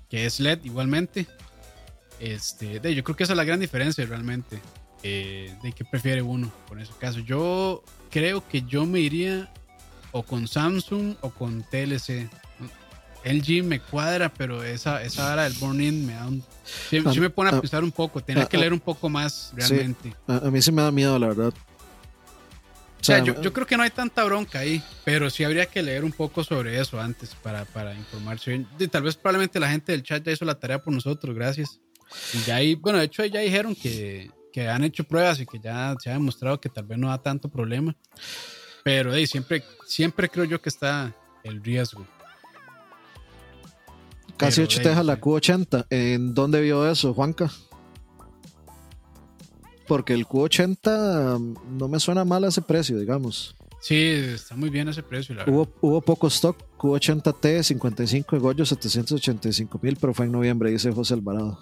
[0.09, 1.27] que es LED igualmente.
[2.21, 4.61] Este, de, yo creo que esa es la gran diferencia realmente.
[5.03, 7.19] eh, de qué prefiere uno con ese caso.
[7.19, 9.51] Yo creo que yo me iría
[10.11, 12.29] o con Samsung o con TLC.
[13.23, 16.43] LG me cuadra, pero esa, esa hora del Burn-In me da un.
[16.89, 18.21] Sí, sí me pone a Ah, pensar un poco.
[18.21, 20.13] Tenía que leer un poco más realmente.
[20.27, 21.53] A, a mí sí me da miedo, la verdad.
[22.99, 25.81] O sea, yo, yo creo que no hay tanta bronca ahí, pero sí habría que
[25.81, 28.63] leer un poco sobre eso antes para, para informarse.
[28.77, 31.79] Y tal vez probablemente la gente del chat ya hizo la tarea por nosotros, gracias.
[32.33, 35.59] Y ya ahí, bueno, de hecho ya dijeron que, que han hecho pruebas y que
[35.59, 37.95] ya se ha demostrado que tal vez no da tanto problema.
[38.83, 42.05] Pero hey, siempre, siempre creo yo que está el riesgo.
[44.37, 45.21] Casi pero, 8 de- tejas la sí.
[45.21, 45.85] Q80.
[45.89, 47.51] ¿En dónde vio eso, Juanca?
[49.87, 53.55] Porque el Q80 um, no me suena mal a ese precio, digamos.
[53.81, 55.43] Sí, está muy bien ese precio, la.
[55.47, 60.91] Hubo, hubo poco stock, Q80T 55 de Goyo 785 mil, pero fue en noviembre, dice
[60.91, 61.59] José Alvarado.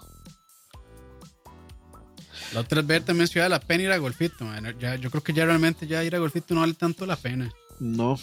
[2.53, 4.43] La otra vez también si vale la pena ir a Golfito.
[4.45, 4.75] man.
[4.79, 7.51] Ya, yo creo que ya realmente ya ir a Golfito no vale tanto la pena.
[7.79, 8.19] No,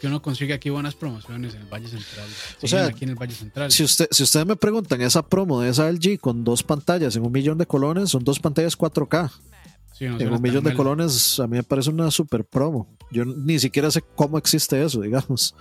[0.00, 2.26] que uno consigue aquí buenas promociones en el Valle Central.
[2.58, 3.72] O Sí, sea, aquí en el Valle Central.
[3.72, 7.24] si, usted, si ustedes me preguntan, esa promo de esa LG con dos pantallas en
[7.24, 9.30] un millón de colones, son dos pantallas 4K.
[9.94, 10.76] Sí, no en un millón de mal.
[10.76, 12.96] colones, a mí me parece una super promo.
[13.10, 15.56] Yo ni siquiera sé cómo existe eso, digamos.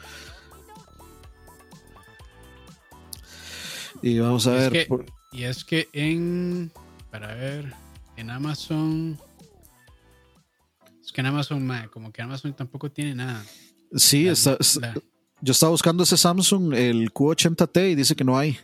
[4.02, 4.72] Y vamos a Es ver.
[4.72, 6.72] que- por- Y es que en.
[7.12, 7.74] Para ver.
[8.16, 9.18] En Amazon.
[11.04, 13.44] Es que en Amazon, ma, como que Amazon tampoco tiene nada.
[13.96, 14.94] sí, La- está- es- la-
[15.40, 18.58] yo estaba buscando ese Samsung, el Q80T, y dice que no hay.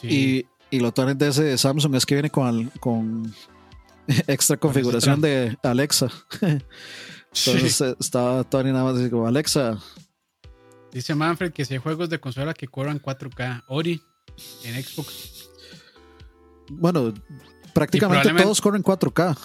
[0.00, 0.46] sí.
[0.70, 3.34] Y, y lo tuanes de ese Samsung es que viene con, al- con
[4.26, 6.10] extra configuración de Alexa.
[6.40, 9.78] Entonces eh, estaba Tony nada más como Alexa.
[10.92, 13.64] Dice Manfred que si hay juegos de consola que corran 4K.
[13.68, 14.00] Ori
[14.64, 15.48] en Xbox.
[16.70, 17.12] Bueno,
[17.72, 19.36] prácticamente todos corren 4K.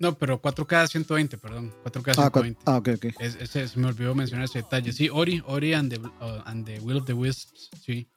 [0.00, 1.74] No, pero 4K 120, perdón.
[1.84, 2.60] 4K Ah, cua- 120.
[2.66, 3.04] ah, ok, ok.
[3.20, 4.92] Es- me olvidó mencionar ese detalle.
[4.92, 7.68] Sí, Ori, Ori and the, uh, and the Will of the Wisps.
[7.84, 8.08] Sí.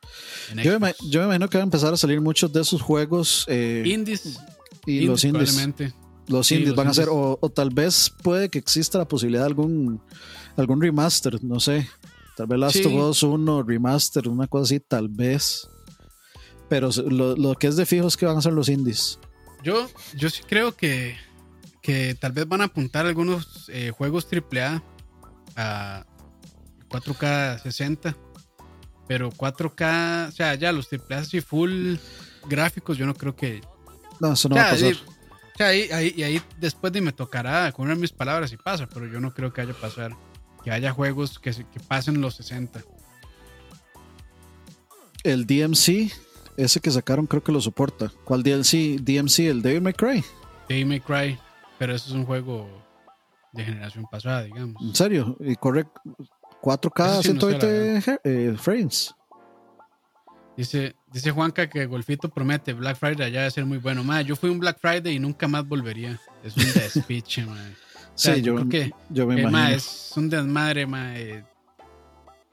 [0.64, 3.46] Yo me, yo me imagino que van a empezar a salir muchos de esos juegos
[3.48, 4.40] eh, Indies.
[4.86, 5.50] y los indies.
[5.56, 5.94] Probablemente.
[6.28, 9.08] Los sí, indies los van a ser, o, o tal vez puede que exista la
[9.08, 10.02] posibilidad de algún,
[10.58, 11.90] algún remaster, no sé.
[12.42, 12.86] Tal vez Last Sí.
[12.86, 15.70] of Us 1, remaster, una cosa así, tal vez.
[16.70, 19.20] Pero lo, lo que es de fijo es que van a ser los indies.
[19.64, 21.16] Yo, yo sí creo que,
[21.84, 24.82] que tal vez van a apuntar algunos eh, juegos AAA
[25.56, 26.06] a
[26.90, 28.18] 4K 60,
[29.08, 31.98] pero 4K, o sea, ya los AAA así full
[32.50, 33.62] gráficos, yo no creo que.
[34.20, 34.94] No, eso no va a pasar.
[34.94, 38.88] O sea, ahí, ahí, y ahí después de me tocará con mis palabras y pasa,
[38.88, 40.18] pero yo no creo que haya pasar,
[40.64, 42.82] que haya juegos que, que pasen los 60.
[45.24, 46.12] El DMC,
[46.58, 48.12] ese que sacaron, creo que lo soporta.
[48.24, 49.00] ¿Cuál DLC?
[49.00, 50.24] DMC, el Devil May Cry.
[50.68, 51.40] Devil May Cry,
[51.78, 52.68] pero eso es un juego
[53.54, 54.82] de generación pasada, digamos.
[54.82, 55.38] ¿En serio?
[55.40, 56.02] Y correcto.
[56.62, 59.16] 4K, 120 eh, frames.
[60.56, 64.04] Dice, dice Juanca que Golfito promete Black Friday allá debe ser muy bueno.
[64.04, 66.20] Ma, yo fui un Black Friday y nunca más volvería.
[66.44, 67.46] Es un despiche,
[68.12, 68.36] man.
[68.36, 69.52] sí, yo, creo que, yo me eh, imagino.
[69.52, 71.18] ma, es un desmadre, ma.
[71.18, 71.44] eh,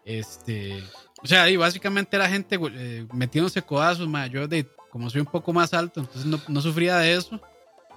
[0.05, 0.82] este.
[1.22, 4.26] O sea, y básicamente era gente eh, metiéndose codazos, ma.
[4.26, 7.40] Yo, de, como soy un poco más alto, entonces no, no sufría de eso.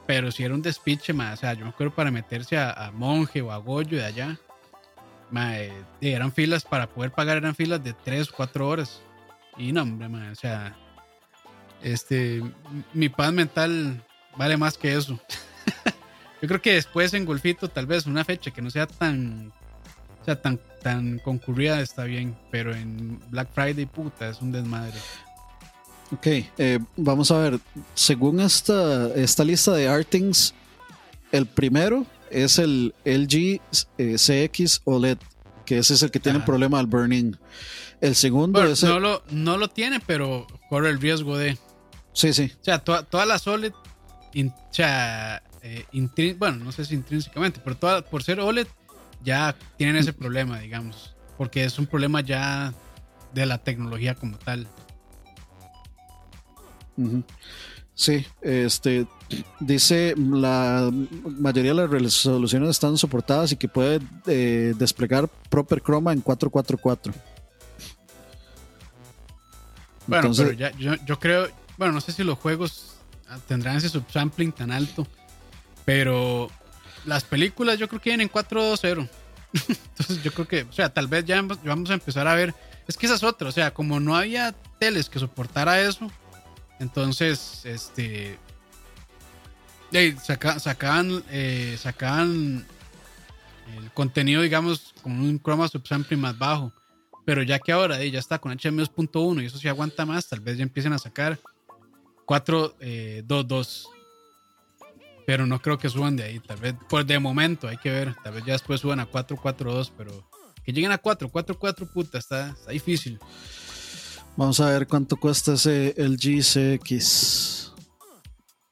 [0.07, 1.33] Pero si era un despiche, ma.
[1.33, 4.37] O sea, yo me acuerdo para meterse a, a Monje o a Goyo de allá.
[5.29, 5.71] Ma, eh,
[6.01, 9.01] eran filas para poder pagar, eran filas de 3 o 4 horas.
[9.57, 10.75] Y no, hombre, ma, o sea,
[11.81, 12.41] este,
[12.93, 14.03] mi paz mental
[14.35, 15.19] vale más que eso.
[16.41, 19.51] Yo creo que después en Golfito, tal vez una fecha que no sea tan,
[20.21, 24.97] o sea, tan, tan concurrida está bien, pero en Black Friday, puta, es un desmadre.
[26.11, 26.27] Ok,
[26.57, 27.59] eh, vamos a ver.
[27.93, 30.53] Según esta, esta lista de Artings,
[31.31, 33.61] el primero es el LG
[33.97, 35.17] eh, CX OLED,
[35.65, 36.47] que ese es el que tiene el Ajá.
[36.47, 37.33] problema del burning.
[38.01, 41.57] El segundo Bueno, es el- no, lo, no lo tiene, pero corre el riesgo de,
[42.13, 42.51] Sí, sí.
[42.59, 43.73] o sea, toda- todas las OLED,
[44.33, 48.67] in- o sea, eh, bueno, no sé si intrínsecamente, pero toda- por ser OLED
[49.23, 52.73] ya tienen ese problema, digamos, porque es un problema ya
[53.33, 54.67] de la tecnología como tal.
[57.93, 59.07] Sí, este
[59.59, 66.13] dice la mayoría de las resoluciones están soportadas y que puede eh, desplegar Proper Chroma
[66.13, 67.13] en 444.
[70.07, 71.47] Bueno, Entonces- pero ya, yo, yo creo,
[71.77, 72.95] bueno, no sé si los juegos
[73.47, 75.07] tendrán ese subsampling tan alto,
[75.85, 76.49] pero
[77.05, 79.09] las películas yo creo que vienen en 4.2.0.
[79.97, 82.53] Entonces yo creo que, o sea, tal vez ya vamos- a empezar a ver,
[82.87, 86.09] es que esa es otra, o sea, como no había teles que soportara eso,
[86.79, 88.37] entonces, este,
[89.91, 91.77] ey, saca- sacaban, eh,
[93.77, 96.71] el contenido, digamos, con un chroma subsampling más bajo.
[97.23, 100.27] Pero ya que ahora eh, ya está con HDMI 2.1 y eso sí aguanta más,
[100.27, 101.39] tal vez ya empiecen a sacar
[102.25, 103.85] 4.2.2.
[105.25, 106.39] pero no creo que suban de ahí.
[106.39, 108.15] Tal vez, por de momento, hay que ver.
[108.23, 110.27] Tal vez ya después suban a 4.4.2, pero
[110.63, 113.19] que lleguen a 4, 4.4, puta, está, está difícil.
[114.37, 116.41] Vamos a ver cuánto cuesta ese LG
[116.79, 117.73] CX.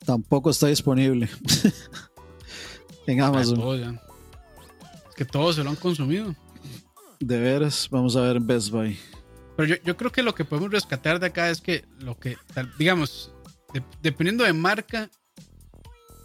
[0.06, 1.30] Tampoco está disponible
[3.08, 3.56] en Ah, Amazon.
[3.60, 3.76] todo.
[3.76, 6.36] Es que todos se lo han consumido.
[7.20, 8.98] De veras, vamos a ver en Best Buy.
[9.58, 12.38] Pero yo, yo creo que lo que podemos rescatar de acá es que lo que,
[12.78, 13.34] digamos,
[13.74, 15.10] de- dependiendo de marca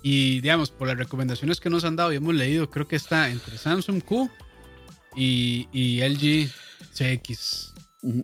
[0.05, 3.31] y, digamos, por las recomendaciones que nos han dado y hemos leído, creo que está
[3.31, 4.31] entre Samsung Q
[5.17, 6.51] y, y LG
[6.93, 7.73] CX.
[8.03, 8.23] Ujú.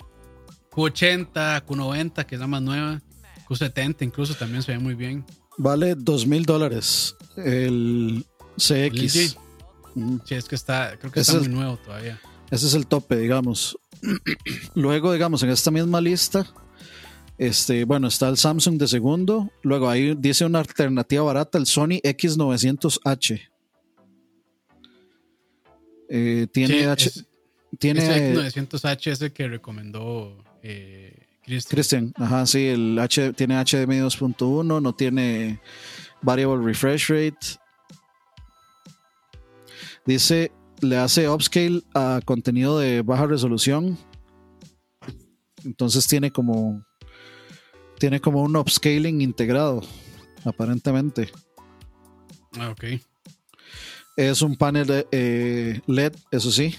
[0.70, 3.00] Q80, Q90, que es la más nueva.
[3.48, 5.24] Q70 incluso también se ve muy bien.
[5.58, 8.24] Vale dos mil dólares el
[8.56, 9.12] CX.
[10.24, 12.20] Sí, es que está, creo que Ese está es- muy nuevo todavía.
[12.50, 13.78] Ese es el tope, digamos.
[14.74, 16.46] Luego, digamos, en esta misma lista,
[17.40, 19.50] este, bueno, está el Samsung de segundo.
[19.62, 23.40] Luego ahí dice una alternativa barata, el Sony X900H.
[26.10, 27.24] Eh, tiene Sí, H, es-
[27.78, 31.70] tiene Este X900H es el que recomendó eh, Christian.
[31.70, 35.60] Christian, ajá, sí, el H tiene HDMI 2.1, no tiene
[36.20, 37.38] variable refresh rate.
[40.04, 40.52] Dice,
[40.82, 43.96] le hace upscale a contenido de baja resolución.
[45.64, 46.84] Entonces tiene como
[48.00, 49.82] tiene como un upscaling integrado,
[50.44, 51.30] aparentemente.
[52.58, 52.84] Ah, ok.
[54.16, 56.74] Es un panel de, eh, LED, eso sí.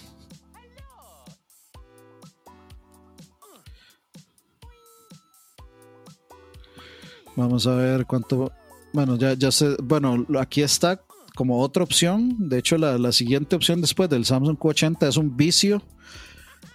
[7.35, 8.51] Vamos a ver cuánto.
[8.91, 9.75] Bueno, ya, ya sé.
[9.81, 11.01] Bueno, aquí está
[11.35, 12.49] como otra opción.
[12.49, 15.83] De hecho, la, la siguiente opción después del Samsung Q80 es un Vicio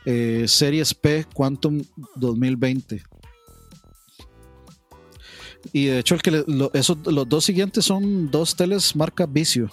[0.04, 1.82] eh, Series P Quantum
[2.14, 3.02] 2020.
[5.72, 9.26] Y de hecho, el que le- lo- esos- los dos siguientes son dos teles marca
[9.26, 9.70] Vicio.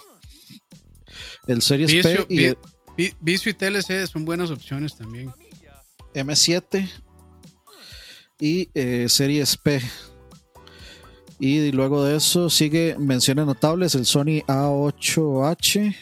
[1.46, 2.58] El Series Vicio, P y el
[2.96, 5.30] Vi- Vicio y TLC son buenas opciones también.
[6.14, 6.88] M7
[8.40, 9.80] y eh, Series P.
[11.40, 15.94] Y luego de eso sigue menciones notables el Sony A8H,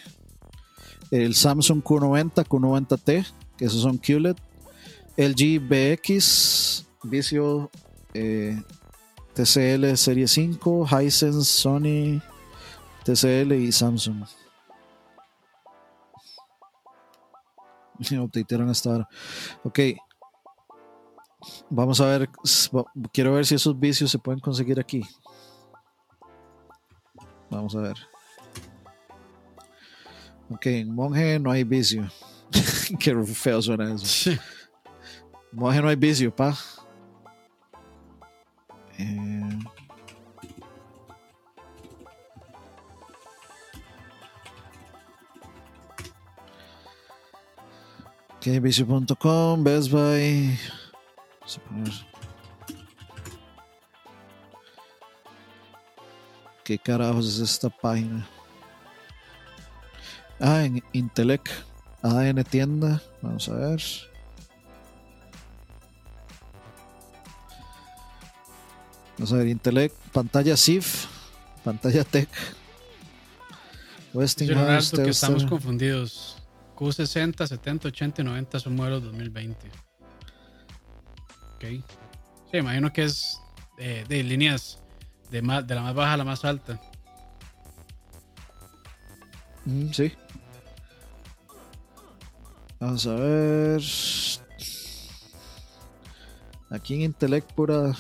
[1.11, 4.37] el Samsung Q90, Q90T, que esos son QLED,
[5.17, 7.71] LG BX, Vizio
[8.15, 8.61] eh,
[9.35, 12.21] TCL Serie 5, Hisense, Sony,
[13.05, 14.25] TCL y Samsung.
[18.11, 19.09] Updatearon hasta ahora.
[19.65, 19.81] Ok.
[21.71, 22.31] Vamos a ver.
[23.13, 25.03] Quiero ver si esos vicios se pueden conseguir aquí.
[27.51, 27.97] Vamos a ver.
[30.51, 32.11] Ok, en monje no hay vicio.
[33.01, 34.31] Qué feo suena eso.
[35.51, 36.57] Monje no hay vicio, pa.
[48.63, 50.59] Vicio.com, Best Buy.
[51.69, 52.13] Vamos a.
[56.65, 58.27] ¿Qué carajos es esta página?
[60.41, 61.51] Ah, en Intelec.
[62.03, 63.03] ADN tienda.
[63.21, 64.12] Vamos a ver.
[69.23, 71.07] Vamos a ver, Intelec, pantalla SIF,
[71.63, 72.29] pantalla Tech.
[74.13, 76.43] Westinghouse, que estamos confundidos.
[76.75, 79.69] Q60, 70, 80 y 90 son modelos 2020.
[81.55, 81.65] Ok.
[82.51, 83.39] Sí, imagino que es
[83.79, 84.81] de, de líneas
[85.31, 86.81] de, más, de la más baja a la más alta.
[89.67, 90.13] Mm, sí.
[92.81, 93.83] Vamos a ver.
[96.71, 97.95] Aquí en Intelec pura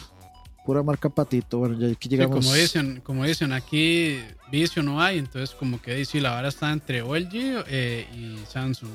[0.64, 1.59] pura marca patito.
[1.59, 2.44] Bueno, ya aquí llegamos.
[2.44, 4.20] como dicen, como dicen, aquí
[4.51, 8.90] vicio no hay, entonces como que dice la vara está entre LG eh, y Samsung.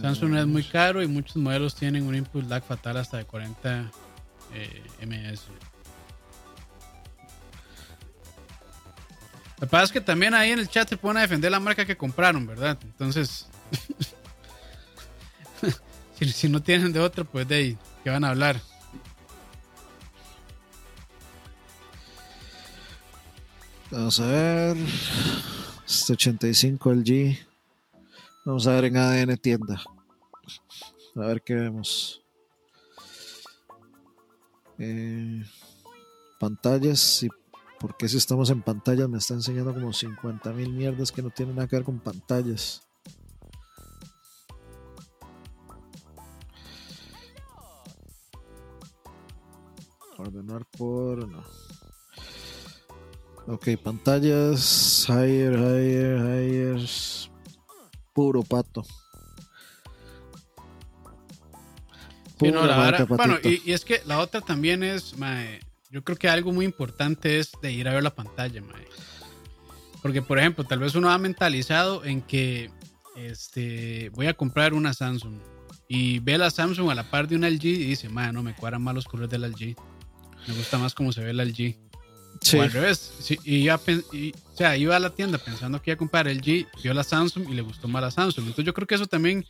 [0.00, 3.90] Samsung es muy caro y muchos modelos tienen un input lag fatal hasta de 40
[4.54, 5.42] eh, ms.
[9.62, 11.60] Lo que pasa es que también ahí en el chat se pone a defender la
[11.60, 12.76] marca que compraron, ¿verdad?
[12.82, 13.46] Entonces,
[16.20, 18.60] si, no tienen de otra, pues de ahí, ¿qué van a hablar?
[23.90, 24.76] Vamos a ver.
[25.86, 27.38] Este 85 LG.
[28.44, 29.82] Vamos a ver en ADN tienda.
[31.14, 32.22] A ver qué vemos.
[34.78, 35.44] Eh,
[36.40, 37.28] pantallas y
[37.78, 41.30] por qué si estamos en pantallas me está enseñando como 50 mil mierdas que no
[41.30, 42.82] tienen nada que ver con pantallas.
[50.22, 51.42] Ordenar por no.
[53.48, 56.80] Ok, pantallas, higher, higher, higher.
[58.12, 58.84] Puro pato.
[62.38, 65.14] bueno, y, es que la otra también es,
[65.90, 68.62] yo creo que algo muy importante es de ir a ver la pantalla,
[70.02, 72.70] Porque, por ejemplo, tal vez uno ha mentalizado en que
[73.16, 75.40] este, voy a comprar una Samsung
[75.88, 78.54] y ve la Samsung a la par de una LG y dice, mae, no me
[78.54, 79.76] cuadran más los colores del LG.
[80.46, 81.76] Me gusta más cómo se ve la LG.
[82.40, 82.56] Sí.
[82.56, 83.12] O al revés.
[83.44, 86.66] y ya, o sea, iba a la tienda pensando que iba a comprar el G,
[86.82, 88.46] vio la Samsung y le gustó más la Samsung.
[88.46, 89.44] Entonces yo creo que eso también,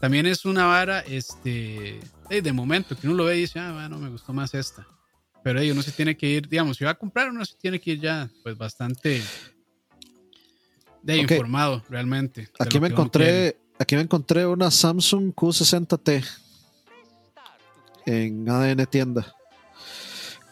[0.00, 3.98] también es una vara este, de momento, que uno lo ve y dice, ah, bueno,
[3.98, 4.86] me gustó más esta.
[5.44, 7.80] Pero hey, uno se tiene que ir, digamos, si va a comprar, uno se tiene
[7.80, 9.22] que ir ya, pues bastante
[11.02, 12.48] de informado realmente.
[12.58, 16.24] Aquí me encontré, aquí me encontré una Samsung Q60T
[18.06, 19.34] en ADN tienda.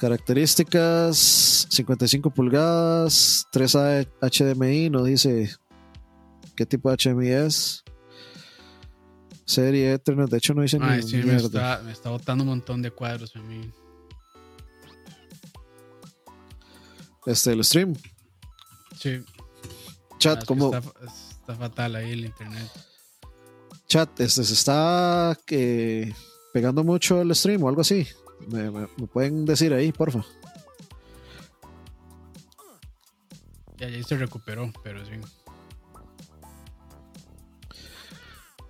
[0.00, 5.54] Características 55 pulgadas, 3A HDMI, no dice
[6.56, 7.84] qué tipo de HDMI es.
[9.44, 12.80] Serie Ethernet, de hecho no dice Ay, sí, me está, me está, botando un montón
[12.80, 13.70] de cuadros a mí.
[17.26, 17.94] Este, el stream.
[18.98, 19.22] Sí.
[20.16, 20.74] Chat, como.
[20.74, 22.70] Está, fatal ahí el internet.
[23.86, 26.10] Chat, este se está eh,
[26.54, 28.08] pegando mucho el stream o algo así.
[28.48, 30.24] Me, pueden decir ahí, porfa.
[33.78, 35.12] Ya, ya se recuperó, pero sí.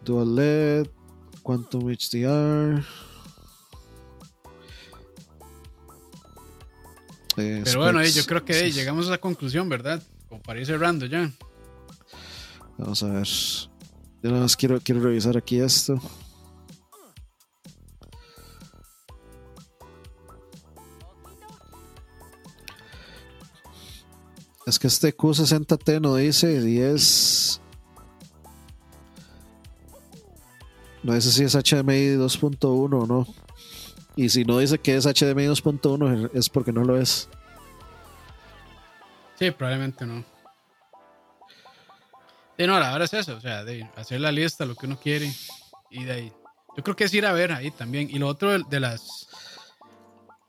[0.05, 0.87] Dual LED,
[1.43, 2.85] Quantum HDR.
[7.37, 10.03] pero bueno, yo creo que llegamos a la conclusión, ¿verdad?
[10.29, 11.31] Como para ir cerrando ya.
[12.79, 13.27] Vamos a ver.
[14.23, 16.01] Yo nada más quiero, quiero revisar aquí esto.
[24.71, 27.61] Es que este Q60T no dice 10.
[31.03, 33.27] No dice si es HDMI 2.1 o no.
[34.15, 37.29] Y si no dice que es HDMI 2.1 es porque no lo es.
[39.41, 40.25] Sí, probablemente no.
[42.57, 45.35] Sí, no, ahora es eso, o sea, de hacer la lista, lo que uno quiere
[45.91, 46.33] y de ahí.
[46.77, 48.09] Yo creo que es ir a ver ahí también.
[48.09, 49.30] Y lo otro de, las...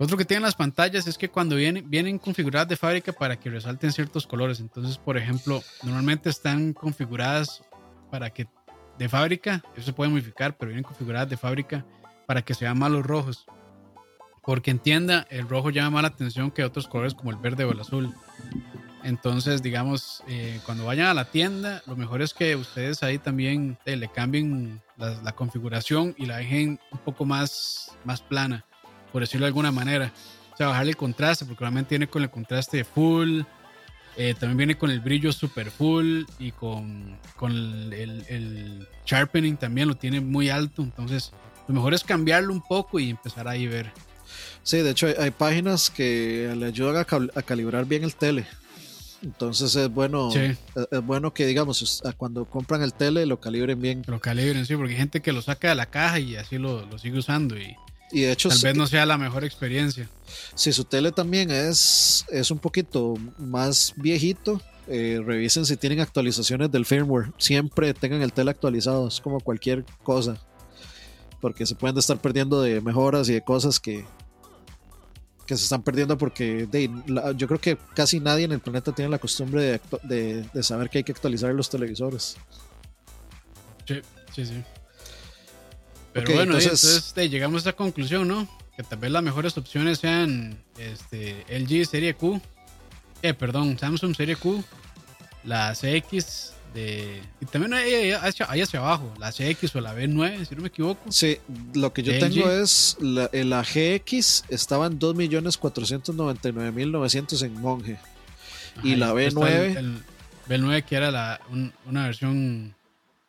[0.04, 3.52] otro que tienen las pantallas es que cuando vienen, vienen configuradas de fábrica para que
[3.52, 4.60] resalten ciertos colores.
[4.60, 7.64] Entonces, por ejemplo, normalmente están configuradas
[8.10, 8.48] para que
[8.98, 11.86] de fábrica, eso se puede modificar, pero vienen configuradas de fábrica
[12.26, 13.46] para que se vean más los rojos.
[14.44, 17.72] Porque entienda, el rojo llama más la atención que otros colores como el verde o
[17.72, 18.14] el azul.
[19.04, 23.78] Entonces, digamos, eh, cuando vayan a la tienda, lo mejor es que ustedes ahí también
[23.86, 28.66] eh, le cambien la, configuración y la dejen un poco más, más plana,
[29.12, 30.14] por decirlo de alguna manera.
[30.54, 33.42] O sea, bajarle el contraste, porque realmente viene con el contraste full,
[34.18, 39.88] eh, también viene con el brillo super full y con, con el, el, sharpening también
[39.88, 40.82] lo tiene muy alto.
[40.82, 41.32] Entonces,
[41.68, 43.92] lo mejor es cambiarlo un poco y empezar ahí a ver.
[44.64, 48.46] Sí, de hecho hay, páginas que le ayudan a, a calibrar bien el tele.
[49.24, 50.58] Entonces es bueno, es,
[51.04, 54.04] bueno que digamos cuando compran el tele lo calibren bien.
[54.08, 56.86] Lo calibren, sí, porque hay gente que lo saca de la caja y así lo,
[56.86, 57.76] lo sigue usando y,
[58.12, 60.10] y de hecho tal vez no sea la mejor experiencia.
[60.56, 66.72] Si su tele también es, es un poquito más viejito, eh, revisen si tienen actualizaciones
[66.72, 67.32] del firmware.
[67.38, 70.42] Siempre tengan el tele actualizado, es como cualquier cosa.
[71.40, 74.06] Porque se pueden estar perdiendo de mejoras y de cosas que,
[75.46, 76.68] que se están perdiendo porque
[77.36, 81.00] yo creo que casi nadie en el planeta tiene la costumbre de, de, saber que
[81.00, 82.38] hay que actualizar los televisores.
[83.86, 84.02] Sí,
[84.34, 84.64] sí, sí.
[86.14, 88.48] Pero bueno, entonces, llegamos a esa conclusión, ¿no?
[88.76, 92.42] Que tal vez las mejores opciones sean este, LG Serie Q,
[93.22, 94.64] eh, perdón, Samsung Serie Q,
[95.44, 98.48] la CX y también hay, hacia,
[98.80, 101.12] abajo, la CX o la B9, si no me equivoco.
[101.12, 101.38] Sí,
[101.74, 107.98] lo que yo tengo es la, la GX estaba en 2.499.900 en Monje.
[108.84, 109.78] y la B9.
[109.78, 110.02] El,
[110.48, 111.42] B9 que era la,
[111.86, 112.74] una versión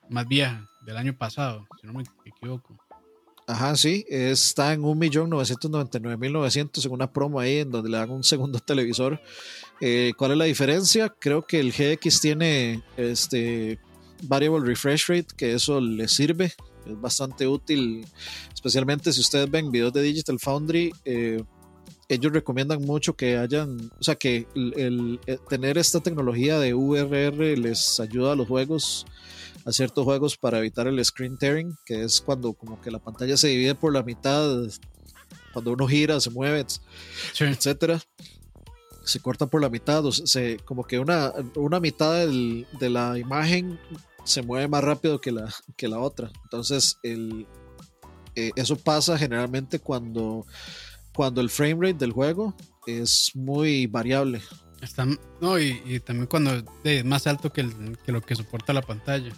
[0.09, 2.77] más vieja del año pasado, si no me equivoco.
[3.47, 8.59] Ajá, sí, está en 1.999.900 en una promo ahí en donde le dan un segundo
[8.61, 9.21] televisor
[9.85, 11.09] eh, ¿Cuál es la diferencia?
[11.09, 13.81] Creo que el GX tiene este
[14.23, 16.53] variable refresh rate, que eso le sirve,
[16.87, 18.07] es bastante útil,
[18.55, 20.93] especialmente si ustedes ven videos de Digital Foundry.
[21.05, 21.43] Eh,
[22.09, 27.99] ellos recomiendan mucho que hayan, o sea, que eh, tener esta tecnología de VRR les
[27.99, 29.05] ayuda a los juegos,
[29.65, 33.37] a ciertos juegos para evitar el screen tearing, que es cuando como que la pantalla
[33.37, 34.69] se divide por la mitad,
[35.53, 36.65] cuando uno gira, se mueve,
[37.39, 38.01] etcétera
[39.05, 43.79] se corta por la mitad, o se, como que una, una mitad de la imagen
[44.25, 46.31] se mueve más rápido que la, que la otra.
[46.45, 47.47] Entonces, el,
[48.35, 50.47] eh, eso pasa generalmente cuando,
[51.15, 52.55] cuando el frame rate del juego
[52.87, 54.41] es muy variable.
[54.81, 55.07] Está,
[55.41, 57.69] no, y, también cuando es más alto que,
[58.05, 59.33] que lo que soporta la pantalla.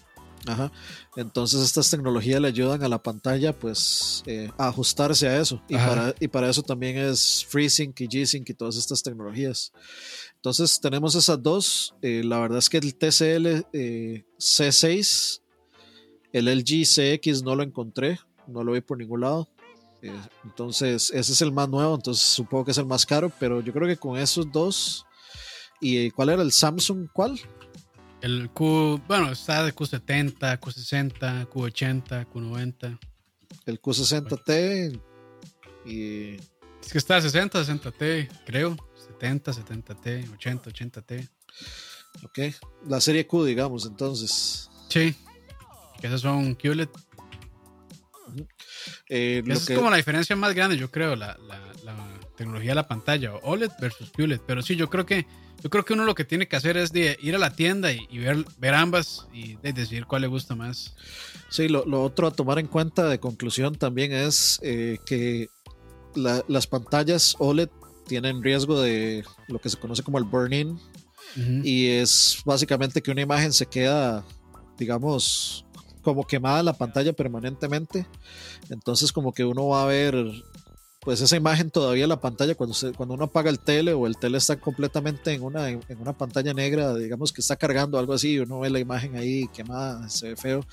[0.46, 0.70] Ajá.
[1.16, 5.62] Entonces estas tecnologías le ayudan a la pantalla pues eh, a ajustarse a eso.
[5.68, 9.72] Y para, y para, eso también es FreeSync y G-Sync y todas estas tecnologías.
[10.36, 11.94] Entonces tenemos esas dos.
[12.02, 15.40] Eh, la verdad es que el TCL eh, C6,
[16.32, 19.48] el LG CX no lo encontré, no lo vi por ningún lado.
[20.44, 23.72] entonces ese es el más nuevo, entonces supongo que es el más caro, pero yo
[23.72, 25.06] creo que con esos dos...
[25.80, 27.08] ¿Y cuál era el Samsung?
[27.12, 27.38] ¿Cuál?
[28.24, 32.98] El Q, bueno, está de Q70, Q60, Q80, Q90.
[33.66, 34.98] El Q60T
[35.84, 36.36] y...
[36.82, 38.78] Es que está 60, 60T, creo.
[39.18, 41.28] 70, 70T, 80, 80T.
[42.22, 42.38] Ok.
[42.86, 44.70] La serie Q, digamos, entonces.
[44.88, 45.14] Sí.
[46.00, 46.88] Que esos son QLED.
[49.10, 52.76] Eh, Esa es como la diferencia más grande, yo creo, la, la, la, tecnología de
[52.76, 54.40] la pantalla, OLED versus QLED.
[54.46, 55.26] Pero sí, yo creo que
[55.64, 57.90] yo creo que uno lo que tiene que hacer es de ir a la tienda
[57.90, 60.94] y, ver, ver ambas y decidir cuál le gusta más.
[61.48, 65.48] Sí, lo, otro a tomar en cuenta de conclusión también es eh, que
[66.14, 67.70] las pantallas OLED
[68.06, 70.78] tienen riesgo de lo que se conoce como el burn-in
[71.64, 74.24] y es básicamente que una imagen se queda,
[74.78, 75.64] digamos,
[76.02, 78.06] como quemada la pantalla permanentemente.
[78.68, 80.14] Entonces como que uno va a ver
[81.04, 84.38] pues esa imagen todavía la pantalla cuando, cuando uno apaga el tele o el tele
[84.38, 88.60] está completamente en una, en una pantalla negra, digamos que está cargando algo así, uno
[88.60, 90.66] ve la imagen ahí quemada, se ve feo.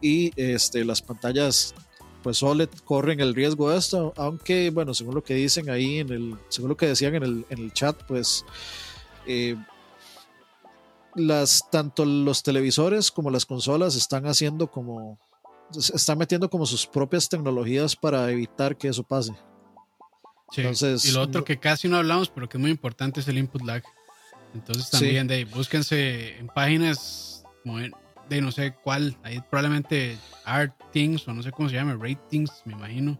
[0.00, 1.74] Y este, las pantallas
[2.22, 6.10] pues OLED corren el riesgo de esto, aunque bueno, según lo que dicen ahí en
[6.10, 8.44] el, según lo que decían en el, en el chat, pues
[9.26, 9.56] eh,
[11.14, 15.18] las, tanto los televisores como las consolas están haciendo como,
[15.76, 19.32] están metiendo como sus propias tecnologías para evitar que eso pase.
[20.50, 20.62] Sí.
[20.62, 23.38] Entonces, y lo otro que casi no hablamos, pero que es muy importante, es el
[23.38, 23.82] input lag.
[24.54, 27.44] Entonces también de ahí, búsquense en páginas
[28.30, 32.62] de no sé cuál, ahí probablemente Art Things o no sé cómo se llama, Ratings,
[32.64, 33.18] me imagino.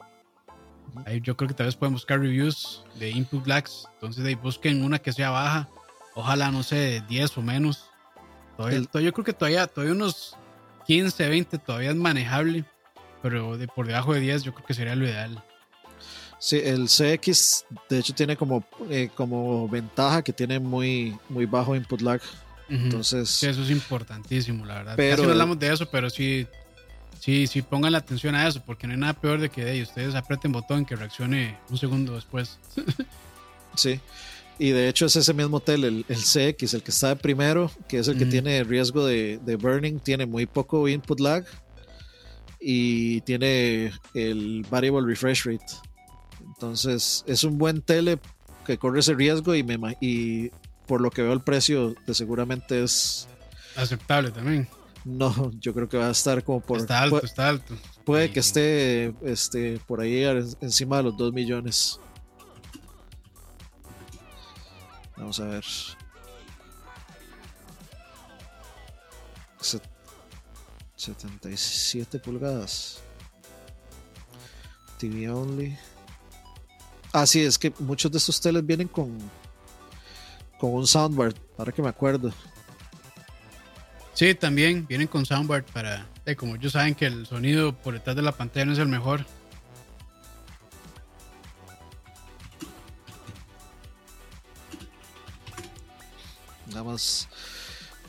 [1.04, 3.86] Ahí yo creo que tal vez pueden buscar reviews de input lags.
[3.94, 5.68] Entonces de ahí busquen una que sea baja,
[6.14, 7.90] ojalá no sé, 10 o menos.
[8.56, 10.34] Todavía, El- todavía- yo creo que todavía, todavía unos
[10.86, 12.64] 15, 20 todavía es manejable,
[13.22, 15.44] pero de por debajo de 10 yo creo que sería lo ideal.
[16.40, 21.74] Sí, el CX de hecho tiene como, eh, como ventaja que tiene muy, muy bajo
[21.74, 22.20] input lag.
[22.68, 24.94] Entonces, Sí, eso es importantísimo, la verdad.
[24.96, 26.46] Pero- Casi no hablamos de eso, pero sí,
[27.18, 30.14] sí, sí pongan la atención a eso, porque no hay nada peor de que ustedes
[30.14, 32.58] aprieten botón que reaccione un segundo después.
[33.74, 34.00] sí.
[34.60, 37.70] Y de hecho es ese mismo tel, el, el CX, el que está de primero,
[37.88, 41.44] que es el que tiene riesgo de, de burning, tiene muy poco input lag
[42.60, 45.64] y tiene el variable refresh rate.
[46.58, 48.18] Entonces es un buen tele
[48.66, 50.50] que corre ese riesgo y, me, y
[50.88, 53.28] por lo que veo el precio de seguramente es...
[53.76, 54.68] Aceptable también.
[55.04, 56.78] No, yo creo que va a estar como por...
[56.78, 57.74] está alto, pu- está alto.
[58.04, 62.00] Puede que esté este, por ahí en- encima de los 2 millones.
[65.16, 65.64] Vamos a ver.
[69.60, 69.88] Set-
[70.96, 72.98] 77 pulgadas.
[74.98, 75.78] TV only.
[77.20, 79.18] Ah, sí, es que muchos de estos teles vienen con,
[80.56, 82.32] con un soundbar, ahora que me acuerdo.
[84.14, 88.14] Sí, también vienen con soundbar para, eh, como ellos saben que el sonido por detrás
[88.14, 89.26] de la pantalla no es el mejor.
[96.68, 97.28] Nada más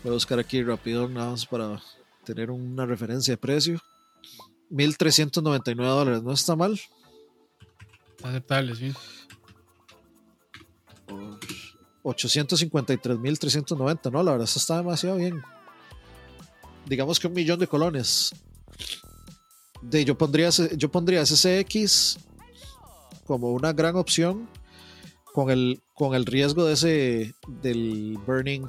[0.03, 1.81] voy a buscar aquí rápido, nada más para
[2.25, 3.81] tener una referencia de precio.
[4.69, 6.79] 1.399 dólares, no está mal.
[8.23, 8.93] Aceptable, sí.
[11.07, 11.39] Por
[12.03, 15.41] 853.390, no, la verdad, eso está demasiado bien.
[16.85, 18.33] Digamos que un millón de colones.
[19.81, 21.21] De, yo, pondría, yo pondría
[23.25, 24.49] como una gran opción
[25.33, 28.65] con el, con el riesgo de ese del burning.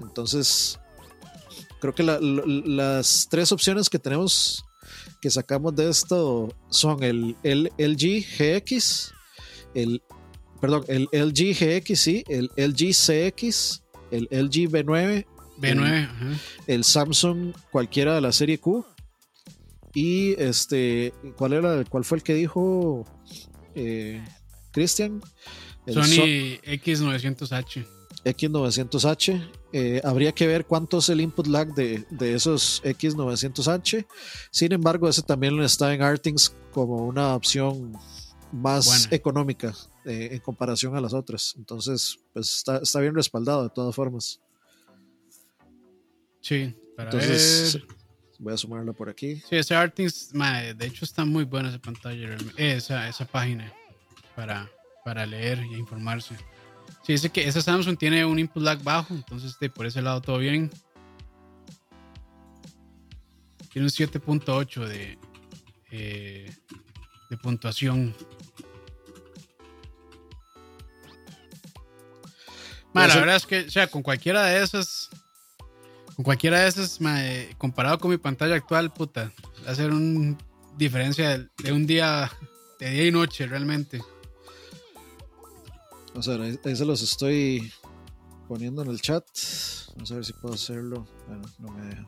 [0.00, 0.78] Entonces,
[1.80, 4.64] creo que la- la- las tres opciones que tenemos
[5.20, 9.12] que sacamos de esto son el, el LG GX,
[9.74, 10.02] el
[10.60, 15.26] perdón, el LG GX, sí, el LG CX, el LG B9,
[15.58, 16.38] B9, ajá.
[16.66, 18.84] el Samsung cualquiera de la serie Q
[19.94, 21.84] y este, ¿cuál era?
[21.84, 23.04] ¿Cuál fue el que dijo
[23.74, 24.24] eh,
[24.72, 25.20] Christian?
[25.86, 27.86] El Sony X900H.
[28.24, 29.50] X900H.
[29.72, 34.06] Eh, habría que ver cuánto es el input lag de, de esos X900H.
[34.50, 37.96] Sin embargo, ese también está en Artings como una opción
[38.52, 39.74] más económica
[40.04, 41.54] eh, en comparación a las otras.
[41.56, 44.40] Entonces, pues está, está bien respaldado de todas formas.
[46.40, 47.84] Sí, para Entonces, ver.
[48.38, 49.36] voy a sumarlo por aquí.
[49.48, 52.36] Sí, ese Artings, de hecho está muy buena esa pantalla.
[52.56, 53.72] Eh, esa, esa página
[54.36, 54.70] para,
[55.04, 56.36] para leer y informarse.
[57.02, 60.20] Sí, dice que esa Samsung tiene un input lag bajo, entonces de, por ese lado
[60.20, 60.70] todo bien.
[63.72, 65.18] Tiene un 7.8 de,
[65.90, 66.54] eh,
[67.30, 68.14] de puntuación.
[72.92, 75.08] Ma, la verdad es que, o sea, con cualquiera de esas,
[76.14, 79.32] con cualquiera de esas, eh, comparado con mi pantalla actual, puta,
[79.66, 80.36] va a ser una
[80.76, 82.30] diferencia de, de un día,
[82.78, 84.00] de día y noche, realmente.
[86.14, 87.72] O sea, ahí, ahí se los estoy
[88.48, 89.24] poniendo en el chat.
[89.94, 91.06] Vamos a ver si puedo hacerlo.
[91.26, 92.06] Bueno, no me deja.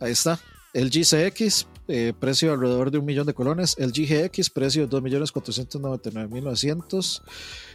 [0.00, 0.38] Ahí está.
[0.74, 3.76] El GCX, eh, precio alrededor de un millón de colones.
[3.78, 7.22] El GGX, precio 2.499.900.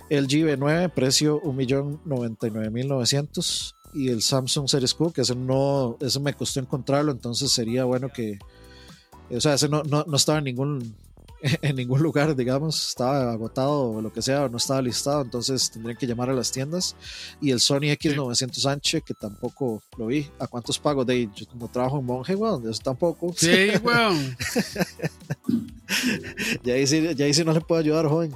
[0.10, 3.76] El GB9, precio 1.099.900.
[3.94, 8.10] Y el Samsung Series Q, que ese no, ese me costó encontrarlo, entonces sería bueno
[8.10, 8.38] que,
[9.32, 10.94] o sea, ese no, no, no estaba en ningún,
[11.62, 15.70] en ningún lugar, digamos, estaba agotado o lo que sea, o no estaba listado, entonces
[15.72, 16.96] tendrían que llamar a las tiendas.
[17.42, 20.30] Y el Sony X900H, que tampoco lo vi.
[20.40, 21.06] ¿A cuántos pago?
[21.06, 23.34] De yo no trabajo en Monje, weón, eso tampoco.
[23.38, 24.36] Sí, weón.
[26.64, 28.34] ya, ahí sí, ya ahí sí no le puedo ayudar, joven.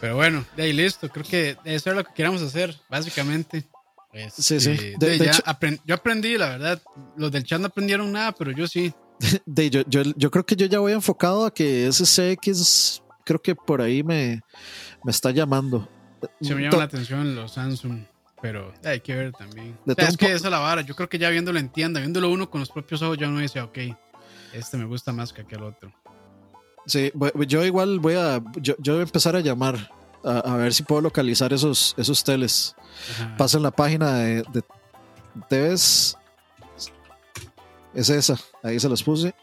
[0.00, 1.08] Pero bueno, de ahí listo.
[1.10, 3.66] Creo que eso es lo que queríamos hacer, básicamente.
[4.36, 4.70] Sí, sí.
[4.70, 6.82] Este, De- de- de ya hecho- apren- yo aprendí, la verdad.
[7.16, 8.92] Los del chat no aprendieron nada, pero yo sí.
[9.46, 13.40] De, yo, yo, yo creo que yo ya voy enfocado a que ese CX, creo
[13.40, 14.40] que por ahí me,
[15.04, 15.88] me está llamando.
[16.40, 18.04] Se me llama la atención los Samsung,
[18.40, 19.78] pero hay que ver también.
[19.84, 20.82] De O sea, es que esa es la vara.
[20.82, 23.40] Yo creo que ya viéndolo en tienda, viéndolo uno con los propios ojos, ya uno
[23.40, 23.78] dice, ok,
[24.52, 25.92] este me gusta más que aquel otro.
[26.86, 27.12] Sí,
[27.46, 29.90] yo igual voy a, yo, yo voy a empezar a llamar
[30.24, 32.74] a, ver si puedo localizar esos, esos teles.
[33.36, 34.62] Pasen la página de, de
[35.48, 36.16] TVs.
[37.94, 39.34] Es esa, ahí se los puse.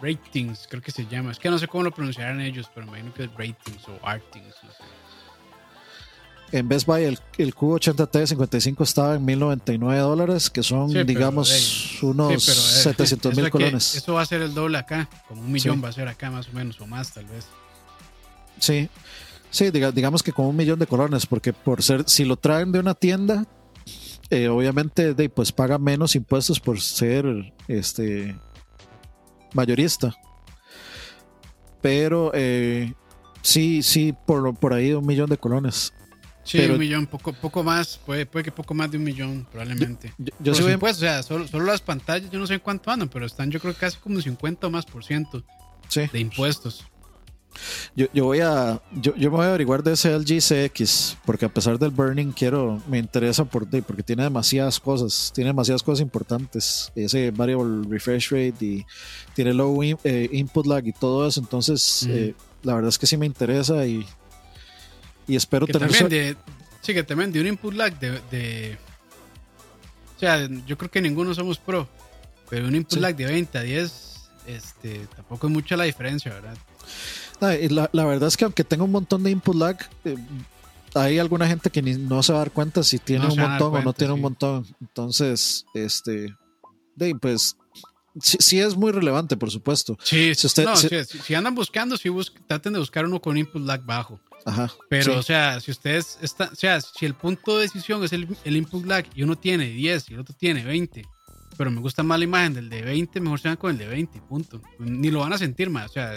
[0.00, 1.32] Ratings, creo que se llama.
[1.32, 4.06] Es que no sé cómo lo pronunciarán ellos, pero me imagino que es Ratings o
[4.06, 4.54] Artings.
[6.52, 12.44] En Best Buy el, el Q80T 55 estaba en 1099 dólares, que son, digamos, unos
[12.44, 13.94] 700 eh, mil colones.
[13.96, 16.48] Eso va a ser el doble acá, como un millón va a ser acá más
[16.48, 17.46] o menos, o más tal vez.
[18.60, 18.88] Sí,
[19.50, 22.78] sí, digamos que como un millón de colones, porque por ser, si lo traen de
[22.78, 23.46] una tienda,
[24.48, 28.36] obviamente de, pues paga menos impuestos por ser este
[29.52, 30.14] mayorista.
[31.80, 32.92] Pero eh,
[33.42, 35.92] sí, sí, por, por ahí un millón de colones.
[36.44, 40.12] Sí, un millón, poco, poco más, puede, puede que poco más de un millón, probablemente.
[40.40, 43.50] Yo, o sea, solo, solo, las pantallas, yo no sé en cuánto andan, pero están
[43.50, 45.42] yo creo casi como 50 o más por ciento
[45.94, 46.86] de impuestos.
[47.94, 51.44] Yo, yo voy a yo, yo me voy a averiguar de ese LG CX porque
[51.44, 56.00] a pesar del burning quiero me interesa por porque tiene demasiadas cosas tiene demasiadas cosas
[56.00, 56.92] importantes.
[56.94, 58.86] Ese variable refresh rate y
[59.34, 61.40] tiene low eh, input lag y todo eso.
[61.40, 64.06] Entonces eh, la verdad es que sí me interesa y
[65.26, 66.36] y espero tener también
[66.80, 68.76] sí que también de un input lag de, de,
[70.16, 71.88] o sea yo creo que ninguno somos pro
[72.50, 76.56] pero un input lag de 20 a 10 este tampoco es mucha la diferencia verdad
[77.40, 80.16] la, la, verdad es que aunque tenga un montón de input lag, eh,
[80.94, 83.74] hay alguna gente que ni, no se va a dar cuenta si tiene un montón
[83.74, 84.66] o no tiene un montón.
[84.80, 86.34] Entonces, este,
[86.96, 87.56] de, pues
[88.20, 89.98] sí, es muy relevante, por supuesto.
[90.02, 92.10] Sí, si, si, andan buscando, si
[92.46, 94.20] traten de buscar uno con input lag bajo.
[94.46, 98.12] Ajá, Pero, o sea, si ustedes están, o sea, si el punto de decisión es
[98.12, 101.02] el, el, input lag y uno tiene 10 y el otro tiene 20,
[101.56, 103.86] pero me gusta más la imagen del de 20, mejor se van con el de
[103.86, 104.60] 20, punto.
[104.78, 106.12] Ni lo van a sentir más, o sea,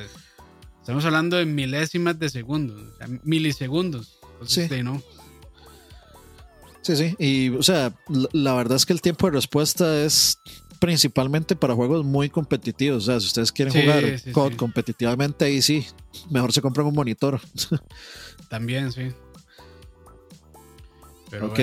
[0.88, 2.81] Estamos hablando de milésimas de segundos,
[3.23, 4.18] milisegundos.
[4.45, 4.69] sí.
[4.81, 5.03] ¿no?
[6.81, 7.15] Sí, sí.
[7.19, 7.93] Y, o sea,
[8.31, 10.39] la, verdad es que el tiempo de respuesta es
[10.80, 13.03] principalmente para juegos muy competitivos.
[13.03, 15.85] O sea, si ustedes quieren jugar COD competitivamente, ahí sí,
[16.30, 17.41] mejor se compran un monitor.
[18.49, 19.11] También, sí.
[21.30, 21.59] Pero ok.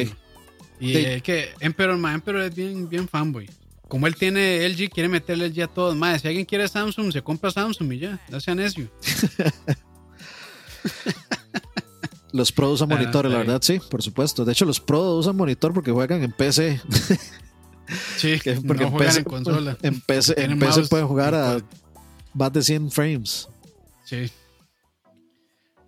[0.81, 3.49] Y es que Emperor, Emperor es bien, bien fanboy
[3.89, 5.97] como él tiene LG, quiere meterle LG a todos.
[5.97, 8.91] Más, si alguien quiere Samsung, se compra Samsung y ya, no sea necio.
[12.33, 14.45] los Pro usan ah, monitor, la verdad, sí, por supuesto.
[14.45, 16.81] De hecho, los Pro usan monitor porque juegan en PC.
[18.17, 19.77] Sí, porque no en, PC, en consola.
[19.83, 21.59] En PC, en PC pueden jugar a
[22.33, 23.47] más de 100 frames.
[24.05, 24.33] Sí.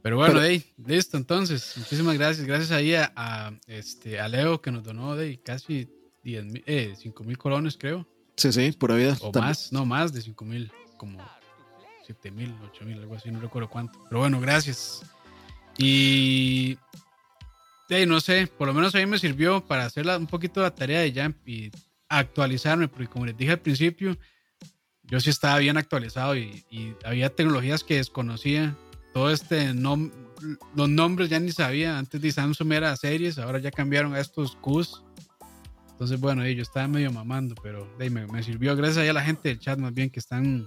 [0.03, 1.73] Pero bueno, Pero, listo, entonces.
[1.77, 2.47] Muchísimas gracias.
[2.47, 5.89] Gracias ahí a, este, a Leo que nos donó de casi
[6.27, 8.05] 10, eh, 5 mil colones, creo.
[8.37, 9.17] Sí, sí, pura vida.
[9.21, 11.25] O más, no más de 5 mil, como
[12.05, 13.99] 7 mil, 8 mil, algo así, no recuerdo cuánto.
[14.09, 15.03] Pero bueno, gracias.
[15.79, 16.77] Y
[18.09, 21.01] no sé, por lo menos a mí me sirvió para hacer un poquito la tarea
[21.01, 21.71] de Jump y
[22.09, 24.19] actualizarme, porque como les dije al principio,
[25.05, 26.65] yo sí estaba bien actualizado y,
[27.05, 28.77] había tecnologías que desconocía.
[29.15, 31.99] Todo este, los nombres ya ni sabía.
[31.99, 35.05] Antes de Samsung era series, ahora ya cambiaron a estos Qs
[35.97, 38.77] entonces, bueno, yo estaba medio mamando, pero me, sirvió.
[38.77, 40.67] Gracias a la gente del chat, más bien, que están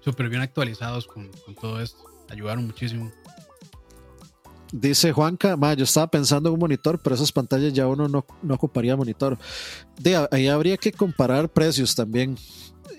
[0.00, 2.04] súper bien actualizados con, todo esto.
[2.28, 3.10] Ayudaron muchísimo.
[4.70, 8.94] Dice Juanca, yo estaba pensando en un monitor, pero esas pantallas ya uno no, ocuparía
[8.96, 9.38] monitor.
[9.98, 12.36] De, ahí habría que comparar precios también.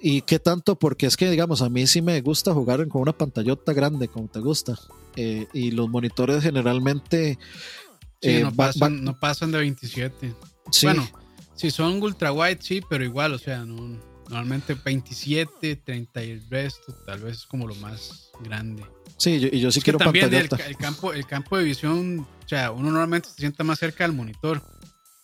[0.01, 0.79] ¿Y qué tanto?
[0.79, 4.29] Porque es que, digamos, a mí sí me gusta jugar con una pantallota grande, como
[4.29, 4.73] te gusta.
[5.15, 7.37] Eh, y los monitores generalmente...
[8.21, 10.33] Eh, no, pasan, no pasan de 27.
[10.71, 10.87] Sí.
[10.87, 11.07] Bueno,
[11.55, 16.93] si son ultra wide, sí, pero igual, o sea, normalmente 27, 30 y el resto,
[17.05, 18.85] tal vez es como lo más grande.
[19.17, 22.47] Sí, yo, y yo sí quiero que también el, campo, el campo de visión, o
[22.47, 24.61] sea, uno normalmente se sienta más cerca del monitor.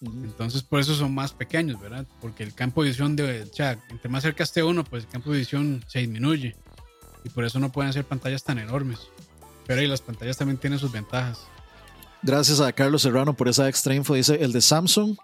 [0.02, 2.08] Entonces, por eso son más pequeños, ¿verdad?
[2.22, 5.10] Porque el campo de visión, de, o sea, entre más cerca esté uno, pues el
[5.10, 6.56] campo de visión se disminuye.
[7.24, 9.00] Y por eso no pueden ser pantallas tan enormes.
[9.68, 11.46] Pero ahí las pantallas también tienen sus ventajas.
[12.24, 14.14] Gracias a Carlos Serrano por esa extra info.
[14.14, 15.18] Dice, el de Samsung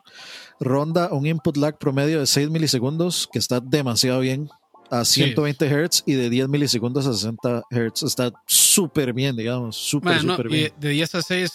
[0.60, 4.49] ronda un input lag promedio de 6 milisegundos, que está demasiado bien,
[4.90, 8.03] a 120 Hz y de 10 milisegundos a 60 Hz.
[8.03, 10.74] Está súper bien, digamos, súper, súper bien.
[10.80, 11.52] De 10 a 6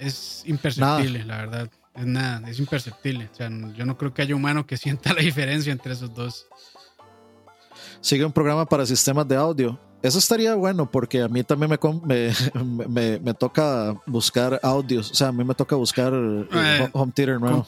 [0.00, 1.70] es, imperceptible, la verdad.
[1.94, 3.28] Es nada, es imperceptible.
[3.32, 6.46] O sea, yo no creo que haya humano que sienta la diferencia entre esos dos.
[8.00, 9.78] Sigue un programa para sistemas de audio.
[10.02, 12.32] Eso estaría bueno porque a mí también me,
[12.88, 15.10] me, me, toca buscar audios.
[15.10, 17.64] O sea, a mí me toca buscar eh, eh, home theater nuevo.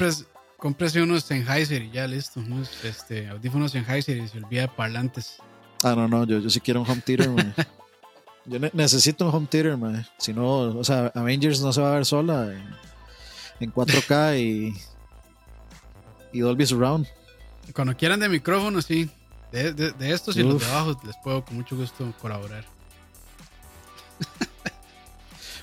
[0.56, 2.38] Cómprese unos Sennheiser y ya listo.
[2.40, 5.38] Unos este, audífonos Sennheiser y se olvida de parlantes.
[5.82, 7.54] Ah, no, no, yo, yo sí quiero un home theater, mae.
[8.44, 10.04] Yo ne- necesito un home theater, mae.
[10.18, 12.62] Si no, o sea, Avengers no se va a ver sola en,
[13.60, 14.74] en 4K y,
[16.32, 17.06] y Dolby Surround.
[17.74, 19.10] Cuando quieran de micrófono, sí.
[19.52, 22.64] De, de, de estos y los de abajo les puedo con mucho gusto colaborar.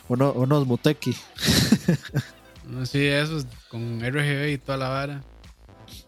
[0.09, 1.15] Uno, unos Muteki.
[2.65, 5.23] No, sí, esos con RGB y toda la vara.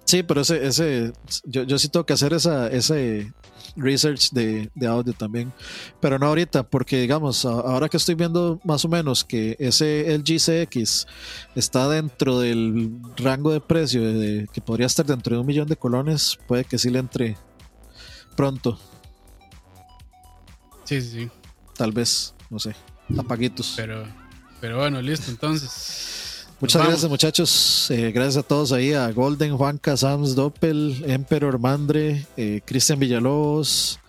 [0.05, 1.13] Sí, pero ese, ese
[1.45, 3.31] yo, yo sí tengo que hacer esa, ese
[3.75, 5.53] research de, de audio también.
[5.99, 10.39] Pero no ahorita, porque digamos, ahora que estoy viendo más o menos que ese LG
[10.39, 11.05] CX
[11.55, 15.75] está dentro del rango de precio de, que podría estar dentro de un millón de
[15.75, 17.37] colones, puede que sí le entre
[18.39, 18.79] pronto,
[20.85, 21.29] Sí, sí, sí.
[21.75, 22.73] tal vez, no sé,
[23.17, 23.73] apaguitos.
[23.75, 24.05] Pero,
[24.61, 25.29] pero bueno, listo.
[25.29, 26.47] Entonces.
[26.61, 32.25] Muchas gracias muchachos, Eh, gracias a todos ahí, a Golden, Juanca, Sams, Doppel, Emperor, Mandre,
[32.37, 33.99] eh, Cristian Villalobos,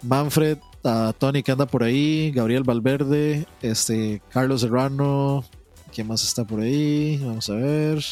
[0.00, 5.44] Manfred, a Tony que anda por ahí, Gabriel Valverde, este, Carlos Serrano,
[5.94, 7.18] ¿quién más está por ahí?
[7.22, 8.02] Vamos a ver.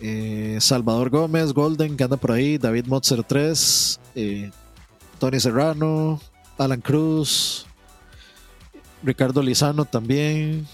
[0.00, 4.50] Eh, Salvador Gómez, Golden que anda por ahí, David Motzer 3, eh,
[5.18, 6.20] Tony Serrano,
[6.56, 7.66] Alan Cruz,
[9.02, 10.66] Ricardo Lizano también,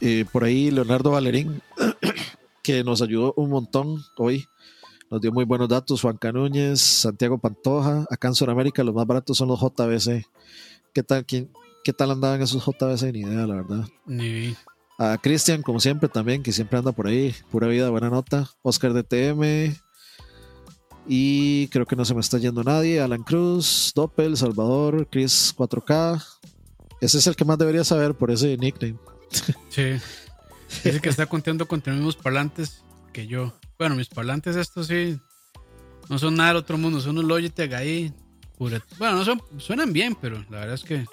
[0.00, 1.62] eh, por ahí Leonardo Valerín,
[2.62, 4.46] que nos ayudó un montón hoy.
[5.10, 6.00] Nos dio muy buenos datos.
[6.00, 8.06] Juan Canúñez, Santiago Pantoja.
[8.10, 10.26] Acá en Sudamérica los más baratos son los JBC.
[10.92, 11.50] ¿Qué tal, quién,
[11.84, 13.12] qué tal andaban esos JBC?
[13.12, 13.86] Ni idea, la verdad.
[14.06, 14.56] Ni.
[14.98, 17.34] A Cristian, como siempre, también, que siempre anda por ahí.
[17.50, 18.48] Pura vida, buena nota.
[18.62, 19.74] Oscar DTM.
[21.06, 23.00] Y creo que no se me está yendo nadie.
[23.00, 26.22] Alan Cruz, Doppel, Salvador, Chris 4K.
[27.00, 28.98] Ese es el que más debería saber por ese nickname.
[29.68, 29.96] Sí.
[30.82, 33.52] Dice que está contando con los mismos parlantes que yo.
[33.78, 35.18] Bueno, mis parlantes estos sí
[36.08, 38.12] no son nada del otro mundo, son unos Logitech ahí.
[38.58, 41.04] Bueno, no son, suenan bien, pero la verdad es que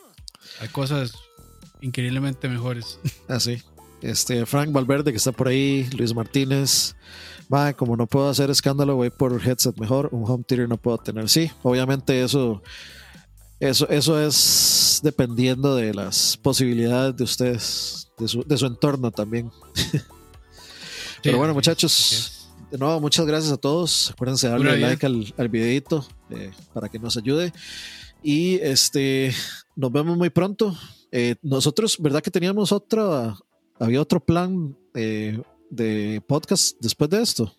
[0.60, 1.14] hay cosas
[1.82, 3.00] increíblemente mejores.
[3.28, 3.62] Así.
[4.02, 6.96] Este, Frank Valverde que está por ahí, Luis Martínez.
[7.54, 10.10] Va, como no puedo hacer escándalo, voy por headset mejor.
[10.12, 11.30] Un home theater no puedo tener.
[11.30, 12.62] Sí, obviamente eso,
[13.60, 19.52] eso, eso es dependiendo de las posibilidades de ustedes, de su, de su entorno también.
[21.24, 24.12] Pero bueno, muchachos, de nuevo, muchas gracias a todos.
[24.12, 27.54] Acuérdense de darle like al, al videito eh, para que nos ayude.
[28.24, 29.34] Y este,
[29.76, 30.76] nos vemos muy pronto.
[31.12, 33.36] Eh, nosotros, ¿verdad que teníamos otra,
[33.82, 37.56] había otro plan eh, de podcast después de esto?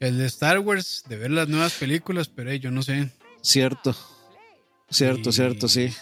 [0.00, 3.10] El de Star Wars, de ver las nuevas películas, pero eh, yo no sé.
[3.42, 3.94] Cierto,
[4.90, 5.92] cierto, Y- cierto, sí.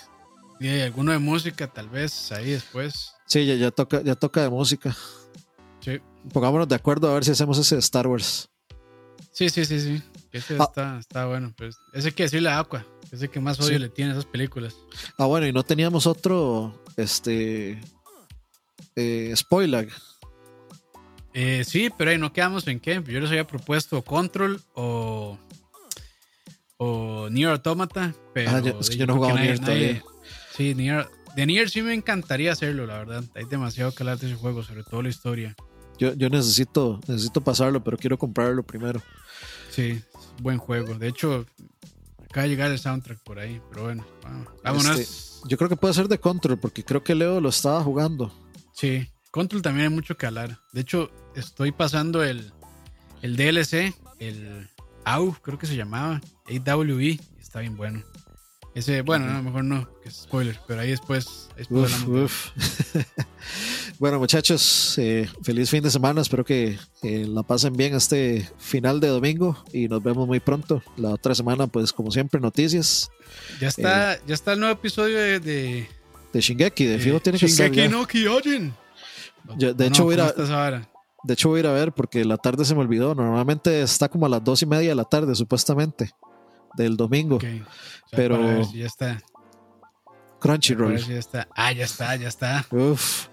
[0.61, 3.13] Y hay alguno de música, tal vez, ahí después.
[3.27, 4.97] Sí, ya, ya toca, ya toca de música.
[5.81, 5.99] Sí,
[6.33, 8.49] Pongámonos de acuerdo a ver si hacemos ese de Star Wars.
[9.33, 9.81] sí, sí, sí.
[9.81, 10.03] sí.
[10.33, 10.65] Ese Ah.
[10.65, 11.55] está, está bueno.
[11.57, 12.85] Pues, ese que decirle a Aqua.
[13.13, 13.79] Ese que más odio Sí.
[13.79, 14.75] le tiene a esas películas.
[15.17, 17.81] Ah, bueno, y no teníamos otro, este,
[18.97, 19.89] eh, spoiler.
[21.35, 23.03] Eh, sí, pero ahí no quedamos en qué.
[23.07, 25.39] Yo les había propuesto Control o,
[26.79, 28.15] o Nier Automata.
[28.35, 30.03] Pero Ah, yo- es que yo no jugaba Nier todavía.
[30.57, 33.25] Sí, Nier, de Nier sí me encantaría hacerlo, la verdad.
[33.35, 35.55] Hay demasiado que hablar de ese juego, sobre todo la historia.
[35.99, 39.03] Yo, yo necesito, necesito pasarlo, pero quiero comprarlo primero.
[39.71, 40.01] Sí,
[40.43, 40.95] buen juego.
[40.95, 41.47] De hecho,
[42.31, 44.07] acaba de llegar el soundtrack por ahí, pero bueno.
[44.23, 44.99] vamos- Vámonos.
[44.99, 48.33] Este, Yo creo que puede ser de Control, porque creo que Leo lo estaba jugando.
[48.77, 50.59] Sí, Control también hay mucho que hablar.
[50.73, 52.53] De hecho, estoy pasando el,
[53.23, 54.69] el DLC, el
[55.07, 58.05] AU, creo que se llamaba, AWE, está bien bueno.
[58.75, 62.51] Ese, bueno, no, mejor no, que es spoiler, pero ahí después, después Uf,
[63.99, 66.21] bueno, muchachos, eh, feliz fin de semana.
[66.21, 70.83] Espero que eh, la pasen bien este final de domingo y nos vemos muy pronto.
[70.99, 73.11] La otra semana, pues, como siempre, noticias
[73.59, 75.89] Ya está, ya está el nuevo episodio de, de,
[76.33, 76.85] de Shingeki.
[76.87, 77.71] De fijo tiene que estar.
[77.71, 78.75] Shingeki no Kyojin.
[79.57, 80.33] De No, hecho, voy a.
[81.23, 83.15] De hecho, voy a ir a ver porque la tarde se me olvidó.
[83.15, 86.11] Normalmente está como a las dos y media de la tarde, supuestamente,
[86.77, 87.37] del domingo.
[87.37, 87.47] Ok, o
[88.09, 89.19] sea, Pero- si ya está.
[90.39, 90.93] Crunchyroll.
[90.93, 91.49] ver si ya está.
[91.57, 92.67] Ah, ya está, ya está.
[92.71, 93.29] Uf.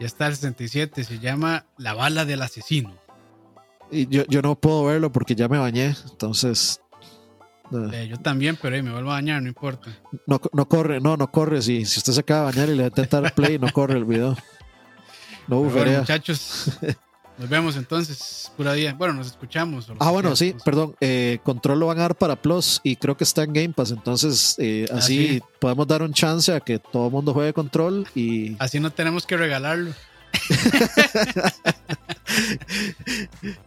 [0.00, 1.04] Ya está el 67.
[1.04, 2.96] Se llama La bala del asesino.
[3.90, 5.94] Y yo, yo no puedo verlo porque ya me bañé.
[6.10, 6.80] Entonces,
[7.72, 9.90] no, Eh, yo también, pero me vuelvo a bañar, no importa.
[10.26, 11.60] no, no corre, no, no corre.
[11.62, 13.98] Si, si usted se acaba de bañar y le va a intentar play, no corre
[13.98, 14.30] el video.
[14.30, 14.36] No
[15.48, 15.98] Pero bueno, buferea.
[16.00, 16.70] muchachos,
[17.38, 18.94] nos vemos entonces, pura día.
[18.94, 19.90] Bueno, nos escuchamos.
[19.98, 20.62] Ah, bueno, sí, pues.
[20.62, 20.94] perdón.
[21.00, 23.90] Eh, Control lo van a dar para Plus y creo que está en Game Pass.
[23.90, 25.42] Entonces, eh, Ah, así sí.
[25.60, 29.26] podemos dar un chance a que todo el mundo juegue Control y Así no tenemos
[29.26, 29.90] que regalarlo.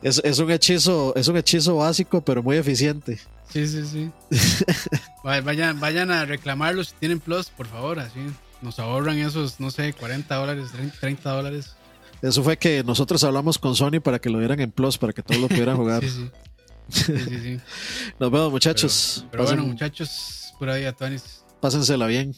[0.01, 3.19] es, es un hechizo, es un hechizo básico, pero muy eficiente.
[3.55, 4.11] Sí, sí, sí.
[5.23, 8.19] vayan, vayan a reclamarlos si tienen Plus, por favor, así
[8.61, 10.67] nos ahorran esos, no sé, 40 dólares,
[10.99, 11.73] 30 dólares.
[12.21, 15.23] Eso fue que nosotros hablamos con Sony para que lo dieran en Plus, para que
[15.23, 16.03] todos lo pudieran jugar.
[16.03, 16.31] sí, sí.
[16.89, 17.59] Sí, sí,
[18.19, 19.25] Nos vemos, muchachos.
[19.31, 21.45] Pero, bueno, muchachos, pura día, Tonis.
[21.61, 22.35] Pásensela bien.